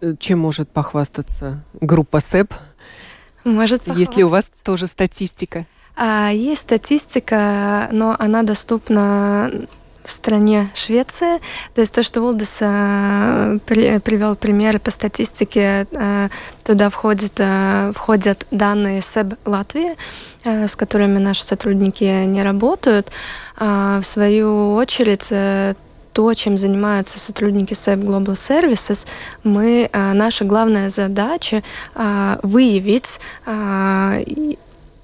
Э, 0.01 0.15
чем 0.19 0.39
может 0.39 0.71
похвастаться 0.71 1.65
группа 1.81 2.21
СЭП? 2.21 2.55
Может 3.45 3.83
похвастаться. 3.83 4.01
Есть 4.01 4.17
ли 4.17 4.25
у 4.25 4.29
вас 4.29 4.51
тоже 4.63 4.87
статистика? 4.87 5.67
А, 5.97 6.31
есть 6.31 6.63
статистика, 6.63 7.89
но 7.93 8.17
она 8.19 8.43
доступна 8.43 9.51
в 10.05 10.11
стране 10.11 10.71
Швеция. 10.75 11.41
То 11.75 11.81
есть 11.81 11.95
то, 11.95 12.03
что 12.03 12.23
Улдис 12.23 12.59
э, 12.61 13.59
при, 13.67 13.99
привел 13.99 14.37
примеры 14.37 14.79
по 14.79 14.91
статистике, 14.91 15.87
э, 15.93 16.29
туда 16.65 16.91
входит, 16.91 17.33
э, 17.39 17.93
входят 17.95 18.47
данные 18.51 19.03
СЭБ 19.03 19.35
Латвии, 19.45 19.97
э, 20.45 20.67
с 20.67 20.77
которыми 20.77 21.19
наши 21.19 21.45
сотрудники 21.45 22.25
не 22.25 22.43
работают. 22.43 23.11
Э, 23.59 24.01
в 24.01 24.07
свою 24.07 24.75
очередь, 24.75 25.29
э, 25.31 25.75
то, 26.13 26.35
чем 26.35 26.59
занимаются 26.59 27.19
сотрудники 27.19 27.73
SAP 27.73 28.03
Global 28.03 28.35
Services, 28.35 29.07
мы, 29.45 29.89
э, 29.93 30.13
наша 30.13 30.45
главная 30.45 30.91
задача 30.91 31.63
э, 31.95 32.37
выявить 32.43 33.21
э, 33.47 34.25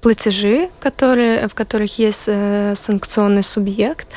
платежи, 0.01 0.69
которые, 0.79 1.47
в 1.47 1.53
которых 1.55 1.99
есть 1.99 2.25
э, 2.27 2.75
санкционный 2.75 3.43
субъект, 3.43 4.07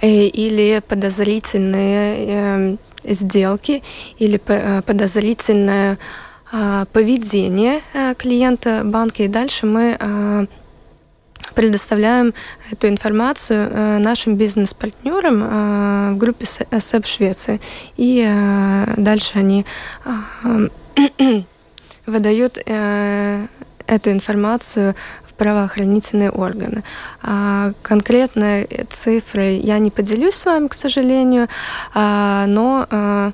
э, 0.00 0.08
или 0.08 0.80
подозрительные 0.86 2.16
э, 2.18 2.76
сделки, 3.04 3.82
или 4.18 4.40
э, 4.46 4.82
подозрительное 4.82 5.98
э, 6.52 6.84
поведение 6.92 7.80
э, 7.94 8.14
клиента 8.14 8.82
банка. 8.84 9.22
И 9.22 9.28
дальше 9.28 9.66
мы 9.66 9.96
э, 9.98 10.46
предоставляем 11.54 12.34
эту 12.70 12.88
информацию 12.88 13.70
э, 13.70 13.98
нашим 13.98 14.36
бизнес-партнерам 14.36 15.42
э, 15.42 16.12
в 16.12 16.18
группе 16.18 16.46
СЭП 16.46 17.06
Швеции. 17.06 17.60
И 17.96 18.24
э, 18.26 18.94
дальше 18.96 19.38
они 19.38 19.64
э, 20.04 20.68
выдают 22.06 22.58
э, 22.64 23.46
эту 23.86 24.10
информацию 24.12 24.94
правоохранительные 25.38 26.30
органы. 26.30 26.82
А 27.22 27.72
конкретно 27.82 28.66
цифры 28.90 29.52
я 29.52 29.78
не 29.78 29.90
поделюсь 29.90 30.34
с 30.34 30.44
вами, 30.44 30.68
к 30.68 30.74
сожалению, 30.74 31.48
а, 31.94 32.44
но 32.46 32.86
а, 32.90 33.32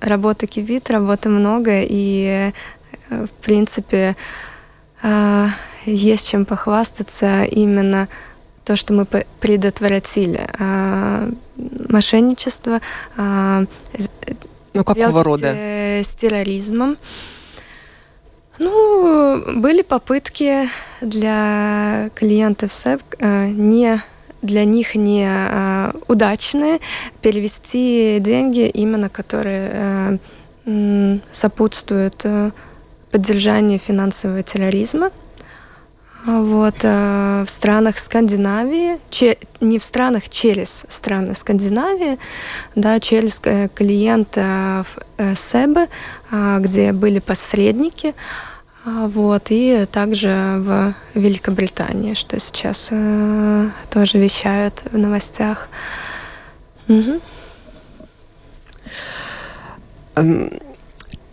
работы 0.00 0.46
кивит, 0.46 0.90
работы 0.90 1.28
много, 1.28 1.80
и, 1.80 2.52
э, 3.10 3.26
в 3.26 3.30
принципе, 3.44 4.16
а, 5.02 5.48
есть 5.86 6.28
чем 6.28 6.44
похвастаться 6.44 7.44
именно 7.44 8.08
то, 8.64 8.76
что 8.76 8.92
мы 8.92 9.06
предотвратили 9.06 10.46
а, 10.58 11.30
мошенничество. 11.88 12.80
А, 13.16 13.64
ну, 14.74 14.84
какого 14.84 15.24
рода? 15.24 15.54
С, 15.54 16.08
с 16.08 16.14
терроризмом. 16.14 16.98
Ну, 18.58 19.42
были 19.54 19.82
попытки 19.82 20.68
для 21.00 22.10
клиентов 22.14 22.72
СЭП 22.72 23.02
э, 23.18 23.46
не 23.48 24.02
для 24.42 24.64
них 24.64 24.94
не 24.94 25.28
э, 25.28 25.92
удачные 26.08 26.80
перевести 27.22 28.18
деньги, 28.20 28.68
именно 28.68 29.08
которые 29.08 30.18
э, 30.66 31.18
сопутствуют 31.32 32.26
поддержанию 33.10 33.78
финансового 33.78 34.42
терроризма. 34.42 35.10
Вот, 36.26 36.82
в 36.82 37.46
странах 37.46 37.98
Скандинавии, 37.98 38.98
не 39.62 39.78
в 39.78 39.84
странах, 39.84 40.28
через 40.28 40.84
страны 40.88 41.34
Скандинавии, 41.34 42.18
да, 42.74 43.00
через 43.00 43.40
клиентов 43.40 44.98
СЭБы, 45.16 45.88
где 46.58 46.92
были 46.92 47.20
посредники, 47.20 48.14
вот, 49.08 49.46
и 49.50 49.86
также 49.90 50.56
в 50.58 50.94
Великобритании, 51.14 52.14
что 52.14 52.38
сейчас 52.38 52.88
э, 52.90 53.70
тоже 53.90 54.18
вещают 54.18 54.82
в 54.90 54.98
новостях. 54.98 55.68
Угу. 56.88 57.20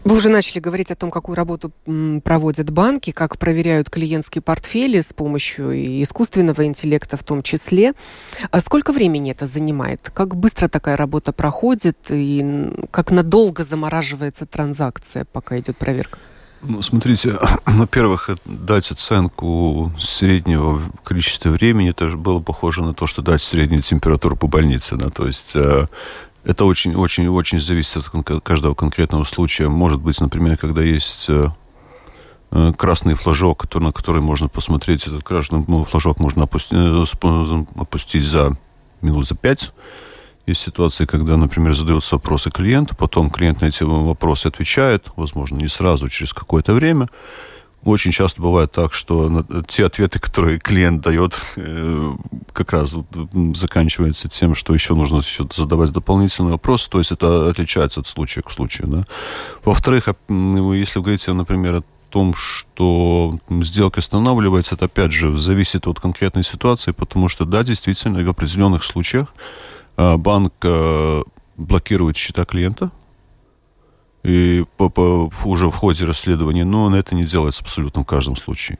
Вы 0.05 0.15
уже 0.15 0.29
начали 0.29 0.59
говорить 0.59 0.91
о 0.91 0.95
том, 0.95 1.09
какую 1.09 1.35
работу 1.35 1.71
проводят 2.23 2.69
банки, 2.69 3.09
как 3.09 3.39
проверяют 3.39 3.89
клиентские 3.89 4.43
портфели 4.43 5.01
с 5.01 5.13
помощью 5.13 6.03
искусственного 6.03 6.65
интеллекта 6.67 7.17
в 7.17 7.23
том 7.23 7.41
числе. 7.41 7.93
А 8.51 8.59
сколько 8.59 8.93
времени 8.93 9.31
это 9.31 9.47
занимает? 9.47 10.11
Как 10.13 10.35
быстро 10.35 10.67
такая 10.67 10.95
работа 10.95 11.31
проходит 11.31 11.97
и 12.11 12.71
как 12.91 13.09
надолго 13.09 13.63
замораживается 13.63 14.45
транзакция, 14.45 15.25
пока 15.25 15.57
идет 15.57 15.75
проверка? 15.77 16.19
Ну, 16.67 16.81
смотрите, 16.81 17.37
во-первых, 17.65 18.29
дать 18.45 18.91
оценку 18.91 19.91
среднего 19.99 20.81
количества 21.03 21.49
времени, 21.49 21.91
это 21.91 22.09
было 22.09 22.39
похоже 22.39 22.81
на 22.81 22.93
то, 22.93 23.07
что 23.07 23.21
дать 23.21 23.41
среднюю 23.41 23.81
температуру 23.81 24.35
по 24.35 24.47
больнице. 24.47 24.95
Да? 24.95 25.09
То 25.09 25.27
есть 25.27 25.55
э, 25.55 25.87
это 26.43 26.65
очень-очень-очень 26.65 27.59
зависит 27.59 28.03
от 28.11 28.43
каждого 28.43 28.73
конкретного 28.73 29.23
случая. 29.25 29.67
Может 29.67 30.01
быть, 30.01 30.19
например, 30.19 30.57
когда 30.57 30.81
есть 30.81 31.25
э, 31.29 31.49
э, 32.51 32.73
красный 32.75 33.13
флажок, 33.13 33.71
на 33.75 33.91
который 33.91 34.21
можно 34.21 34.47
посмотреть, 34.47 35.05
этот 35.05 35.23
красный 35.23 35.63
флажок 35.85 36.19
можно 36.19 36.43
опустить, 36.43 36.77
опустить 37.77 38.25
за 38.25 38.57
минут 39.01 39.27
за 39.27 39.35
пять 39.35 39.71
есть 40.47 40.61
ситуации, 40.61 41.05
когда, 41.05 41.37
например, 41.37 41.73
задаются 41.73 42.15
вопросы 42.15 42.51
клиента, 42.51 42.95
потом 42.95 43.29
клиент 43.29 43.61
на 43.61 43.65
эти 43.65 43.83
вопросы 43.83 44.47
отвечает, 44.47 45.07
возможно, 45.15 45.57
не 45.57 45.67
сразу, 45.67 46.09
через 46.09 46.33
какое-то 46.33 46.73
время. 46.73 47.09
Очень 47.83 48.11
часто 48.11 48.41
бывает 48.41 48.71
так, 48.71 48.93
что 48.93 49.45
те 49.67 49.85
ответы, 49.85 50.17
которые 50.17 50.57
клиент 50.59 51.01
дает, 51.01 51.33
э, 51.55 52.13
как 52.51 52.73
раз 52.73 52.95
заканчиваются 53.53 54.27
тем, 54.27 54.55
что 54.55 54.73
еще 54.73 54.95
нужно 54.95 55.17
еще 55.17 55.47
задавать 55.53 55.91
дополнительный 55.91 56.51
вопрос, 56.51 56.87
то 56.87 56.97
есть 56.97 57.11
это 57.11 57.47
отличается 57.47 57.99
от 57.99 58.07
случая 58.07 58.41
к 58.41 58.49
случаю. 58.49 58.87
Да? 58.87 59.05
Во-вторых, 59.63 60.07
если 60.07 60.97
вы 60.97 61.03
говорите, 61.03 61.31
например, 61.33 61.75
о 61.75 61.83
том, 62.09 62.33
что 62.33 63.39
сделка 63.49 63.99
останавливается, 63.99 64.75
это 64.75 64.85
опять 64.85 65.11
же 65.11 65.37
зависит 65.37 65.85
от 65.85 65.99
конкретной 65.99 66.43
ситуации, 66.43 66.91
потому 66.91 67.29
что, 67.29 67.45
да, 67.45 67.63
действительно, 67.63 68.23
в 68.23 68.29
определенных 68.29 68.83
случаях 68.83 69.27
а, 69.27 69.74
банк 69.97 70.53
э, 70.63 71.23
блокирует 71.57 72.17
счета 72.17 72.45
клиента, 72.45 72.91
и 74.23 74.65
по, 74.77 74.89
по, 74.89 75.31
уже 75.45 75.67
в 75.69 75.75
ходе 75.75 76.05
расследования, 76.05 76.65
но 76.65 76.85
он 76.85 76.95
это 76.95 77.13
не 77.13 77.25
делается 77.25 77.63
абсолютно 77.63 78.01
в 78.01 78.05
каждом 78.05 78.35
случае. 78.35 78.79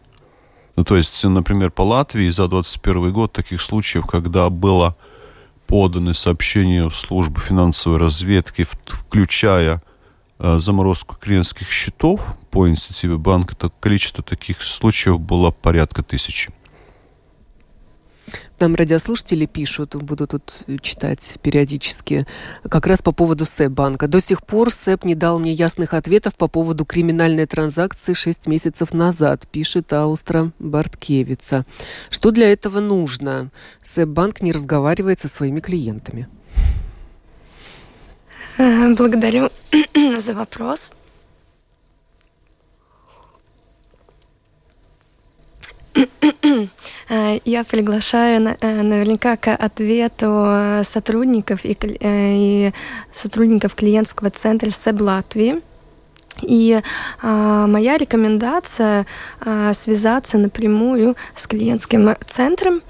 Ну, 0.76 0.84
то 0.84 0.98
есть, 0.98 1.24
например, 1.24 1.72
по 1.72 1.84
Латвии 1.84 2.30
за 2.30 2.48
2021 2.48 3.14
год 3.14 3.32
таких 3.32 3.62
случаев, 3.62 4.06
когда 4.08 4.50
было 4.50 4.96
поданы 5.68 6.14
сообщения 6.14 6.90
в 6.90 6.96
службу 6.96 7.40
финансовой 7.40 8.00
разведки, 8.00 8.68
включая 8.86 9.82
э, 10.40 10.60
заморозку 10.60 11.16
клиентских 11.16 11.70
счетов 11.70 12.36
по 12.52 12.68
инициативе 12.68 13.18
банка, 13.18 13.56
то 13.56 13.70
количество 13.80 14.24
таких 14.24 14.64
случаев 14.64 15.20
было 15.20 15.52
порядка 15.52 16.04
тысячи. 16.04 16.52
Нам 18.60 18.76
радиослушатели 18.76 19.46
пишут, 19.46 19.96
буду 19.96 20.28
тут 20.28 20.54
читать 20.82 21.36
периодически, 21.42 22.26
как 22.70 22.88
раз 22.88 23.02
по 23.02 23.12
поводу 23.12 23.46
СЭП-банка. 23.46 24.08
До 24.08 24.22
сих 24.22 24.44
пор 24.44 24.72
СЭП 24.72 25.04
не 25.04 25.14
дал 25.14 25.40
мне 25.40 25.52
ясных 25.52 25.94
ответов 25.94 26.36
по 26.36 26.48
поводу 26.48 26.86
криминальной 26.86 27.46
транзакции 27.46 28.14
6 28.14 28.48
месяцев 28.48 28.94
назад, 28.94 29.48
пишет 29.48 29.92
Аустра 29.94 30.52
Барткевица. 30.60 31.66
Что 32.10 32.32
для 32.32 32.52
этого 32.52 32.80
нужно? 32.80 33.52
СЭП-банк 33.84 34.42
не 34.42 34.52
разговаривает 34.52 35.20
со 35.20 35.28
своими 35.28 35.60
клиентами. 35.60 36.28
Э, 38.58 38.94
благодарю 38.94 39.50
за 40.20 40.34
вопрос. 40.34 40.94
Э, 45.94 46.06
я 47.46 47.64
приглашаю 47.64 48.56
э, 48.60 48.82
наверняка 48.82 49.38
к 49.38 49.54
ответу 49.54 50.82
сотрудников 50.84 51.66
и, 51.66 51.78
э, 51.82 52.34
и 52.36 52.74
сотрудников 53.12 53.76
клиентского 53.76 54.30
центра 54.30 54.70
СЭБ 54.70 55.02
Латвии. 55.02 55.62
И 56.42 56.82
а, 57.22 57.68
моя 57.68 57.98
рекомендация 57.98 59.06
а, 59.40 59.74
связаться 59.74 60.38
напрямую 60.38 61.16
с 61.36 61.48
клиентским 61.48 62.16
центром 62.28 62.82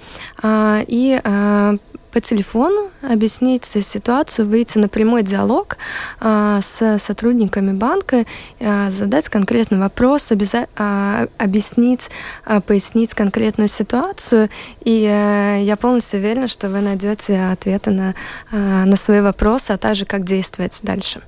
а, 0.42 0.82
и 0.88 1.20
а, 1.24 1.76
по 2.16 2.22
телефону 2.22 2.92
объяснить 3.02 3.66
ситуацию, 3.66 4.48
выйти 4.48 4.78
на 4.78 4.88
прямой 4.88 5.22
диалог 5.22 5.76
а, 6.22 6.62
с 6.62 6.98
сотрудниками 6.98 7.74
банка, 7.74 8.26
а, 8.62 8.90
задать 8.90 9.28
конкретный 9.28 9.80
вопрос, 9.80 10.32
обяза- 10.32 10.70
а, 10.78 11.28
объяснить, 11.38 12.10
а, 12.46 12.62
пояснить 12.62 13.14
конкретную 13.14 13.68
ситуацию. 13.68 14.50
И 14.86 15.06
а, 15.12 15.58
я 15.58 15.76
полностью 15.76 16.22
уверена, 16.22 16.48
что 16.48 16.70
вы 16.70 16.80
найдете 16.80 17.38
ответы 17.52 17.92
на, 17.92 18.16
а, 18.50 18.86
на 18.86 18.96
свои 18.96 19.20
вопросы, 19.20 19.72
а 19.72 19.78
также 19.78 20.06
как 20.06 20.24
действовать 20.24 20.80
дальше. 20.84 21.22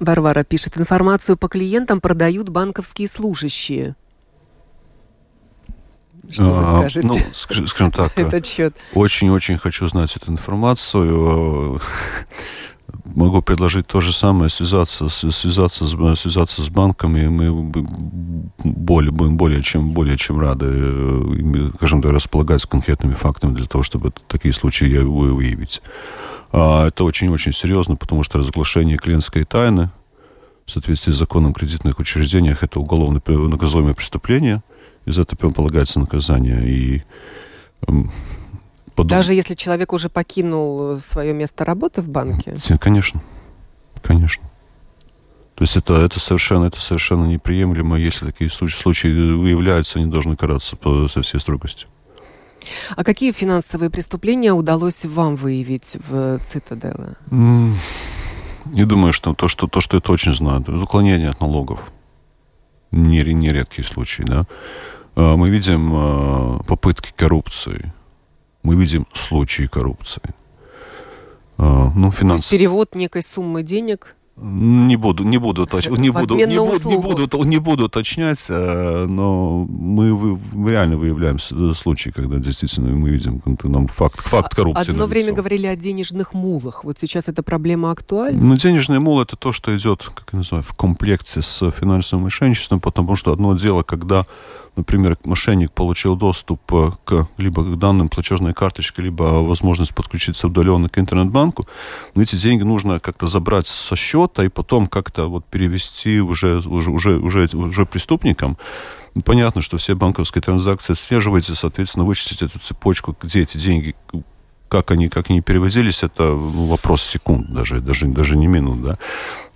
Варвара 0.00 0.42
пишет, 0.42 0.78
информацию 0.78 1.36
по 1.36 1.48
клиентам 1.48 2.00
продают 2.00 2.48
банковские 2.48 3.08
служащие. 3.08 3.94
Что 6.30 6.44
вы 6.44 6.62
А, 6.64 6.78
скажете? 6.78 7.06
Ну, 7.06 7.18
скажем, 7.34 7.90
так, 7.92 8.12
очень-очень 8.94 9.58
хочу 9.58 9.88
знать 9.88 10.14
эту 10.16 10.30
информацию. 10.30 11.80
Могу 13.14 13.42
предложить 13.42 13.86
то 13.86 14.00
же 14.00 14.12
самое, 14.12 14.48
связаться, 14.50 15.08
связаться, 15.08 15.86
с, 15.86 16.16
связаться 16.20 16.62
с 16.62 16.68
банками. 16.68 17.26
Мы 17.26 17.52
б- 17.52 17.86
более, 18.64 19.10
будем 19.10 19.36
более 19.36 19.62
чем, 19.62 19.90
более 19.90 20.16
чем 20.16 20.38
рады, 20.40 20.66
э, 20.68 21.70
скажем 21.76 22.00
так, 22.02 22.12
располагать 22.12 22.62
с 22.62 22.66
конкретными 22.66 23.14
фактами 23.14 23.54
для 23.54 23.66
того, 23.66 23.82
чтобы 23.82 24.12
такие 24.28 24.54
случаи 24.54 24.98
вы- 24.98 25.34
выявить. 25.34 25.82
А, 26.52 26.86
Это 26.88 27.04
очень-очень 27.04 27.52
серьезно, 27.52 27.96
потому 27.96 28.22
что 28.22 28.38
разглашение 28.38 28.96
клиентской 28.98 29.44
тайны 29.44 29.90
в 30.66 30.70
соответствии 30.70 31.12
с 31.12 31.16
законом 31.16 31.50
о 31.50 31.54
кредитных 31.54 31.98
учреждениях 31.98 32.62
это 32.62 32.78
уголовно 32.78 33.20
наказуемое 33.26 33.94
преступление. 33.94 34.62
И 35.06 35.10
за 35.10 35.22
это 35.22 35.36
полагается 35.36 35.98
наказание. 36.00 36.62
И 36.68 37.02
подоб- 38.96 39.08
Даже 39.08 39.34
если 39.34 39.54
человек 39.54 39.92
уже 39.92 40.08
покинул 40.08 40.98
свое 41.00 41.32
место 41.32 41.64
работы 41.64 42.02
в 42.02 42.08
банке? 42.08 42.54
Конечно, 42.80 43.22
конечно. 44.02 44.44
То 45.54 45.64
есть 45.64 45.76
это, 45.76 45.94
это, 45.94 46.18
совершенно, 46.18 46.64
это 46.66 46.80
совершенно 46.80 47.26
неприемлемо. 47.26 47.96
Если 47.98 48.24
такие 48.26 48.50
случаи, 48.50 48.76
случаи 48.78 49.08
выявляются, 49.08 49.98
они 49.98 50.10
должны 50.10 50.34
караться 50.36 50.76
по, 50.76 51.08
со 51.08 51.20
всей 51.22 51.40
строгостью. 51.40 51.88
А 52.96 53.04
какие 53.04 53.32
финансовые 53.32 53.90
преступления 53.90 54.52
удалось 54.52 55.04
вам 55.04 55.36
выявить 55.36 55.96
в 56.08 56.38
Цитаделе? 56.46 57.16
М, 57.30 57.76
Не 58.66 58.84
думаю, 58.84 59.12
что 59.12 59.34
то, 59.34 59.48
что, 59.48 59.66
то, 59.66 59.80
что 59.80 59.96
я 59.96 60.00
точно 60.00 60.34
знаю, 60.34 60.60
это 60.60 60.72
уклонение 60.76 61.30
от 61.30 61.40
налогов. 61.40 61.80
Нере- 62.92 63.32
Нередкие 63.32 63.86
случаи, 63.86 64.22
да. 64.22 64.46
А, 65.14 65.36
Мы 65.36 65.50
видим 65.50 65.90
а, 65.94 66.62
попытки 66.66 67.12
коррупции. 67.16 67.92
Мы 68.62 68.76
видим 68.76 69.06
случаи 69.12 69.66
коррупции. 69.66 70.22
А, 71.58 71.90
Ну, 71.94 72.00
То 72.02 72.06
есть 72.08 72.18
финанс... 72.18 72.48
перевод 72.48 72.94
некой 72.94 73.22
суммы 73.22 73.62
денег? 73.62 74.14
Не 74.36 74.96
буду, 74.96 75.24
не 75.24 75.36
буду, 75.38 75.64
точ- 75.66 75.90
не 75.98 76.08
буду, 76.10 76.34
не 76.36 76.46
буду, 76.58 76.88
не 76.88 76.96
буду, 76.96 77.44
не 77.44 77.58
буду 77.58 77.84
уточнять, 77.84 78.46
э, 78.48 79.06
но 79.06 79.66
мы, 79.68 80.14
вы- 80.14 80.40
мы 80.54 80.70
реально 80.70 80.96
выявляем 80.96 81.38
случаи, 81.74 82.08
когда 82.10 82.38
действительно 82.38 82.92
мы 82.96 83.10
видим 83.10 83.42
нам 83.64 83.88
факт, 83.88 84.20
факт 84.20 84.54
коррупции. 84.54 84.90
Одно 84.92 85.06
время 85.06 85.34
говорили 85.34 85.66
о 85.66 85.76
денежных 85.76 86.32
мулах. 86.32 86.82
Вот 86.82 86.98
сейчас 86.98 87.28
эта 87.28 87.42
проблема 87.42 87.90
актуальна? 87.90 88.42
Ну, 88.42 88.56
денежный 88.56 89.00
мул 89.00 89.20
это 89.20 89.36
то, 89.36 89.52
что 89.52 89.76
идет, 89.76 90.10
как 90.14 90.28
я 90.32 90.38
называю, 90.38 90.62
в 90.62 90.72
комплекте 90.72 91.42
с 91.42 91.70
финансовым 91.70 92.24
мошенничеством, 92.24 92.80
потому 92.80 93.16
что 93.16 93.32
одно 93.32 93.54
дело, 93.54 93.82
когда, 93.82 94.24
например, 94.76 95.16
мошенник 95.24 95.72
получил 95.72 96.16
доступ 96.16 96.60
э, 96.72 96.90
к 97.04 97.28
либо 97.36 97.64
к 97.64 97.78
данным 97.78 98.08
платежной 98.08 98.54
карточки, 98.54 99.00
либо 99.00 99.22
возможность 99.22 99.94
подключиться 99.94 100.46
удаленно 100.46 100.88
к 100.88 100.98
интернет-банку, 100.98 101.66
эти 102.16 102.36
деньги 102.36 102.62
нужно 102.62 103.00
как-то 103.00 103.26
забрать 103.26 103.66
со 103.66 103.96
счета 103.96 104.44
и 104.44 104.48
потом 104.48 104.86
как-то 104.86 105.26
вот 105.26 105.44
перевести 105.46 106.20
уже, 106.20 106.58
уже, 106.58 106.90
уже, 106.90 107.18
уже, 107.18 107.48
уже 107.56 107.86
преступникам. 107.86 108.56
Понятно, 109.24 109.60
что 109.60 109.76
все 109.76 109.94
банковские 109.94 110.40
транзакции 110.40 110.94
отслеживаются, 110.94 111.54
соответственно, 111.54 112.06
вычислить 112.06 112.40
эту 112.40 112.58
цепочку, 112.58 113.14
где 113.20 113.42
эти 113.42 113.58
деньги, 113.58 113.94
как 114.72 114.90
они, 114.90 115.10
как 115.10 115.28
они 115.28 115.42
переводились, 115.42 116.02
это 116.02 116.24
вопрос 116.32 117.02
секунд, 117.02 117.50
даже, 117.50 117.82
даже, 117.82 118.06
даже 118.06 118.38
не 118.38 118.46
минут, 118.46 118.82
да. 118.82 118.96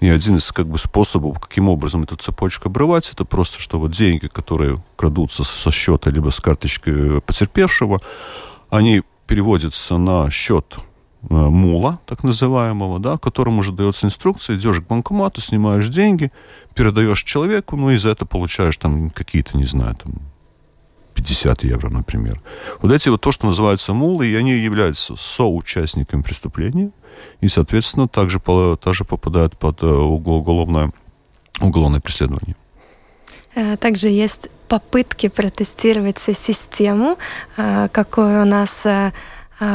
И 0.00 0.10
один 0.10 0.36
из 0.36 0.52
как 0.52 0.66
бы 0.66 0.78
способов, 0.78 1.40
каким 1.40 1.70
образом 1.70 2.02
эту 2.02 2.16
цепочку 2.16 2.68
обрывать, 2.68 3.10
это 3.10 3.24
просто, 3.24 3.62
что 3.62 3.78
вот 3.78 3.92
деньги, 3.92 4.26
которые 4.26 4.84
крадутся 4.94 5.42
со 5.42 5.70
счета 5.70 6.10
либо 6.10 6.28
с 6.28 6.38
карточки 6.38 7.20
потерпевшего, 7.20 8.02
они 8.68 9.04
переводятся 9.26 9.96
на 9.96 10.30
счет 10.30 10.76
э, 11.22 11.34
мула, 11.34 11.98
так 12.04 12.22
называемого, 12.22 12.98
да, 12.98 13.16
которому 13.16 13.60
уже 13.60 13.72
дается 13.72 14.04
инструкция, 14.04 14.56
идешь 14.56 14.80
к 14.80 14.86
банкомату, 14.86 15.40
снимаешь 15.40 15.88
деньги, 15.88 16.30
передаешь 16.74 17.22
человеку, 17.22 17.76
ну 17.76 17.90
и 17.90 17.96
за 17.96 18.10
это 18.10 18.26
получаешь 18.26 18.76
там 18.76 19.08
какие-то, 19.08 19.56
не 19.56 19.64
знаю, 19.64 19.94
там 19.94 20.12
50 21.16 21.64
евро, 21.64 21.88
например. 21.88 22.40
Вот 22.82 22.92
эти 22.92 23.08
вот 23.08 23.20
то, 23.20 23.32
что 23.32 23.46
называются 23.46 23.92
мулы, 23.92 24.28
и 24.28 24.36
они 24.36 24.52
являются 24.52 25.16
соучастниками 25.16 26.22
преступления, 26.22 26.90
и, 27.40 27.48
соответственно, 27.48 28.06
также, 28.08 28.40
также 28.76 29.04
попадают 29.04 29.56
под 29.58 29.82
э, 29.82 29.86
угол- 29.86 30.36
уголовное, 30.36 30.92
уголовное 31.60 32.00
преследование. 32.00 32.54
Э, 33.54 33.76
Также 33.76 34.08
есть 34.08 34.50
попытки 34.68 35.28
протестировать 35.28 36.18
систему, 36.18 37.16
э, 37.56 37.88
какой 37.90 38.42
у 38.42 38.44
нас 38.44 38.86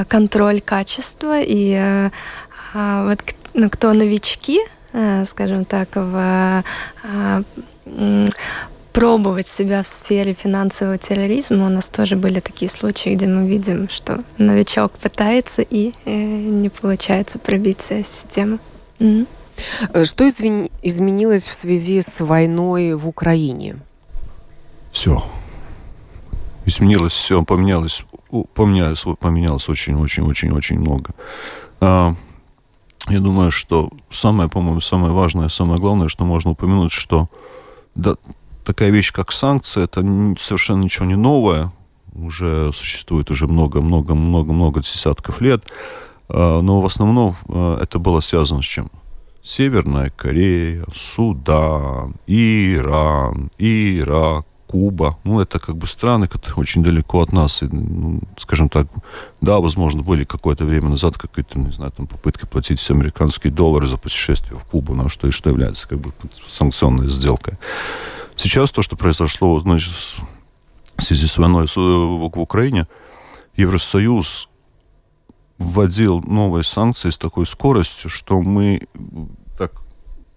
контроль 0.08 0.62
качества. 0.62 1.42
И 1.42 2.10
вот 2.74 3.20
ну, 3.56 3.70
кто 3.70 3.94
новички, 3.94 4.60
скажем 5.26 5.66
так, 5.66 5.90
в 5.96 6.64
пробовать 8.94 9.48
себя 9.48 9.84
в 9.84 9.88
сфере 9.88 10.34
финансового 10.34 10.98
терроризма. 10.98 11.66
У 11.68 11.70
нас 11.70 11.90
тоже 11.90 12.16
были 12.16 12.40
такие 12.40 12.70
случаи, 12.70 13.16
где 13.16 13.28
мы 13.28 13.48
видим, 13.48 13.90
что 13.90 14.24
новичок 14.38 14.92
пытается 14.94 15.62
и 15.62 15.94
э, 16.06 16.12
не 16.14 16.70
получается 16.70 17.40
пробить 17.40 17.86
э, 17.90 18.04
систему. 18.04 18.60
Э, 19.00 20.06
Что 20.06 20.28
извин- 20.28 20.70
изменилось 20.82 21.48
в 21.48 21.54
связи 21.54 22.02
с 22.02 22.20
войной 22.20 22.94
в 22.96 23.08
Украине? 23.08 23.78
Все. 24.92 25.24
Изменилось 26.66 27.14
все, 27.14 27.44
поменялось, 27.44 28.04
у- 28.30 28.44
поменялось, 28.44 29.06
вот 29.06 29.20
поменялось 29.20 29.70
очень-очень-очень-очень 29.70 30.80
много. 30.80 31.12
А, 31.80 32.14
я 33.08 33.20
думаю, 33.20 33.52
что 33.52 33.90
самое, 34.12 34.50
по-моему, 34.50 34.82
самое 34.82 35.14
важное, 35.14 35.50
самое 35.50 35.80
главное, 35.80 36.08
что 36.10 36.26
можно 36.26 36.52
упомянуть, 36.52 36.92
что 36.92 37.30
да, 37.96 38.16
такая 38.64 38.90
вещь, 38.90 39.12
как 39.12 39.32
санкции, 39.32 39.84
это 39.84 40.02
совершенно 40.42 40.84
ничего 40.84 41.06
не 41.06 41.16
новое, 41.16 41.72
уже 42.14 42.72
существует 42.74 43.32
уже 43.32 43.48
много-много-много-много 43.48 44.82
десятков 44.82 45.42
лет, 45.42 45.64
А, 46.34 46.62
но 46.62 46.82
в 46.82 46.86
основном 46.86 47.36
а, 47.50 47.78
это 47.82 48.00
было 48.00 48.22
связано 48.22 48.62
с 48.62 48.66
чем? 48.66 48.90
Северная 49.44 50.10
Корея, 50.10 50.86
Судан, 50.96 52.16
Иран, 52.28 53.52
Ирак, 53.58 54.46
Куба. 54.68 55.18
Ну, 55.26 55.42
это 55.42 55.60
как 55.60 55.76
бы 55.76 55.86
страны, 55.88 56.28
которые 56.28 56.60
очень 56.60 56.84
далеко 56.84 57.22
от 57.22 57.34
нас. 57.34 57.62
И, 57.62 57.66
ну, 57.66 58.22
скажем 58.38 58.70
так, 58.70 58.88
да, 59.42 59.60
возможно, 59.60 60.04
были 60.04 60.24
какое-то 60.24 60.64
время 60.64 60.90
назад 60.90 61.18
какие-то, 61.18 61.60
не 61.60 61.74
знаю, 61.74 61.92
там 61.92 62.08
попытки 62.08 62.46
платить 62.46 62.90
американские 62.90 63.52
доллары 63.52 63.88
за 63.88 63.98
путешествие 63.98 64.58
в 64.58 64.64
Кубу, 64.64 64.96
ну, 64.96 65.10
что 65.10 65.28
и 65.28 65.32
что 65.32 65.50
является 65.50 65.88
как 65.90 66.00
бы 66.00 66.14
санкционной 66.48 67.10
сделкой. 67.10 67.56
Сейчас 68.42 68.72
то, 68.72 68.82
что 68.82 68.96
произошло 68.96 69.60
значит, 69.60 69.94
в 70.98 71.04
связи 71.04 71.28
с 71.28 71.38
войной 71.38 71.68
в, 71.68 71.76
в 71.76 72.40
Украине, 72.40 72.88
Евросоюз 73.56 74.50
вводил 75.60 76.22
новые 76.22 76.64
санкции 76.64 77.12
с 77.12 77.20
такой 77.20 77.46
скоростью, 77.46 78.10
что 78.10 78.42
мы 78.42 78.88
так 79.60 79.84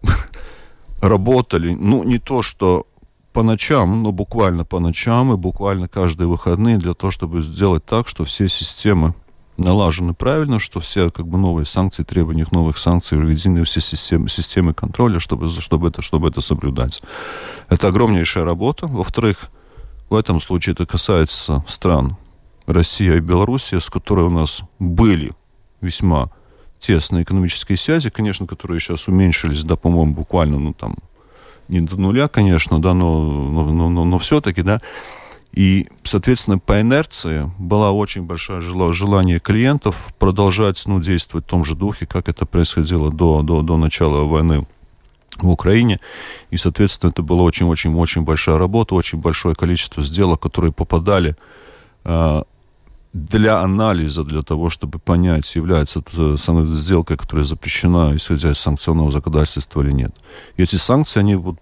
работали, 1.00 1.74
ну, 1.74 2.04
не 2.04 2.18
то, 2.18 2.42
что 2.42 2.86
по 3.32 3.42
ночам, 3.42 4.02
но 4.02 4.12
буквально 4.12 4.66
по 4.66 4.80
ночам 4.80 5.32
и 5.32 5.38
буквально 5.38 5.88
каждые 5.88 6.28
выходные 6.28 6.76
для 6.76 6.92
того, 6.92 7.10
чтобы 7.10 7.42
сделать 7.42 7.86
так, 7.86 8.06
что 8.06 8.26
все 8.26 8.50
системы 8.50 9.14
налажены 9.56 10.14
правильно, 10.14 10.58
что 10.58 10.80
все 10.80 11.10
как 11.10 11.26
бы 11.26 11.38
новые 11.38 11.66
санкции, 11.66 12.02
требования 12.02 12.46
новых 12.50 12.78
санкций 12.78 13.18
введены 13.18 13.64
все 13.64 13.80
системы, 13.80 14.28
системы 14.28 14.74
контроля, 14.74 15.20
чтобы, 15.20 15.48
чтобы, 15.48 15.88
это, 15.88 16.02
чтобы 16.02 16.28
это 16.28 16.40
соблюдать. 16.40 17.02
Это 17.68 17.88
огромнейшая 17.88 18.44
работа. 18.44 18.86
Во-вторых, 18.86 19.50
в 20.10 20.14
этом 20.14 20.40
случае 20.40 20.72
это 20.72 20.86
касается 20.86 21.64
стран 21.68 22.16
Россия 22.66 23.16
и 23.16 23.20
Белоруссия, 23.20 23.80
с 23.80 23.90
которой 23.90 24.26
у 24.26 24.30
нас 24.30 24.62
были 24.78 25.32
весьма 25.80 26.30
тесные 26.78 27.22
экономические 27.22 27.78
связи, 27.78 28.10
конечно, 28.10 28.46
которые 28.46 28.80
сейчас 28.80 29.08
уменьшились, 29.08 29.64
да, 29.64 29.76
по-моему, 29.76 30.14
буквально, 30.14 30.58
ну, 30.58 30.74
там, 30.74 30.96
не 31.68 31.80
до 31.80 31.96
нуля, 31.96 32.28
конечно, 32.28 32.80
да, 32.80 32.92
но, 32.92 33.22
но, 33.22 33.64
но, 33.72 33.88
но, 33.88 34.04
но 34.04 34.18
все-таки, 34.18 34.62
да. 34.62 34.80
И, 35.54 35.86
соответственно, 36.02 36.58
по 36.58 36.80
инерции 36.80 37.48
было 37.58 37.90
очень 37.90 38.22
большое 38.24 38.60
желание 38.60 39.38
клиентов 39.38 40.12
продолжать 40.18 40.82
ну, 40.86 41.00
действовать 41.00 41.46
в 41.46 41.48
том 41.48 41.64
же 41.64 41.76
духе, 41.76 42.06
как 42.06 42.28
это 42.28 42.44
происходило 42.44 43.12
до, 43.12 43.42
до, 43.42 43.62
до 43.62 43.76
начала 43.76 44.24
войны 44.24 44.66
в 45.36 45.48
Украине. 45.48 46.00
И, 46.50 46.56
соответственно, 46.56 47.10
это 47.10 47.22
была 47.22 47.42
очень-очень-очень 47.42 48.22
большая 48.22 48.58
работа, 48.58 48.96
очень 48.96 49.20
большое 49.20 49.54
количество 49.54 50.02
сделок, 50.02 50.40
которые 50.40 50.72
попадали 50.72 51.36
э, 52.04 52.42
для 53.12 53.60
анализа, 53.60 54.24
для 54.24 54.42
того, 54.42 54.70
чтобы 54.70 54.98
понять, 54.98 55.54
является 55.54 56.00
это 56.00 56.36
сделкой, 56.66 57.16
которая 57.16 57.44
запрещена, 57.44 58.16
исходя 58.16 58.50
из 58.50 58.58
санкционного 58.58 59.12
законодательства 59.12 59.82
или 59.82 59.92
нет. 59.92 60.14
И 60.56 60.64
эти 60.64 60.74
санкции, 60.74 61.20
они 61.20 61.36
вот 61.36 61.58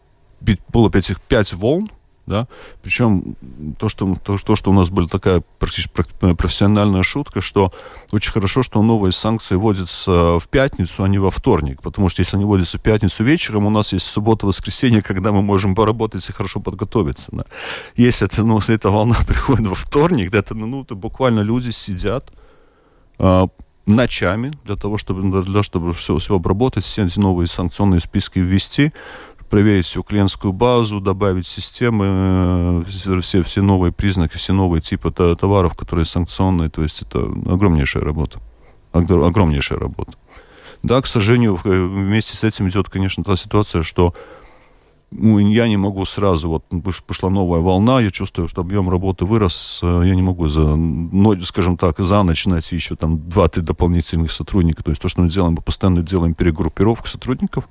было 0.73 0.91
этих 0.95 1.21
пять 1.21 1.53
волн, 1.53 1.91
да, 2.27 2.47
причем 2.83 3.37
то 3.79 3.89
что, 3.89 4.15
то, 4.23 4.39
то, 4.39 4.57
что 4.57 4.71
у 4.71 4.75
нас 4.75 4.91
была 4.91 5.09
такая 5.09 5.43
практически 5.59 5.91
профессиональная 6.35 7.03
шутка, 7.03 7.41
что 7.41 7.73
очень 8.13 8.33
хорошо, 8.33 8.63
что 8.63 8.83
новые 8.83 9.13
санкции 9.13 9.57
вводятся 9.57 10.39
в 10.39 10.49
пятницу, 10.49 11.03
а 11.03 11.09
не 11.09 11.19
во 11.19 11.31
вторник, 11.31 11.83
потому 11.83 12.09
что 12.09 12.21
если 12.23 12.37
они 12.37 12.45
вводятся 12.45 12.79
в 12.79 12.83
пятницу 12.83 13.25
вечером, 13.25 13.67
у 13.67 13.71
нас 13.71 13.93
есть 13.93 14.07
суббота-воскресенье, 14.07 15.03
когда 15.03 15.33
мы 15.33 15.43
можем 15.43 15.75
поработать 15.75 16.29
и 16.29 16.33
хорошо 16.33 16.61
подготовиться. 16.61 17.29
Да. 17.33 17.45
Если, 17.97 18.27
это, 18.27 18.45
ну, 18.45 18.61
эта 18.67 18.91
волна 18.91 19.17
приходит 19.27 19.67
во 19.67 19.75
вторник, 19.75 20.31
да, 20.31 20.39
это, 20.39 20.55
ну, 20.55 20.85
то 20.85 20.95
буквально 20.95 21.41
люди 21.41 21.71
сидят, 21.71 22.31
а, 23.19 23.49
ночами 23.87 24.53
для 24.65 24.77
того, 24.77 24.97
чтобы, 24.97 25.43
для, 25.43 25.63
чтобы 25.63 25.93
все, 25.93 26.17
все 26.19 26.37
обработать, 26.37 26.85
все 26.85 27.05
эти 27.05 27.19
новые 27.19 27.49
санкционные 27.49 28.01
списки 28.01 28.39
ввести, 28.39 28.93
проверить 29.53 29.85
всю 29.85 30.03
клиентскую 30.03 30.55
базу, 30.55 30.99
добавить 30.99 31.47
системы, 31.47 32.87
э, 32.87 33.21
все, 33.21 33.43
все 33.43 33.61
новые 33.61 33.93
признаки, 33.93 34.39
все 34.39 34.55
новые 34.55 34.81
типы 34.81 35.11
товаров, 35.11 35.75
которые 35.75 36.07
санкционные. 36.07 36.71
То 36.71 36.83
есть 36.83 37.03
это 37.03 37.19
огромнейшая 37.19 38.03
работа. 38.03 38.39
Огромнейшая 38.93 39.79
работа. 39.79 40.15
Да, 40.83 41.03
к 41.03 41.07
сожалению, 41.07 41.61
вместе 41.63 42.35
с 42.35 42.45
этим 42.45 42.71
идет, 42.71 42.89
конечно, 42.89 43.23
та 43.25 43.37
ситуация, 43.37 43.83
что 43.83 44.15
ну, 45.13 45.39
я 45.39 45.69
не 45.69 45.77
могу 45.77 46.05
сразу, 46.05 46.49
вот 46.49 46.65
пошла 47.07 47.31
новая 47.31 47.61
волна, 47.61 48.01
я 48.01 48.11
чувствую, 48.11 48.49
что 48.49 48.63
объем 48.63 48.89
работы 48.89 49.25
вырос, 49.25 49.81
э, 49.83 50.03
я 50.07 50.15
не 50.15 50.23
могу 50.23 50.49
за, 50.49 50.77
ну, 50.77 51.41
скажем 51.43 51.77
так, 51.77 51.99
за 51.99 52.23
ночь 52.23 52.47
найти 52.47 52.75
еще 52.75 52.97
там 52.97 53.17
2-3 53.17 53.61
дополнительных 53.61 54.33
сотрудника. 54.33 54.83
То 54.83 54.91
есть 54.91 55.03
то, 55.03 55.09
что 55.09 55.21
мы 55.21 55.29
делаем, 55.29 55.55
мы 55.55 55.63
постоянно 55.63 56.03
делаем 56.03 56.35
перегруппировку 56.35 57.09
сотрудников. 57.09 57.69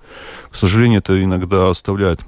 К 0.49 0.56
сожалению, 0.56 0.99
это 0.99 1.21
иногда 1.21 1.69
оставляет 1.69 2.21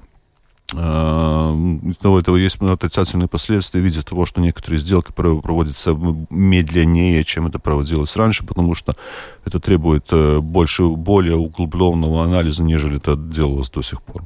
э, 0.74 1.58
того 2.02 2.20
этого 2.20 2.36
есть 2.38 2.62
отрицательные 2.62 3.28
последствия 3.28 3.82
в 3.82 3.84
виде 3.84 4.02
того, 4.02 4.26
что 4.26 4.42
некоторые 4.42 4.80
сделки 4.80 5.12
проводятся 5.12 5.94
медленнее, 6.30 7.24
чем 7.24 7.48
это 7.48 7.60
проводилось 7.60 8.16
раньше, 8.16 8.46
потому 8.46 8.74
что 8.74 8.96
это 9.46 9.60
требует 9.60 10.08
э, 10.12 10.40
больше, 10.40 10.88
более 10.88 11.36
углубленного 11.36 12.24
анализа, 12.24 12.64
нежели 12.64 12.98
это 12.98 13.16
делалось 13.16 13.70
до 13.70 13.82
сих 13.82 14.02
пор. 14.02 14.24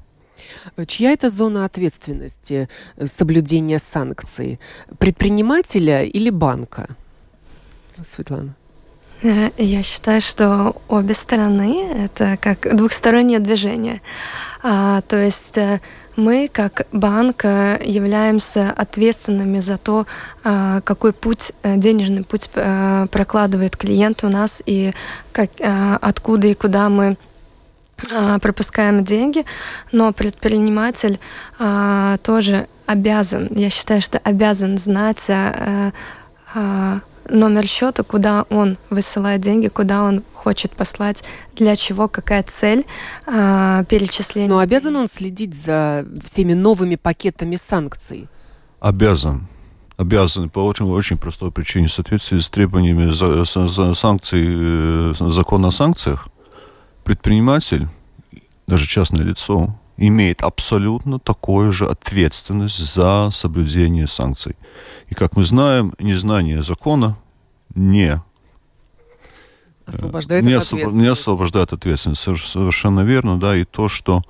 Чья 0.85 1.11
это 1.11 1.29
зона 1.29 1.65
ответственности 1.65 2.69
э, 2.97 3.07
соблюдения 3.07 3.79
санкций? 3.79 4.59
Предпринимателя 4.97 6.03
или 6.03 6.29
банка? 6.29 6.87
Светлана. 8.01 8.55
Э, 9.23 9.49
я 9.57 9.83
считаю, 9.83 10.21
что 10.21 10.75
обе 10.87 11.13
стороны— 11.13 11.89
это 12.05 12.37
как 12.41 12.75
двухстороннее 12.75 13.39
движение. 13.39 14.01
А, 14.63 15.01
то 15.01 15.17
есть 15.17 15.57
э, 15.57 15.81
мы, 16.15 16.49
как 16.51 16.87
банк, 16.91 17.43
являемся 17.43 18.71
ответственными 18.71 19.59
за 19.59 19.77
то, 19.77 20.07
какой 20.41 21.13
путь, 21.13 21.51
денежный 21.63 22.23
путь 22.23 22.49
прокладывает 22.49 23.77
клиент 23.77 24.23
у 24.23 24.29
нас 24.29 24.63
и 24.65 24.93
как, 25.31 25.51
откуда 25.61 26.47
и 26.47 26.55
куда 26.55 26.89
мы 26.89 27.17
пропускаем 28.41 29.03
деньги, 29.03 29.45
но 29.91 30.13
предприниматель 30.13 31.19
а, 31.59 32.17
тоже 32.17 32.67
обязан, 32.85 33.49
я 33.51 33.69
считаю, 33.69 34.01
что 34.01 34.17
обязан 34.19 34.77
знать 34.77 35.25
а, 35.29 35.91
а, 36.53 36.99
номер 37.29 37.67
счета, 37.67 38.03
куда 38.03 38.45
он 38.49 38.77
высылает 38.89 39.41
деньги, 39.41 39.67
куда 39.67 40.03
он 40.03 40.23
хочет 40.33 40.71
послать, 40.71 41.23
для 41.55 41.75
чего, 41.75 42.07
какая 42.07 42.43
цель 42.43 42.85
а, 43.25 43.83
перечисления. 43.85 44.49
Но 44.49 44.59
обязан 44.59 44.95
он 44.95 45.07
следить 45.07 45.53
за 45.53 46.05
всеми 46.23 46.53
новыми 46.53 46.95
пакетами 46.95 47.55
санкций? 47.55 48.27
Обязан. 48.79 49.47
Обязан 49.97 50.49
по 50.49 50.59
очень, 50.59 50.85
очень 50.85 51.17
простой 51.17 51.51
причине. 51.51 51.87
В 51.87 51.93
соответствии 51.93 52.39
с 52.39 52.49
требованиями 52.49 53.13
за, 53.13 53.45
за, 53.45 53.67
за 53.67 53.93
санкций, 53.95 54.45
э, 54.47 55.13
закона 55.19 55.69
о 55.69 55.71
санкциях, 55.71 56.27
предприниматель, 57.07 57.87
даже 58.67 58.85
частное 58.85 59.23
лицо, 59.23 59.79
имеет 59.95 60.43
абсолютно 60.43 61.19
такую 61.19 61.71
же 61.71 61.87
ответственность 61.87 62.79
за 62.79 63.29
соблюдение 63.31 64.07
санкций. 64.07 64.57
И, 65.07 65.15
как 65.15 65.37
мы 65.37 65.45
знаем, 65.45 65.93
незнание 65.99 66.63
закона 66.63 67.17
не 67.73 68.21
освобождает 69.85 70.43
не, 70.43 70.51
освоб... 70.51 70.91
не 70.91 71.07
освобождает 71.07 71.71
ответственность. 71.71 72.21
Совершенно 72.21 73.05
верно, 73.05 73.39
да, 73.39 73.55
и 73.55 73.63
то, 73.63 73.87
что 73.87 74.21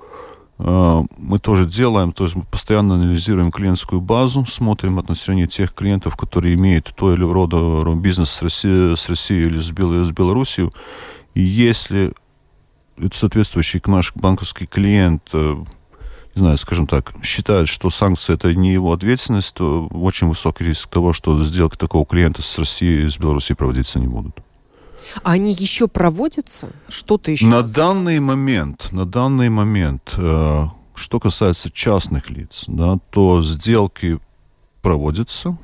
э, 0.60 1.02
мы 1.16 1.40
тоже 1.40 1.66
делаем, 1.66 2.12
то 2.12 2.22
есть 2.22 2.36
мы 2.36 2.44
постоянно 2.44 2.94
анализируем 2.94 3.50
клиентскую 3.50 4.00
базу, 4.00 4.46
смотрим 4.46 5.00
отношение 5.00 5.48
тех 5.48 5.74
клиентов, 5.74 6.16
которые 6.16 6.54
имеют 6.54 6.94
то 6.94 7.12
или 7.12 7.24
рода 7.24 7.92
бизнес 7.96 8.30
с 8.30 8.40
Россией, 8.40 8.96
с 8.96 9.08
Россией 9.08 9.46
или 9.46 9.58
с, 9.60 9.72
Бел... 9.72 10.04
с 10.04 10.12
Белоруссией, 10.12 10.70
и 11.34 11.42
если 11.42 12.14
соответствующий 13.12 13.80
наш 13.86 14.12
банковский 14.14 14.66
клиент, 14.66 15.22
э, 15.32 15.56
не 16.34 16.40
знаю, 16.40 16.58
скажем 16.58 16.86
так, 16.86 17.14
считает, 17.22 17.68
что 17.68 17.90
санкции 17.90 18.34
это 18.34 18.54
не 18.54 18.72
его 18.72 18.92
ответственность, 18.92 19.54
то 19.54 19.86
очень 19.88 20.28
высокий 20.28 20.64
риск 20.64 20.88
того, 20.88 21.12
что 21.12 21.42
сделки 21.44 21.76
такого 21.76 22.06
клиента 22.06 22.42
с 22.42 22.58
Россией, 22.58 23.10
с 23.10 23.18
Белоруссией 23.18 23.56
проводиться 23.56 23.98
не 23.98 24.06
будут. 24.06 24.40
А 25.22 25.32
они 25.32 25.52
еще 25.52 25.88
проводятся? 25.88 26.70
Что-то 26.88 27.30
еще? 27.30 27.46
На 27.46 27.62
данный 27.62 28.20
момент, 28.20 28.88
на 28.92 29.06
данный 29.06 29.48
момент, 29.48 30.14
э, 30.16 30.66
что 30.94 31.20
касается 31.20 31.70
частных 31.70 32.30
лиц, 32.30 32.64
да, 32.66 32.98
то 33.10 33.42
сделки 33.42 34.18
проводятся, 34.82 35.56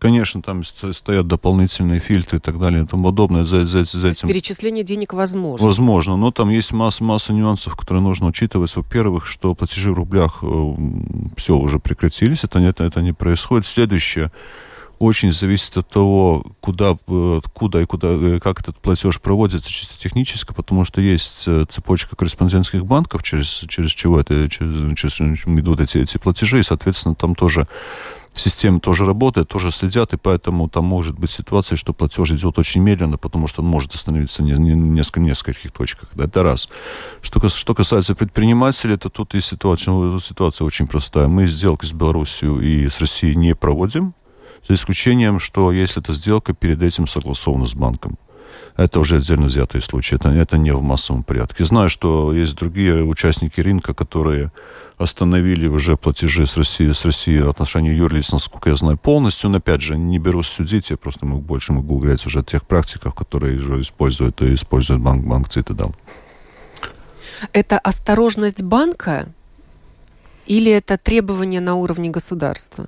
Конечно, 0.00 0.40
там 0.40 0.64
стоят 0.64 1.26
дополнительные 1.26 2.00
фильтры 2.00 2.38
и 2.38 2.40
так 2.40 2.58
далее 2.58 2.84
и 2.84 2.86
тому 2.86 3.04
подобное. 3.04 3.44
За, 3.44 3.66
за, 3.66 3.84
за 3.84 4.08
этим... 4.08 4.28
Перечисление 4.28 4.82
денег 4.82 5.12
возможно. 5.12 5.66
Возможно, 5.66 6.16
но 6.16 6.30
там 6.30 6.48
есть 6.48 6.72
масса, 6.72 7.04
масса 7.04 7.34
нюансов, 7.34 7.76
которые 7.76 8.02
нужно 8.02 8.28
учитывать. 8.28 8.74
Во-первых, 8.74 9.26
что 9.26 9.54
платежи 9.54 9.92
в 9.92 9.94
рублях 9.94 10.38
э, 10.40 10.74
все 11.36 11.54
уже 11.54 11.78
прекратились, 11.78 12.44
это, 12.44 12.60
это, 12.60 12.82
это 12.82 13.02
не 13.02 13.12
происходит. 13.12 13.66
Следующее, 13.66 14.32
очень 15.00 15.32
зависит 15.32 15.76
от 15.76 15.88
того, 15.88 16.44
куда, 16.60 16.96
э, 17.06 17.40
куда 17.52 17.82
и 17.82 17.84
куда, 17.86 18.08
э, 18.08 18.38
как 18.38 18.60
этот 18.60 18.78
платеж 18.78 19.18
проводится 19.18 19.70
чисто 19.70 19.98
технически, 19.98 20.54
потому 20.54 20.84
что 20.84 21.02
есть 21.02 21.44
э, 21.46 21.64
цепочка 21.68 22.16
корреспондентских 22.16 22.86
банков, 22.86 23.22
через, 23.22 23.64
через 23.68 23.90
чего 23.90 24.20
это, 24.20 24.48
через, 24.48 24.96
через, 24.96 25.20
идут 25.46 25.80
эти, 25.80 25.98
эти 25.98 26.18
платежи, 26.18 26.60
и, 26.60 26.62
соответственно, 26.62 27.14
там 27.14 27.34
тоже 27.34 27.66
система 28.34 28.80
тоже 28.80 29.06
работает, 29.06 29.48
тоже 29.48 29.70
следят, 29.70 30.12
и 30.12 30.16
поэтому 30.16 30.68
там 30.68 30.84
может 30.84 31.18
быть 31.18 31.30
ситуация, 31.30 31.76
что 31.76 31.92
платеж 31.92 32.30
идет 32.30 32.58
очень 32.58 32.80
медленно, 32.80 33.18
потому 33.18 33.48
что 33.48 33.62
он 33.62 33.68
может 33.68 33.94
остановиться 33.94 34.42
не, 34.42 34.52
не, 34.52 34.74
несколько, 34.74 35.20
нескольких 35.20 35.72
точках. 35.72 36.10
Да, 36.14 36.24
это 36.24 36.42
раз. 36.42 36.68
Что, 37.22 37.48
что 37.48 37.74
касается 37.74 38.14
предпринимателей, 38.14 38.96
то 38.96 39.08
тут 39.08 39.34
есть 39.34 39.48
ситуация, 39.48 40.18
ситуация 40.20 40.64
очень 40.64 40.86
простая. 40.86 41.28
Мы 41.28 41.46
сделки 41.48 41.86
с 41.86 41.92
Белоруссией 41.92 42.84
и 42.84 42.88
с 42.88 43.00
Россией 43.00 43.36
не 43.36 43.54
проводим, 43.54 44.14
за 44.68 44.74
исключением, 44.74 45.40
что 45.40 45.72
если 45.72 46.02
эта 46.02 46.12
сделка 46.14 46.54
перед 46.54 46.82
этим 46.82 47.06
согласована 47.06 47.66
с 47.66 47.74
банком. 47.74 48.18
Это 48.76 49.00
уже 49.00 49.16
отдельно 49.16 49.46
взятые 49.46 49.82
случаи, 49.82 50.14
это, 50.14 50.28
это 50.30 50.56
не 50.56 50.72
в 50.72 50.82
массовом 50.82 51.22
порядке. 51.22 51.64
Знаю, 51.64 51.88
что 51.88 52.32
есть 52.32 52.56
другие 52.56 53.04
участники 53.04 53.60
рынка, 53.60 53.94
которые 53.94 54.52
остановили 54.98 55.66
уже 55.66 55.96
платежи 55.96 56.46
с 56.46 56.56
Россией, 56.56 56.92
с 56.92 57.04
Россией 57.04 57.42
в 57.42 57.48
отношении 57.48 57.94
юрлиц, 57.94 58.32
насколько 58.32 58.70
я 58.70 58.76
знаю, 58.76 58.98
полностью. 58.98 59.50
Но, 59.50 59.58
опять 59.58 59.80
же, 59.80 59.96
не 59.96 60.18
берусь 60.18 60.48
судить, 60.48 60.90
я 60.90 60.96
просто 60.96 61.26
могу, 61.26 61.40
больше 61.40 61.72
могу 61.72 61.98
говорить 61.98 62.26
уже 62.26 62.40
о 62.40 62.42
тех 62.42 62.66
практиках, 62.66 63.14
которые 63.14 63.58
уже 63.58 63.80
используют 63.80 64.42
и 64.42 64.54
используют 64.54 65.02
банк, 65.02 65.26
банк 65.26 65.48
Цитадел. 65.48 65.94
Это 67.52 67.78
осторожность 67.78 68.62
банка 68.62 69.28
или 70.46 70.70
это 70.70 70.98
требование 70.98 71.60
на 71.60 71.76
уровне 71.76 72.10
государства? 72.10 72.86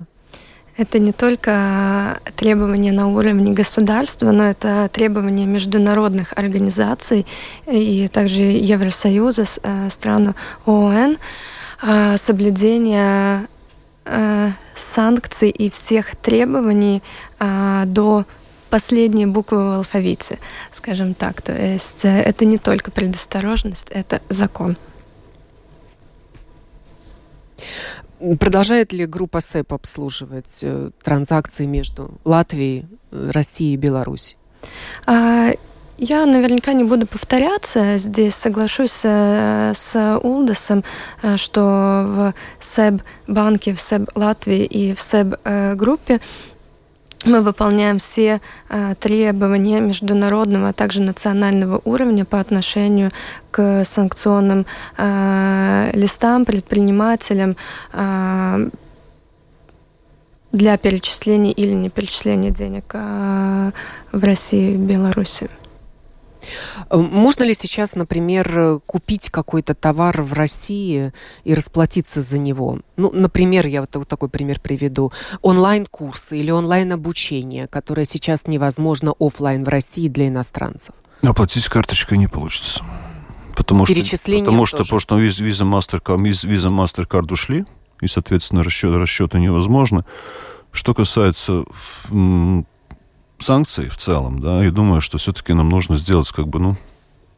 Это 0.75 0.97
не 0.97 1.11
только 1.11 2.19
требования 2.35 2.91
на 2.91 3.07
уровне 3.07 3.53
государства, 3.53 4.31
но 4.31 4.45
это 4.45 4.89
требования 4.91 5.45
международных 5.45 6.33
организаций 6.35 7.27
и 7.67 8.07
также 8.07 8.41
Евросоюза, 8.41 9.45
э, 9.61 9.89
стран 9.91 10.33
ООН, 10.65 11.17
а, 11.85 12.17
соблюдения 12.17 13.47
э, 14.05 14.49
санкций 14.73 15.49
и 15.49 15.69
всех 15.69 16.15
требований 16.15 17.03
э, 17.39 17.83
до 17.85 18.25
последней 18.69 19.25
буквы 19.25 19.57
в 19.57 19.71
алфавите, 19.77 20.39
скажем 20.71 21.13
так. 21.13 21.41
То 21.41 21.51
есть 21.53 22.05
э, 22.05 22.21
это 22.21 22.45
не 22.45 22.57
только 22.57 22.89
предосторожность, 22.89 23.89
это 23.91 24.21
закон. 24.29 24.77
Продолжает 28.39 28.93
ли 28.93 29.05
группа 29.05 29.41
СЭП 29.41 29.73
обслуживать 29.73 30.59
э, 30.61 30.91
транзакции 31.03 31.65
между 31.65 32.11
Латвией, 32.23 32.85
Россией 33.11 33.73
и 33.73 33.77
Беларусью? 33.77 34.37
А, 35.05 35.51
я 35.97 36.25
наверняка 36.25 36.73
не 36.73 36.85
буду 36.85 37.05
повторяться. 37.05 37.97
Здесь 37.97 38.35
соглашусь 38.35 39.01
э, 39.03 39.73
с 39.75 40.19
Улдасом, 40.23 40.85
э, 41.21 41.35
что 41.35 41.61
в 41.61 42.33
СЭБ 42.61 43.01
банке, 43.27 43.73
в 43.73 43.81
СЭБ 43.81 44.15
Латвии 44.15 44.63
и 44.63 44.93
в 44.93 45.01
СЭБ 45.01 45.75
группе 45.75 46.21
мы 47.25 47.41
выполняем 47.41 47.97
все 47.97 48.41
э, 48.69 48.95
требования 48.99 49.79
международного, 49.79 50.69
а 50.69 50.73
также 50.73 51.01
национального 51.01 51.81
уровня 51.85 52.25
по 52.25 52.39
отношению 52.39 53.11
к 53.51 53.83
санкционным 53.85 54.65
э, 54.97 55.91
листам, 55.93 56.45
предпринимателям 56.45 57.55
э, 57.93 58.69
для 60.51 60.77
перечисления 60.77 61.51
или 61.51 61.73
не 61.73 61.89
перечисления 61.89 62.51
денег 62.51 62.93
в 62.93 64.23
России 64.23 64.73
и 64.73 64.77
Беларуси. 64.77 65.49
Э, 66.89 66.97
можно 66.97 67.43
ли 67.43 67.53
сейчас, 67.53 67.95
например, 67.95 68.79
купить 68.85 69.29
какой-то 69.29 69.73
товар 69.73 70.21
в 70.21 70.33
России 70.33 71.13
и 71.43 71.53
расплатиться 71.53 72.21
за 72.21 72.37
него? 72.37 72.79
Ну, 72.97 73.11
например, 73.11 73.67
я 73.67 73.81
вот, 73.81 73.95
вот 73.95 74.07
такой 74.07 74.29
пример 74.29 74.59
приведу. 74.59 75.11
Онлайн-курсы 75.41 76.39
или 76.39 76.51
онлайн-обучение, 76.51 77.67
которое 77.67 78.05
сейчас 78.05 78.47
невозможно 78.47 79.13
офлайн 79.19 79.63
в 79.63 79.67
России 79.67 80.07
для 80.07 80.27
иностранцев. 80.27 80.95
Оплатить 81.21 81.67
карточкой 81.67 82.17
не 82.17 82.27
получится. 82.27 82.83
Потому 83.55 83.85
что, 83.85 83.93
потому 83.93 84.65
что, 84.65 84.77
потому 84.79 84.99
что 84.99 85.17
виза 85.19 85.63
MasterCard, 85.63 86.47
виза 86.47 86.69
MasterCard 86.69 87.31
ушли, 87.31 87.65
и, 88.01 88.07
соответственно, 88.07 88.63
расчет, 88.63 88.95
расчеты 88.95 89.39
невозможно. 89.39 90.05
Что 90.71 90.93
касается 90.93 91.63
санкций 93.39 93.89
в 93.89 93.97
целом, 93.97 94.39
да, 94.39 94.65
и 94.65 94.69
думаю, 94.69 95.01
что 95.01 95.17
все-таки 95.17 95.53
нам 95.53 95.69
нужно 95.69 95.97
сделать 95.97 96.29
как 96.31 96.47
бы, 96.47 96.59
ну, 96.59 96.77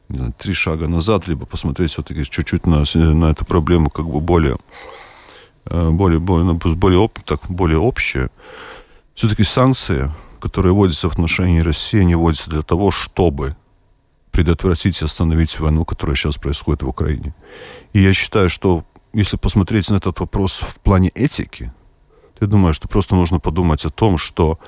не 0.10 0.18
знаю, 0.18 0.34
три 0.38 0.54
шага 0.54 0.88
назад, 0.88 1.28
либо 1.28 1.46
посмотреть 1.46 1.92
все-таки 1.92 2.26
чуть-чуть 2.26 2.66
на, 2.66 2.84
на 2.96 3.32
эту 3.32 3.46
проблему 3.46 3.90
как 3.90 4.08
бы 4.08 4.22
более, 4.22 4.58
э, 5.66 5.90
более, 5.90 6.20
более, 6.20 6.46
ну, 6.46 6.54
более, 6.54 7.10
так, 7.26 7.42
более 7.50 7.80
общее. 7.80 8.30
Все-таки 9.16 9.44
санкции, 9.44 10.12
которые 10.40 10.74
вводятся 10.74 11.10
в 11.10 11.14
отношении 11.14 11.60
России, 11.60 12.04
не 12.04 12.16
вводятся 12.16 12.50
для 12.50 12.62
того, 12.62 12.92
чтобы 12.92 13.56
предотвратить 14.32 15.02
и 15.02 15.06
остановить 15.06 15.60
войну, 15.60 15.86
которая 15.86 16.16
сейчас 16.16 16.36
происходит 16.36 16.84
в 16.84 16.90
Украине. 16.90 17.34
И 17.94 18.02
я 18.02 18.14
считаю, 18.14 18.50
что 18.50 18.84
если 19.14 19.38
посмотреть 19.38 19.90
на 19.90 19.96
этот 19.96 20.20
вопрос 20.20 20.60
в 20.60 20.76
плане 20.82 21.10
этики, 21.16 21.72
я 22.42 22.48
думаю, 22.48 22.74
что 22.74 22.90
просто 22.90 23.16
нужно 23.16 23.40
подумать 23.40 23.86
о 23.86 23.90
том, 23.90 24.18
что 24.18 24.60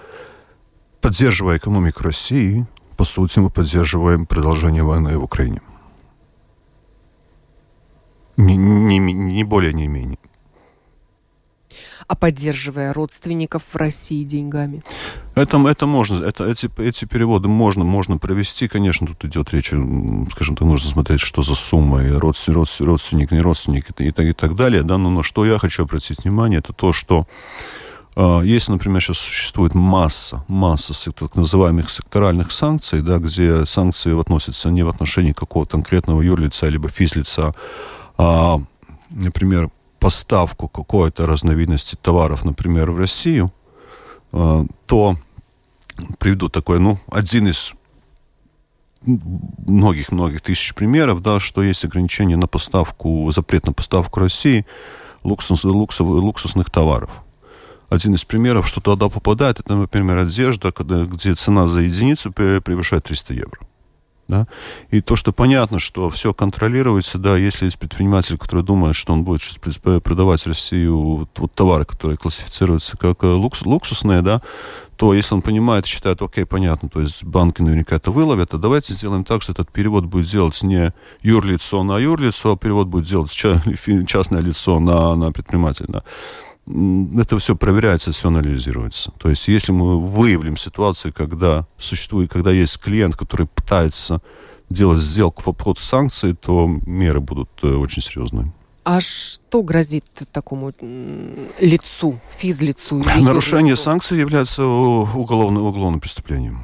поддерживая 1.02 1.58
экономику 1.58 2.04
России, 2.04 2.66
по 2.98 3.06
сути, 3.06 3.40
мы 3.40 3.50
поддерживаем 3.50 4.26
продолжение 4.26 4.84
войны 4.84 5.18
в 5.18 5.24
Украине. 5.24 5.62
Не, 8.38 8.56
не, 8.56 9.00
не 9.00 9.44
более, 9.44 9.74
не 9.74 9.88
менее. 9.88 10.20
А 12.08 12.16
поддерживая 12.16 12.94
родственников 12.94 13.64
в 13.70 13.76
России 13.76 14.24
деньгами? 14.24 14.82
Это, 15.36 15.58
это 15.68 15.86
можно, 15.86 16.24
это, 16.24 16.46
эти, 16.46 16.70
эти 16.80 17.04
переводы 17.04 17.50
можно, 17.50 17.84
можно 17.84 18.18
провести. 18.18 18.70
Конечно, 18.70 19.08
тут 19.08 19.26
идет 19.26 19.54
речь, 19.54 19.74
скажем 20.32 20.56
так, 20.56 20.62
нужно 20.62 20.90
смотреть, 20.90 21.20
что 21.20 21.42
за 21.42 21.54
сумма, 21.56 22.04
и 22.04 22.12
родственник, 22.12 22.58
родственник, 22.58 22.88
родственник 22.88 23.32
не 23.32 23.42
родственник 23.42 23.86
и, 24.00 24.06
и, 24.06 24.30
и 24.30 24.34
так 24.34 24.56
далее. 24.56 24.84
Да? 24.84 24.98
Но 24.98 25.10
на 25.10 25.22
что 25.22 25.46
я 25.46 25.60
хочу 25.60 25.84
обратить 25.84 26.24
внимание, 26.24 26.60
это 26.60 26.72
то, 26.72 26.94
что 26.94 27.28
а, 28.20 28.42
если, 28.42 28.72
например, 28.72 29.00
сейчас 29.00 29.20
существует 29.20 29.76
масса, 29.76 30.44
масса 30.48 31.12
так 31.12 31.36
называемых 31.36 31.92
секторальных 31.92 32.52
санкций, 32.52 33.04
да, 33.04 33.20
где 33.20 33.68
санкции 33.68 34.20
относятся 34.20 34.72
не 34.72 34.82
в 34.82 34.90
отношении 34.90 35.34
какого-то 35.34 35.74
конкретного 35.74 36.24
юрлица 36.24 36.66
либо 36.66 36.90
физлица, 36.90 37.54
а, 38.18 38.58
например, 39.12 39.70
поставку 40.00 40.68
какой-то 40.68 41.28
разновидности 41.28 41.94
товаров, 41.94 42.44
например, 42.44 42.90
в 42.90 42.98
Россию, 42.98 43.54
а, 44.32 44.66
то 44.88 45.16
приведу 46.18 46.50
такой, 46.50 46.80
ну, 46.80 47.00
один 47.12 47.48
из 47.50 47.74
многих-многих 49.06 50.42
тысяч 50.42 50.74
примеров, 50.74 51.22
да, 51.22 51.40
что 51.40 51.62
есть 51.62 51.86
ограничение 51.86 52.36
на 52.36 52.48
поставку, 52.48 53.30
запрет 53.32 53.68
на 53.68 53.74
поставку 53.74 54.22
России 54.22 54.66
луксус, 55.22 55.64
луксов, 55.66 56.08
луксусных 56.08 56.72
товаров– 56.72 57.12
один 57.90 58.16
из 58.16 58.26
примеров, 58.26 58.68
что 58.68 58.82
туда 58.82 59.10
попадает, 59.10 59.60
это, 59.60 59.76
например, 59.76 60.18
одежда, 60.18 60.72
когда, 60.72 61.06
где 61.06 61.36
цена 61.36 61.68
за 61.68 61.80
единицу 61.80 62.32
превышает 62.32 63.06
300 63.06 63.34
евро. 63.34 63.60
Да? 64.28 64.46
И 64.92 65.00
то, 65.00 65.16
что 65.16 65.32
понятно, 65.32 65.80
что 65.80 66.10
все 66.10 66.34
контролируется, 66.34 67.18
да, 67.18 67.38
если 67.38 67.66
есть 67.66 67.80
предприниматель, 67.80 68.38
который 68.38 68.62
думает, 68.62 68.98
что 68.98 69.14
он 69.14 69.24
будет 69.24 69.42
продавать 70.04 70.42
в 70.42 70.48
Россию 70.48 71.00
вот, 71.00 71.30
вот 71.38 71.54
товары, 71.54 71.86
которые 71.86 72.18
классифицируются 72.18 72.98
как 72.98 73.24
э, 73.24 73.28
лукс, 73.28 73.62
луксусные, 73.62 74.22
да, 74.22 74.42
то 74.98 75.14
если 75.14 75.34
он 75.34 75.42
понимает 75.42 75.86
и 75.86 75.90
считает, 75.90 76.22
окей, 76.22 76.46
понятно, 76.46 76.90
то 76.90 77.00
есть 77.00 77.24
банки 77.24 77.62
наверняка 77.62 77.96
это 77.96 78.12
выловят, 78.12 78.50
то 78.50 78.58
давайте 78.58 78.94
сделаем 78.94 79.24
так, 79.24 79.42
что 79.42 79.54
этот 79.54 79.72
перевод 79.72 80.04
будет 80.04 80.28
делать 80.28 80.62
не 80.62 80.92
юрлицо 81.22 81.84
на 81.84 81.98
юрлицо, 81.98 82.52
а 82.52 82.58
перевод 82.58 82.88
будет 82.88 83.06
делать 83.06 83.32
частное 84.08 84.42
лицо 84.42 84.80
на, 84.82 85.16
на 85.16 85.32
предпринимателя. 85.32 86.04
Это 86.68 87.40
все 87.40 87.56
проверяется, 87.56 88.12
все 88.12 88.28
анализируется. 88.28 89.12
То 89.18 89.30
есть, 89.30 89.48
если 89.48 89.72
мы 89.72 90.00
выявим 90.00 90.58
ситуацию, 90.58 91.14
когда 91.14 91.66
существует, 91.78 92.32
когда 92.32 92.52
есть 92.52 92.78
клиент, 92.80 93.16
который 93.16 93.48
пытается 93.48 94.22
делать 94.70 95.02
сделку 95.02 95.44
в 95.44 95.48
обход 95.48 95.80
санкций, 95.80 96.36
то 96.36 96.68
меры 96.86 97.22
будут 97.22 97.50
э, 97.64 97.68
очень 97.68 98.02
серьезные. 98.02 98.52
А 98.84 99.00
что 99.00 99.64
грозит 99.64 100.06
такому 100.32 100.74
лицу, 101.60 102.20
физлицу? 102.38 102.98
Нарушение 102.98 103.74
лицу? 103.74 103.84
санкций 103.84 104.20
является 104.20 104.66
уголовным, 104.66 105.64
уголовным 105.64 106.00
преступлением. 106.00 106.60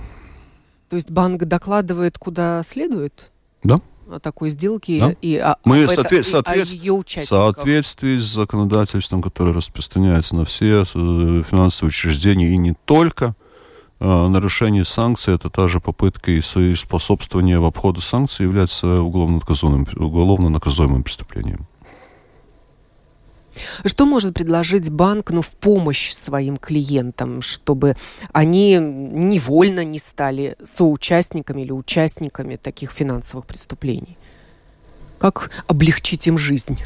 То 0.89 0.97
есть 0.97 1.11
банк 1.11 1.43
докладывает, 1.43 2.17
куда 2.17 2.61
следует? 2.63 3.31
Да 3.63 3.81
такой 4.21 4.49
сделки 4.49 4.99
да? 4.99 5.15
и 5.21 5.37
а, 5.37 5.57
Мы 5.65 5.77
это, 5.79 5.95
соответ, 5.95 6.25
соответ, 6.25 6.71
и, 6.71 6.75
ее 6.75 6.93
участников. 6.93 7.55
В 7.55 7.55
соответствии 7.55 8.19
с 8.19 8.25
законодательством, 8.25 9.21
которое 9.21 9.53
распространяется 9.53 10.35
на 10.35 10.45
все 10.45 10.83
э, 10.83 10.83
финансовые 10.83 11.89
учреждения 11.89 12.49
и 12.49 12.57
не 12.57 12.75
только, 12.85 13.35
э, 13.99 14.27
нарушение 14.27 14.85
санкций, 14.85 15.35
это 15.35 15.49
та 15.49 15.67
же 15.67 15.79
попытка 15.79 16.31
и 16.31 16.41
способствование 16.75 17.59
в 17.59 17.65
обходу 17.65 18.01
санкций 18.01 18.43
является 18.45 19.01
уголовно 19.01 19.35
наказуемым, 19.35 19.87
уголовно 19.95 20.49
наказуемым 20.49 21.03
преступлением. 21.03 21.67
Что 23.85 24.05
может 24.05 24.33
предложить 24.33 24.89
банк 24.89 25.31
ну, 25.31 25.41
в 25.41 25.49
помощь 25.55 26.11
своим 26.13 26.57
клиентам, 26.57 27.41
чтобы 27.41 27.95
они 28.31 28.77
невольно 28.77 29.83
не 29.83 29.99
стали 29.99 30.55
соучастниками 30.63 31.61
или 31.61 31.71
участниками 31.71 32.55
таких 32.55 32.91
финансовых 32.91 33.45
преступлений? 33.45 34.17
Как 35.19 35.51
облегчить 35.67 36.27
им 36.27 36.37
жизнь? 36.37 36.79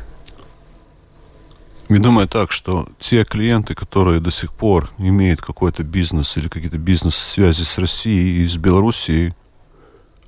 Я 1.90 2.00
думаю 2.00 2.28
так, 2.28 2.52
что 2.52 2.88
те 3.00 3.24
клиенты, 3.24 3.74
которые 3.74 4.20
до 4.20 4.30
сих 4.30 4.54
пор 4.54 4.92
имеют 4.98 5.42
какой-то 5.42 5.84
бизнес 5.84 6.36
или 6.36 6.50
какие-то 6.50 6.78
бизнес-связи 6.78 7.64
с 7.64 7.78
Россией 7.78 8.44
и 8.44 8.48
с 8.48 8.58
Белоруссией 8.58 9.34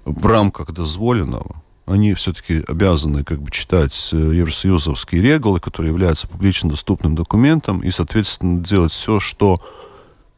в 0.06 0.26
рамках 0.26 0.72
дозволенного, 0.72 1.62
они 1.90 2.14
все-таки 2.14 2.64
обязаны 2.68 3.24
как 3.24 3.42
бы 3.42 3.52
читать 3.52 4.10
э, 4.12 4.16
евросоюзовские 4.16 5.22
регулы, 5.22 5.60
которые 5.60 5.92
являются 5.92 6.28
публично 6.28 6.70
доступным 6.70 7.16
документом, 7.16 7.80
и, 7.80 7.92
соответственно, 7.92 8.64
делать 8.64 8.92
все, 8.92 9.20
что 9.20 9.58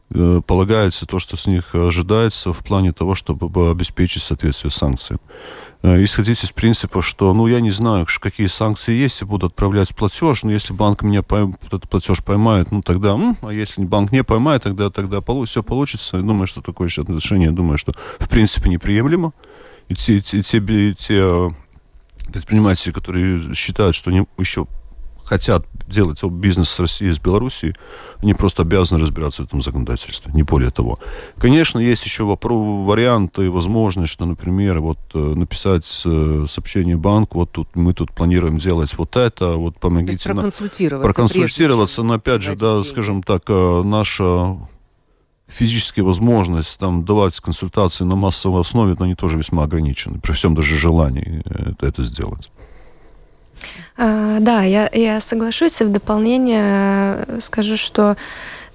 э, 0.10 0.42
полагается, 0.46 1.06
то, 1.06 1.20
что 1.20 1.36
с 1.36 1.48
них 1.48 1.76
ожидается 1.76 2.54
в 2.54 2.60
плане 2.60 2.94
того, 2.94 3.16
чтобы 3.16 3.70
обеспечить 3.70 4.24
соответствие 4.24 4.72
санкциям. 4.72 5.20
Э, 5.84 6.04
исходить 6.04 6.44
из 6.44 6.52
принципа, 6.52 7.02
что, 7.02 7.34
ну, 7.34 7.48
я 7.48 7.60
не 7.60 7.72
знаю, 7.72 8.08
какие 8.22 8.48
санкции 8.48 8.94
есть, 8.94 9.22
и 9.22 9.26
буду 9.26 9.48
отправлять 9.48 9.94
платеж, 9.94 10.44
но 10.44 10.52
если 10.52 10.74
банк 10.74 11.02
меня 11.02 11.22
пойм, 11.22 11.58
этот 11.66 11.90
платеж 11.90 12.24
поймает, 12.24 12.72
ну, 12.72 12.82
тогда, 12.82 13.10
м, 13.10 13.38
а 13.42 13.52
если 13.52 13.84
банк 13.84 14.12
не 14.12 14.24
поймает, 14.24 14.64
тогда, 14.64 14.90
тогда 14.90 15.22
все 15.46 15.64
получится. 15.64 16.18
Я 16.18 16.24
думаю, 16.24 16.48
что 16.48 16.62
такое 16.62 16.88
решение, 16.88 17.48
я 17.48 17.52
думаю, 17.52 17.78
что, 17.78 17.92
в 18.20 18.30
принципе, 18.30 18.70
неприемлемо 18.70 19.34
и 19.92 19.94
те, 19.94 20.22
те, 20.22 20.42
те, 20.42 20.94
те 20.94 21.54
предприниматели, 22.32 22.94
которые 22.94 23.54
считают, 23.56 23.94
что 23.94 24.10
они 24.10 24.26
еще 24.38 24.66
хотят 25.26 25.66
делать 25.88 26.24
бизнес 26.24 26.70
с 26.70 26.80
Россией, 26.80 27.12
с 27.12 27.20
Белоруссией, 27.20 27.76
они 28.20 28.34
просто 28.34 28.62
обязаны 28.62 29.02
разбираться 29.02 29.44
в 29.44 29.48
этом 29.48 29.62
законодательстве, 29.62 30.32
не 30.34 30.44
более 30.44 30.72
того. 30.72 30.98
Конечно, 31.38 31.80
есть 31.80 32.06
еще 32.06 32.24
вопрос, 32.24 32.88
варианты, 32.88 33.50
возможность, 33.50 34.12
что, 34.14 34.26
например, 34.26 34.80
вот 34.80 35.00
э, 35.14 35.18
написать 35.18 35.86
э, 36.06 36.46
сообщение 36.48 36.96
банку, 36.96 37.40
вот 37.40 37.52
тут 37.52 37.76
мы 37.76 37.94
тут 37.94 38.14
планируем 38.14 38.60
делать 38.60 38.98
вот 38.98 39.18
это, 39.18 39.54
вот 39.54 39.78
помогите. 39.78 40.18
То 40.20 40.30
есть 40.30 40.42
проконсультироваться. 40.42 40.98
На, 40.98 41.14
проконсультироваться, 41.14 42.04
но 42.04 42.14
опять 42.14 42.42
же, 42.42 42.56
да, 42.56 42.76
деньги. 42.76 42.88
скажем 42.88 43.24
так, 43.24 43.44
э, 43.48 43.82
наша 43.84 44.58
физическая 45.52 46.04
возможность 46.04 46.80
там, 46.80 47.04
давать 47.04 47.40
консультации 47.40 48.04
на 48.04 48.16
массовой 48.16 48.62
основе, 48.62 48.96
но 48.98 49.06
они 49.06 49.16
тоже 49.16 49.38
весьма 49.38 49.64
ограничены, 49.64 50.20
при 50.20 50.34
всем 50.34 50.56
даже 50.56 50.78
желании 50.78 51.42
это, 51.46 51.86
это 51.86 52.04
сделать. 52.04 52.50
А, 53.98 54.40
да, 54.40 54.64
я, 54.64 54.90
я 54.94 55.20
соглашусь, 55.20 55.82
и 55.82 55.84
в 55.84 55.92
дополнение 55.92 57.26
э, 57.28 57.40
скажу, 57.42 57.78
что 57.78 58.18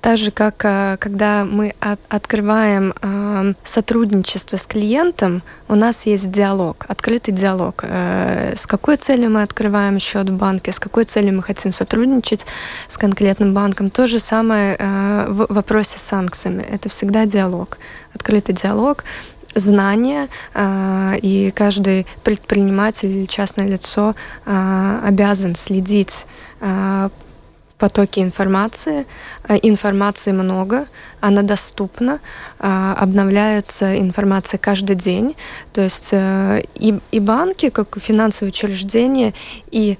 так 0.06 0.18
же, 0.18 0.30
как 0.30 0.64
э, 0.64 0.96
когда 1.00 1.44
мы 1.44 1.74
от, 1.80 1.98
открываем 2.08 2.94
э, 3.02 3.54
сотрудничество 3.64 4.56
с 4.56 4.64
клиентом, 4.64 5.42
у 5.68 5.74
нас 5.74 6.06
есть 6.06 6.30
диалог, 6.30 6.86
открытый 6.86 7.34
диалог. 7.34 7.82
Э, 7.82 8.54
с 8.54 8.68
какой 8.68 8.98
целью 8.98 9.30
мы 9.30 9.42
открываем 9.42 9.98
счет 9.98 10.30
в 10.30 10.36
банке, 10.36 10.70
с 10.70 10.78
какой 10.78 11.06
целью 11.06 11.34
мы 11.34 11.42
хотим 11.42 11.72
сотрудничать 11.72 12.46
с 12.86 12.98
конкретным 12.98 13.52
банком. 13.52 13.90
То 13.90 14.06
же 14.06 14.20
самое 14.20 14.76
э, 14.78 15.26
в 15.28 15.52
вопросе 15.52 15.98
с 15.98 16.02
санкциями. 16.02 16.62
Это 16.62 16.88
всегда 16.88 17.26
диалог, 17.26 17.78
открытый 18.14 18.54
диалог 18.54 19.02
знания, 19.56 20.28
э, 20.54 21.16
и 21.20 21.50
каждый 21.50 22.06
предприниматель 22.22 23.10
или 23.10 23.26
частное 23.26 23.66
лицо 23.66 24.14
э, 24.44 25.00
обязан 25.04 25.56
следить 25.56 26.26
э, 27.76 27.78
потоки 27.78 28.20
информации. 28.20 29.06
Информации 29.62 30.32
много, 30.32 30.86
она 31.20 31.42
доступна, 31.42 32.20
обновляется 32.58 33.98
информация 33.98 34.58
каждый 34.58 34.96
день. 34.96 35.36
То 35.72 35.82
есть 35.82 36.12
и, 36.12 36.98
и 37.10 37.20
банки, 37.20 37.70
как 37.70 37.98
финансовые 37.98 38.50
учреждения, 38.50 39.34
и 39.70 39.98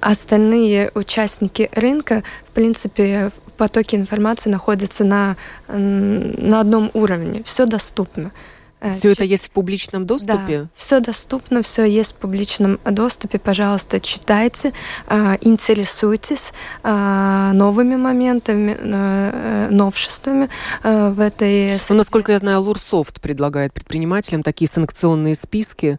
остальные 0.00 0.90
участники 0.94 1.70
рынка, 1.74 2.22
в 2.48 2.50
принципе, 2.52 3.30
потоки 3.56 3.94
информации 3.94 4.50
находятся 4.50 5.04
на, 5.04 5.36
на 5.68 6.60
одном 6.60 6.90
уровне. 6.94 7.42
Все 7.44 7.66
доступно. 7.66 8.32
Э, 8.80 8.92
все 8.92 9.10
это 9.10 9.24
есть 9.24 9.46
в 9.46 9.50
публичном 9.50 10.06
доступе? 10.06 10.62
Да, 10.62 10.68
все 10.74 11.00
доступно, 11.00 11.62
все 11.62 11.84
есть 11.84 12.12
в 12.12 12.14
публичном 12.16 12.78
доступе. 12.84 13.38
Пожалуйста, 13.38 14.00
читайте, 14.00 14.72
э, 15.06 15.36
интересуйтесь 15.40 16.52
э, 16.82 17.50
новыми 17.54 17.96
моментами, 17.96 19.70
новшествами 19.70 20.48
в 20.82 21.20
этой... 21.20 21.78
Ну, 21.88 21.96
насколько 21.96 22.32
я 22.32 22.38
знаю, 22.38 22.60
Лурсофт 22.62 23.20
предлагает 23.20 23.72
предпринимателям 23.72 24.42
такие 24.42 24.70
санкционные 24.70 25.34
списки, 25.34 25.98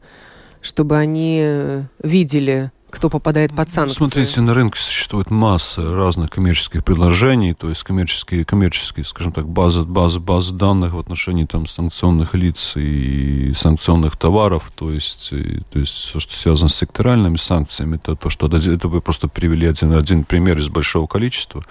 чтобы 0.62 0.98
они 0.98 1.86
видели 2.02 2.72
кто 2.92 3.10
попадает 3.10 3.56
под 3.56 3.72
санкции? 3.72 3.96
Смотрите, 3.96 4.42
на 4.42 4.54
рынке 4.54 4.80
существует 4.80 5.32
масса 5.32 5.96
разных 5.96 6.30
коммерческих 6.30 6.84
предложений, 6.84 7.56
то 7.56 7.70
есть 7.70 7.84
коммерческие, 7.84 8.46
коммерческие, 8.46 9.06
скажем 9.06 9.32
так, 9.32 9.48
базы, 9.48 9.84
базы, 9.84 10.20
базы 10.20 10.54
данных 10.54 10.94
в 10.94 11.00
отношении 11.00 11.46
там 11.46 11.66
санкционных 11.66 12.36
лиц 12.36 12.74
и 12.76 13.54
санкционных 13.54 14.18
товаров, 14.18 14.72
то 14.76 14.92
есть, 14.92 15.32
и, 15.32 15.62
то 15.72 15.80
есть 15.80 15.94
все, 15.94 16.20
что 16.20 16.36
связано 16.36 16.70
с 16.70 16.76
секторальными 16.76 17.38
санкциями, 17.38 17.96
это 17.96 18.16
то, 18.16 18.30
что 18.30 18.48
это 18.48 18.88
вы 18.88 19.02
просто 19.02 19.28
привели 19.28 19.68
один, 19.68 19.94
один 19.94 20.24
пример 20.24 20.60
из 20.60 20.70
большого 20.70 21.08
количества. 21.08 21.64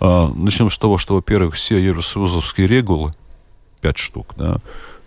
А, 0.00 0.32
начнем 0.34 0.70
с 0.70 0.78
того, 0.78 0.98
что, 0.98 1.14
во-первых, 1.14 1.54
все 1.54 1.78
евросоюзовские 1.78 2.66
регулы, 2.66 3.12
пять 3.80 3.98
штук, 3.98 4.34
да, 4.36 4.58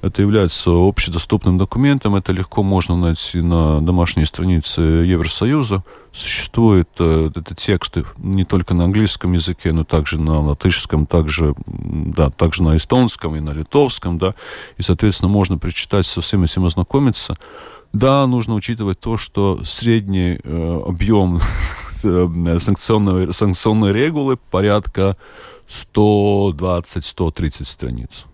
это 0.02 0.22
является 0.22 0.72
общедоступным 0.72 1.58
документом, 1.58 2.16
это 2.16 2.32
легко 2.32 2.64
можно 2.64 2.96
найти 2.96 3.42
на 3.42 3.82
домашней 3.82 4.26
странице 4.26 4.82
Евросоюза. 4.82 5.84
Существуют 6.14 6.90
э, 7.00 7.32
это 7.36 7.54
тексты 7.54 8.06
не 8.18 8.46
только 8.46 8.74
на 8.74 8.86
английском 8.86 9.34
языке, 9.34 9.74
но 9.74 9.84
также 9.84 10.20
на 10.20 10.40
латышском, 10.40 11.06
также, 11.06 11.54
да, 11.66 12.30
также 12.30 12.64
на 12.64 12.78
эстонском 12.78 13.36
и 13.36 13.42
на 13.42 13.52
литовском, 13.52 14.18
да, 14.18 14.36
и, 14.78 14.84
соответственно, 14.84 15.30
можно 15.30 15.58
прочитать, 15.58 16.06
со 16.06 16.22
всем 16.22 16.44
этим 16.44 16.66
ознакомиться. 16.66 17.36
Да, 17.92 18.26
нужно 18.26 18.56
учитывать 18.56 19.00
то, 19.00 19.18
что 19.18 19.64
средний 19.66 20.40
э, 20.42 20.82
объем 20.88 21.42
э, 22.04 22.60
санкционной, 22.60 23.34
санкционной 23.34 23.92
регулы 23.92 24.38
порядка 24.38 25.18
120-130 25.68 27.66
страниц. 27.66 28.26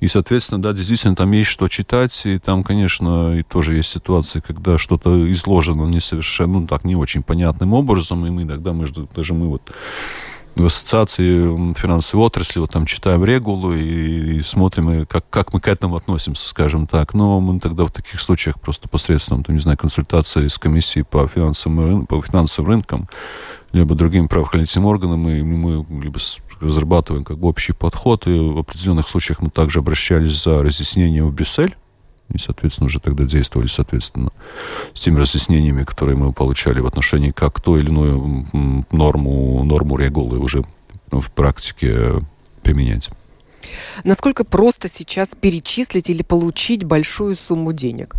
И, 0.00 0.08
соответственно, 0.08 0.60
да, 0.60 0.72
действительно, 0.72 1.16
там 1.16 1.32
есть 1.32 1.50
что 1.50 1.68
читать, 1.68 2.26
и 2.26 2.38
там, 2.38 2.64
конечно, 2.64 3.38
и 3.38 3.42
тоже 3.42 3.76
есть 3.76 3.88
ситуации, 3.88 4.40
когда 4.40 4.78
что-то 4.78 5.32
изложено 5.32 5.86
не 5.86 6.00
совершенно, 6.00 6.60
ну, 6.60 6.66
так, 6.66 6.84
не 6.84 6.94
очень 6.94 7.22
понятным 7.22 7.72
образом, 7.72 8.26
и 8.26 8.30
мы 8.30 8.42
иногда, 8.42 8.72
мы, 8.72 8.86
даже 9.14 9.32
мы 9.32 9.48
вот 9.48 9.72
в 10.56 10.64
ассоциации 10.64 11.74
финансовой 11.74 12.26
отрасли, 12.26 12.60
вот 12.60 12.72
там 12.72 12.86
читаем 12.86 13.24
регулу 13.24 13.74
и, 13.74 14.38
и 14.38 14.42
смотрим, 14.42 15.06
как, 15.06 15.28
как 15.28 15.52
мы 15.52 15.60
к 15.60 15.68
этому 15.68 15.96
относимся, 15.96 16.48
скажем 16.48 16.86
так. 16.86 17.12
Но 17.12 17.40
мы 17.40 17.60
тогда 17.60 17.84
в 17.84 17.90
таких 17.90 18.20
случаях 18.20 18.58
просто 18.58 18.88
посредством, 18.88 19.44
там, 19.44 19.54
не 19.54 19.60
знаю, 19.60 19.76
консультации 19.76 20.48
с 20.48 20.58
комиссией 20.58 21.04
по 21.04 21.28
финансовым, 21.28 22.06
по 22.06 22.22
финансовым 22.22 22.70
рынкам, 22.70 23.08
либо 23.72 23.94
другим 23.94 24.28
правоохранительным 24.28 24.86
органам, 24.86 25.20
мы, 25.20 25.44
мы 25.44 26.02
либо 26.02 26.18
разрабатываем 26.60 27.24
как 27.24 27.38
бы 27.38 27.48
общий 27.48 27.72
подход, 27.72 28.26
и 28.26 28.30
в 28.30 28.58
определенных 28.58 29.08
случаях 29.08 29.40
мы 29.40 29.50
также 29.50 29.80
обращались 29.80 30.42
за 30.42 30.58
разъяснением 30.58 31.28
в 31.28 31.34
Брюссель, 31.34 31.76
и, 32.32 32.38
соответственно, 32.38 32.86
уже 32.86 32.98
тогда 32.98 33.24
действовали, 33.24 33.68
соответственно, 33.68 34.30
с 34.94 35.00
теми 35.00 35.18
разъяснениями, 35.18 35.84
которые 35.84 36.16
мы 36.16 36.32
получали 36.32 36.80
в 36.80 36.86
отношении 36.86 37.30
как 37.30 37.60
то 37.60 37.78
или 37.78 37.88
иную 37.88 38.46
норму, 38.90 39.62
норму 39.64 39.96
регулы 39.96 40.38
уже 40.38 40.64
ну, 41.12 41.20
в 41.20 41.30
практике 41.30 42.20
применять. 42.62 43.10
Насколько 44.04 44.44
просто 44.44 44.88
сейчас 44.88 45.30
перечислить 45.40 46.10
или 46.10 46.22
получить 46.22 46.84
большую 46.84 47.36
сумму 47.36 47.72
денег? 47.72 48.14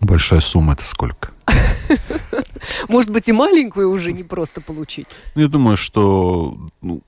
Большая 0.00 0.40
сумма 0.40 0.72
это 0.72 0.84
сколько? 0.84 1.30
Может 2.88 3.10
быть, 3.10 3.28
и 3.28 3.32
маленькую 3.32 3.90
уже 3.90 4.12
не 4.12 4.22
просто 4.22 4.60
получить? 4.60 5.06
Я 5.34 5.48
думаю, 5.48 5.76
что 5.76 6.56
ну, 6.80 7.02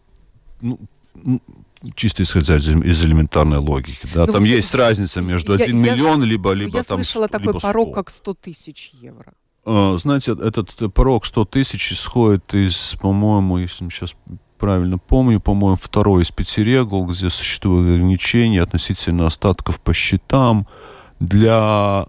ну, 0.62 0.78
чисто 1.94 2.22
исходя 2.22 2.56
из, 2.56 2.68
из 2.68 3.04
элементарной 3.04 3.58
логики. 3.58 4.08
Да? 4.14 4.26
Ну, 4.26 4.32
там 4.32 4.44
есть 4.44 4.74
разница 4.74 5.20
между 5.20 5.56
я, 5.56 5.64
1 5.64 5.84
я, 5.84 5.92
миллион, 5.92 6.22
либо, 6.22 6.52
либо 6.52 6.78
я 6.78 6.84
там 6.84 6.98
Я 6.98 7.04
слышала 7.04 7.28
такой 7.28 7.58
100. 7.58 7.60
порог, 7.60 7.94
как 7.94 8.10
100 8.10 8.34
тысяч 8.34 8.90
евро. 9.00 9.34
А, 9.64 9.96
знаете, 9.98 10.32
этот 10.32 10.92
порог 10.94 11.26
100 11.26 11.44
тысяч 11.46 11.92
исходит 11.92 12.54
из, 12.54 12.96
по-моему, 13.00 13.58
если 13.58 13.88
сейчас 13.88 14.14
правильно 14.58 14.98
помню, 14.98 15.40
по-моему, 15.40 15.76
второй 15.80 16.22
из 16.22 16.30
пяти 16.30 16.62
регул, 16.62 17.06
где 17.06 17.30
существуют 17.30 17.88
ограничения 17.88 18.62
относительно 18.62 19.26
остатков 19.26 19.80
по 19.80 19.92
счетам 19.92 20.68
для 21.18 22.06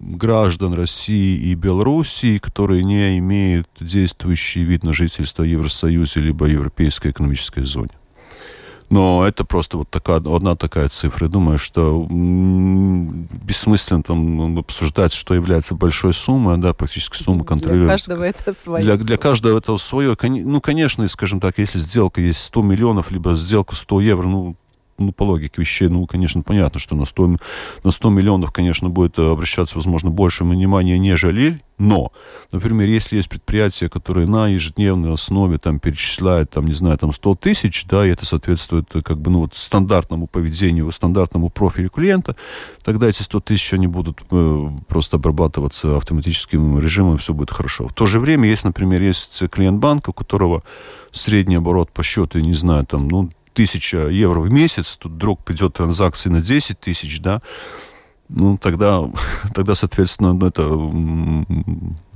граждан 0.00 0.74
России 0.74 1.36
и 1.38 1.54
Белоруссии, 1.54 2.38
которые 2.38 2.84
не 2.84 3.18
имеют 3.18 3.68
действующий 3.80 4.62
вид 4.64 4.84
на 4.84 4.92
жительство 4.92 5.42
в 5.42 5.46
Евросоюзе 5.46 6.20
либо 6.20 6.46
Европейской 6.46 7.10
экономической 7.10 7.64
зоне. 7.64 7.90
Но 8.90 9.26
это 9.26 9.44
просто 9.44 9.76
вот 9.76 9.90
такая, 9.90 10.16
одна 10.16 10.56
такая 10.56 10.88
цифра. 10.88 11.28
думаю, 11.28 11.58
что 11.58 12.06
бессмысленно 12.08 14.02
там 14.02 14.58
обсуждать, 14.58 15.12
что 15.12 15.34
является 15.34 15.74
большой 15.74 16.14
суммой, 16.14 16.56
да, 16.56 16.72
практически 16.72 17.22
сумма 17.22 17.44
контролируется. 17.44 18.06
Для 18.06 18.14
каждого 18.16 18.24
это 18.24 18.52
свое. 18.54 18.84
Для, 18.84 18.96
для 18.96 19.16
каждого 19.18 19.58
это 19.58 19.76
свое. 19.76 20.16
Ну, 20.22 20.60
конечно, 20.62 21.06
скажем 21.08 21.38
так, 21.38 21.58
если 21.58 21.78
сделка 21.78 22.22
есть 22.22 22.42
100 22.44 22.62
миллионов, 22.62 23.10
либо 23.10 23.34
сделка 23.34 23.76
100 23.76 24.00
евро, 24.00 24.26
ну, 24.26 24.56
ну, 24.98 25.12
по 25.12 25.22
логике 25.22 25.60
вещей, 25.60 25.88
ну, 25.88 26.06
конечно, 26.06 26.42
понятно, 26.42 26.80
что 26.80 26.96
на 26.96 27.04
100, 27.04 27.36
на 27.84 27.90
100 27.90 28.10
миллионов, 28.10 28.52
конечно, 28.52 28.88
будет 28.88 29.18
э, 29.18 29.30
обращаться, 29.30 29.76
возможно, 29.76 30.10
больше 30.10 30.44
внимания, 30.44 30.98
нежели, 30.98 31.60
но, 31.78 32.10
например, 32.50 32.88
если 32.88 33.16
есть 33.16 33.28
предприятие, 33.28 33.88
которое 33.88 34.26
на 34.26 34.48
ежедневной 34.48 35.14
основе 35.14 35.58
там 35.58 35.78
перечисляет, 35.78 36.50
там, 36.50 36.66
не 36.66 36.74
знаю, 36.74 36.98
там 36.98 37.12
100 37.12 37.36
тысяч, 37.36 37.86
да, 37.86 38.04
и 38.04 38.10
это 38.10 38.26
соответствует 38.26 38.88
э, 38.94 39.02
как 39.02 39.18
бы, 39.18 39.30
ну, 39.30 39.40
вот 39.40 39.54
стандартному 39.54 40.26
поведению, 40.26 40.90
стандартному 40.90 41.50
профилю 41.50 41.90
клиента, 41.90 42.34
тогда 42.82 43.08
эти 43.08 43.22
100 43.22 43.40
тысяч, 43.40 43.72
они 43.72 43.86
будут 43.86 44.22
э, 44.30 44.68
просто 44.88 45.16
обрабатываться 45.16 45.96
автоматическим 45.96 46.80
режимом, 46.80 47.18
все 47.18 47.32
будет 47.32 47.52
хорошо. 47.52 47.86
В 47.86 47.94
то 47.94 48.06
же 48.06 48.18
время, 48.18 48.48
есть, 48.48 48.64
например, 48.64 49.00
есть 49.00 49.40
клиент 49.50 49.78
банка, 49.78 50.10
у 50.10 50.12
которого 50.12 50.64
средний 51.12 51.56
оборот 51.56 51.90
по 51.92 52.02
счету, 52.02 52.38
не 52.40 52.54
знаю, 52.54 52.86
там, 52.86 53.08
ну, 53.08 53.30
тысяча 53.58 54.06
евро 54.06 54.38
в 54.38 54.52
месяц, 54.52 54.96
тут 54.96 55.12
вдруг 55.14 55.42
придет 55.42 55.74
транзакции 55.74 56.28
на 56.28 56.40
10 56.40 56.78
тысяч, 56.78 57.20
да, 57.20 57.42
ну, 58.28 58.56
тогда, 58.56 59.10
тогда 59.54 59.74
соответственно, 59.74 60.32
ну, 60.32 60.46
это, 60.46 60.62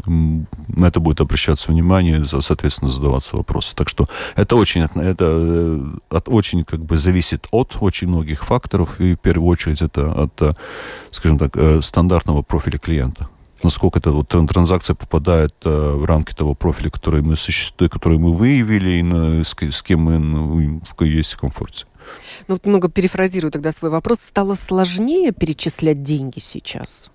на 0.06 0.86
это 0.86 1.00
будет 1.00 1.20
обращаться 1.20 1.72
внимание, 1.72 2.24
соответственно, 2.24 2.92
задаваться 2.92 3.36
вопросы. 3.36 3.74
Так 3.74 3.88
что 3.88 4.08
это 4.36 4.54
очень, 4.54 4.82
это 4.82 5.24
э, 5.24 5.80
от, 6.10 6.28
очень 6.28 6.62
как 6.62 6.84
бы 6.84 6.96
зависит 6.96 7.48
от 7.50 7.76
очень 7.80 8.06
многих 8.06 8.44
факторов, 8.44 9.00
и 9.00 9.16
в 9.16 9.18
первую 9.18 9.48
очередь 9.48 9.82
это 9.82 10.12
от, 10.12 10.56
скажем 11.10 11.40
так, 11.40 11.56
э, 11.56 11.80
стандартного 11.82 12.42
профиля 12.42 12.78
клиента 12.78 13.28
насколько 13.64 13.98
эта 13.98 14.10
вот 14.10 14.28
транзакция 14.28 14.94
попадает 14.94 15.54
э, 15.64 15.68
в 15.70 16.04
рамки 16.04 16.34
того 16.34 16.54
профиля, 16.54 16.90
который 16.90 17.22
мы, 17.22 17.36
который 17.88 18.18
мы 18.18 18.32
выявили, 18.32 18.98
и 18.98 19.02
на, 19.02 19.44
с, 19.44 19.54
с 19.54 19.82
кем 19.82 20.00
мы 20.00 20.18
ну, 20.18 20.80
есть 21.00 21.32
в 21.32 21.38
комфорте. 21.38 21.86
Ну, 22.48 22.54
вот 22.54 22.66
немного 22.66 22.88
перефразирую 22.88 23.52
тогда 23.52 23.72
свой 23.72 23.90
вопрос. 23.90 24.20
Стало 24.20 24.54
сложнее 24.54 25.32
перечислять 25.32 26.02
деньги 26.02 26.38
сейчас 26.38 27.10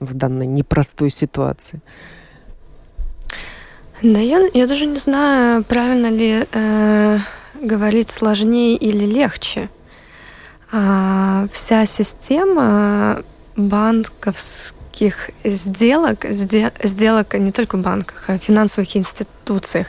в 0.00 0.14
данной 0.14 0.46
непростой 0.46 1.10
ситуации? 1.10 1.80
Да, 4.02 4.18
я, 4.18 4.40
я 4.54 4.66
даже 4.66 4.86
не 4.86 4.98
знаю, 4.98 5.62
правильно 5.62 6.10
ли 6.10 6.46
э, 6.50 7.18
говорить 7.60 8.10
сложнее 8.10 8.76
или 8.76 9.04
легче. 9.04 9.68
А, 10.72 11.48
вся 11.52 11.84
система 11.84 13.22
банковских 14.90 15.30
сделок, 15.44 16.24
сделок 16.30 17.34
не 17.34 17.52
только 17.52 17.76
в 17.76 17.82
банках, 17.82 18.24
а 18.28 18.38
в 18.38 18.42
финансовых 18.42 18.96
институциях, 18.96 19.86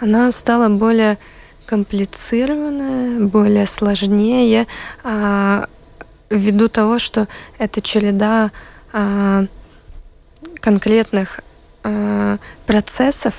она 0.00 0.32
стала 0.32 0.68
более 0.68 1.18
комплицированная, 1.66 3.20
более 3.20 3.66
сложнее, 3.66 4.66
а, 5.04 5.66
ввиду 6.30 6.68
того, 6.68 6.98
что 6.98 7.28
это 7.58 7.80
череда 7.80 8.50
а, 8.92 9.46
конкретных 10.60 11.40
а, 11.82 12.38
процессов 12.66 13.34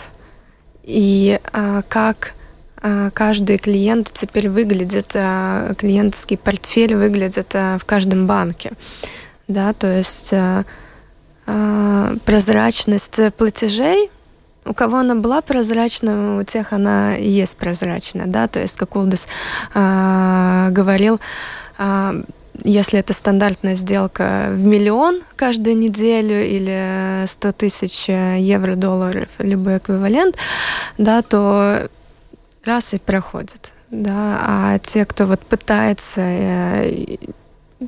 и 0.84 1.39
а, 1.51 1.82
как 1.88 2.34
а, 2.82 3.10
каждый 3.12 3.58
клиент 3.58 4.12
теперь 4.14 4.49
выглядит, 4.49 5.12
а, 5.16 5.74
клиентский 5.76 6.38
портфель 6.38 6.95
выглядит 6.95 7.54
а, 7.54 7.78
в 7.78 7.86
каждом 7.86 8.26
банке. 8.26 8.72
Да, 9.47 9.74
то 9.74 9.88
есть 9.88 10.34
прозрачность 11.46 13.20
платежей– 13.38 14.10
у 14.66 14.74
кого 14.74 14.98
она 14.98 15.16
была 15.16 15.41
прозрачна, 15.41 16.39
у 16.39 16.44
тех 16.44 16.74
она 16.74 17.18
и 17.18 17.28
есть 17.30 17.58
прозрачна, 17.58 18.24
да, 18.28 18.48
то 18.48 18.60
есть, 18.60 18.78
как 18.78 18.96
Улдис 18.96 19.28
э, 19.74 20.68
говорил, 20.72 21.20
э, 21.78 22.24
если 22.64 23.00
это 23.00 23.14
стандартная 23.14 23.76
сделка 23.76 24.48
в 24.52 24.60
миллион 24.60 25.22
каждую 25.36 25.78
неделю 25.78 26.46
или 26.46 27.26
100 27.26 27.52
тысяч 27.54 28.08
евро, 28.08 28.76
долларов, 28.76 29.30
любой 29.39 29.78
эквивалент, 29.78 30.36
да, 30.98 31.22
то 31.24 31.89
раз 32.64 32.94
и 32.94 33.00
проходит. 33.00 33.72
Да, 33.89 34.39
а 34.41 34.80
те, 34.80 35.06
кто 35.06 35.26
вот 35.26 35.41
пытается 35.41 36.22
э, 36.22 37.18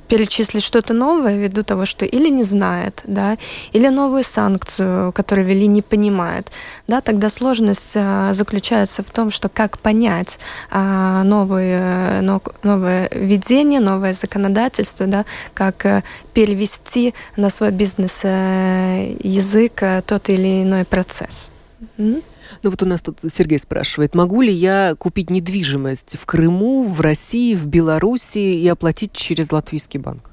перечислить 0.07 0.63
что-то 0.63 0.93
новое 0.93 1.37
ввиду 1.37 1.63
того, 1.63 1.85
что 1.85 2.05
или 2.05 2.29
не 2.29 2.43
знает, 2.43 3.01
да, 3.05 3.37
или 3.73 3.87
новую 3.89 4.23
санкцию, 4.23 5.11
которую 5.11 5.47
ввели, 5.47 5.67
не 5.67 5.81
понимает, 5.81 6.51
да, 6.87 7.01
тогда 7.01 7.29
сложность 7.29 7.93
а, 7.95 8.33
заключается 8.33 9.03
в 9.03 9.09
том, 9.09 9.31
что 9.31 9.49
как 9.49 9.79
понять 9.79 10.39
а, 10.71 11.23
новые, 11.23 12.21
но, 12.21 12.41
новое 12.63 13.09
введение, 13.11 13.79
новое 13.79 14.13
законодательство, 14.13 15.07
да, 15.07 15.25
как 15.53 15.85
а, 15.85 16.03
перевести 16.33 17.13
на 17.37 17.49
свой 17.49 17.71
бизнес 17.71 18.21
а, 18.23 19.15
язык 19.21 19.83
тот 20.05 20.29
или 20.29 20.63
иной 20.63 20.85
процесс. 20.85 21.51
Mm-hmm. 21.97 22.23
Ну 22.63 22.69
вот 22.69 22.81
у 22.83 22.85
нас 22.85 23.01
тут 23.01 23.19
Сергей 23.29 23.59
спрашивает, 23.59 24.15
могу 24.15 24.41
ли 24.41 24.51
я 24.51 24.95
купить 24.97 25.29
недвижимость 25.29 26.17
в 26.19 26.25
Крыму, 26.25 26.87
в 26.87 27.01
России, 27.01 27.55
в 27.55 27.67
Беларуси 27.67 28.37
и 28.37 28.67
оплатить 28.67 29.13
через 29.13 29.51
латвийский 29.51 29.99
банк? 29.99 30.31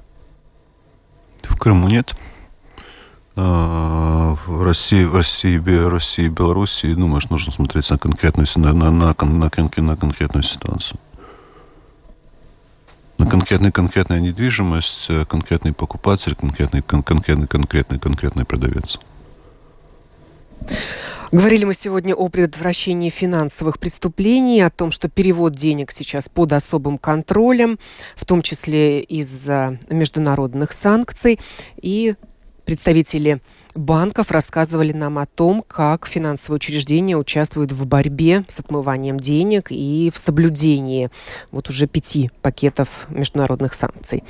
В 1.41 1.57
Крыму 1.57 1.87
нет. 1.87 2.13
А, 3.35 4.35
в 4.45 4.63
России, 4.63 5.03
в 5.03 5.15
России, 5.15 5.57
России, 5.57 6.27
Беларуси, 6.27 6.85
ну, 6.85 7.07
нужно 7.07 7.51
смотреть 7.51 7.89
на 7.89 7.97
конкретную, 7.97 8.47
на, 8.55 8.73
на, 8.73 8.91
на, 8.91 9.15
на, 9.19 9.49
на 9.77 9.95
конкретную 9.97 10.43
ситуацию. 10.43 10.99
На 13.17 13.25
конкретную 13.27 13.71
конкретная 13.71 14.19
недвижимость, 14.19 15.05
э, 15.09 15.25
конкретный 15.25 15.73
покупатель, 15.73 16.35
конкретный, 16.35 16.81
кон, 16.81 17.03
конкретный, 17.03 17.47
конкретный, 17.47 17.99
конкретный 17.99 18.45
продавец. 18.45 18.99
Говорили 21.33 21.65
мы 21.65 21.73
сегодня 21.73 22.13
о 22.13 22.29
предотвращении 22.29 23.09
финансовых 23.09 23.79
преступлений, 23.79 24.61
о 24.61 24.69
том, 24.69 24.91
что 24.91 25.09
перевод 25.09 25.55
денег 25.55 25.91
сейчас 25.91 26.29
под 26.29 26.53
особым 26.53 26.99
контролем, 26.99 27.79
в 28.15 28.23
том 28.23 28.43
числе 28.43 29.01
из-за 29.01 29.79
международных 29.89 30.73
санкций. 30.73 31.39
И 31.81 32.13
представители 32.65 33.41
банков 33.75 34.31
рассказывали 34.31 34.91
нам 34.91 35.17
о 35.17 35.25
том, 35.25 35.63
как 35.67 36.07
финансовые 36.07 36.57
учреждения 36.57 37.17
участвуют 37.17 37.71
в 37.71 37.85
борьбе 37.85 38.43
с 38.47 38.59
отмыванием 38.59 39.19
денег 39.19 39.67
и 39.69 40.11
в 40.13 40.17
соблюдении 40.17 41.09
вот 41.51 41.69
уже 41.69 41.87
пяти 41.87 42.31
пакетов 42.41 43.07
международных 43.09 43.73
санкций. 43.73 44.23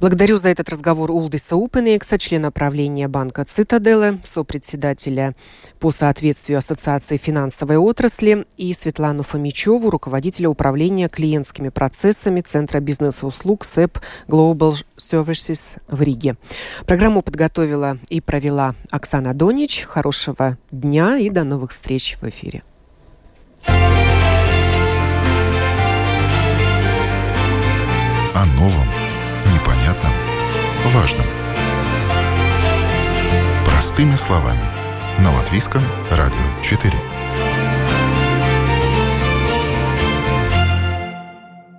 Благодарю 0.00 0.38
за 0.38 0.50
этот 0.50 0.68
разговор 0.68 1.10
Улдиса 1.10 1.56
Упенекса, 1.56 2.18
члена 2.18 2.52
правления 2.52 3.08
банка 3.08 3.44
«Цитаделы», 3.44 4.20
сопредседателя 4.24 5.34
по 5.80 5.90
соответствию 5.90 6.58
Ассоциации 6.58 7.16
финансовой 7.16 7.76
отрасли, 7.76 8.46
и 8.56 8.72
Светлану 8.74 9.22
Фомичеву, 9.22 9.90
руководителя 9.90 10.48
управления 10.48 11.08
клиентскими 11.08 11.68
процессами 11.68 12.40
Центра 12.40 12.80
бизнес-услуг 12.80 13.64
СЭП 13.64 13.98
Global 14.28 14.74
Services 14.98 15.78
в 15.88 16.02
Риге. 16.02 16.36
Программу 16.86 17.22
подготовила 17.22 17.98
и 18.08 18.20
провела 18.20 18.74
Оксана 18.90 19.34
Донич. 19.34 19.84
Хорошего 19.84 20.58
дня 20.70 21.16
и 21.18 21.30
до 21.30 21.44
новых 21.44 21.72
встреч 21.72 22.16
в 22.20 22.28
эфире. 22.28 22.62
О 28.34 28.46
новом, 28.56 28.88
непонятном, 29.52 30.12
важном. 30.86 31.26
Простыми 33.64 34.16
словами. 34.16 34.62
На 35.20 35.32
Латвийском 35.32 35.82
радио 36.10 36.38
4. 36.62 36.92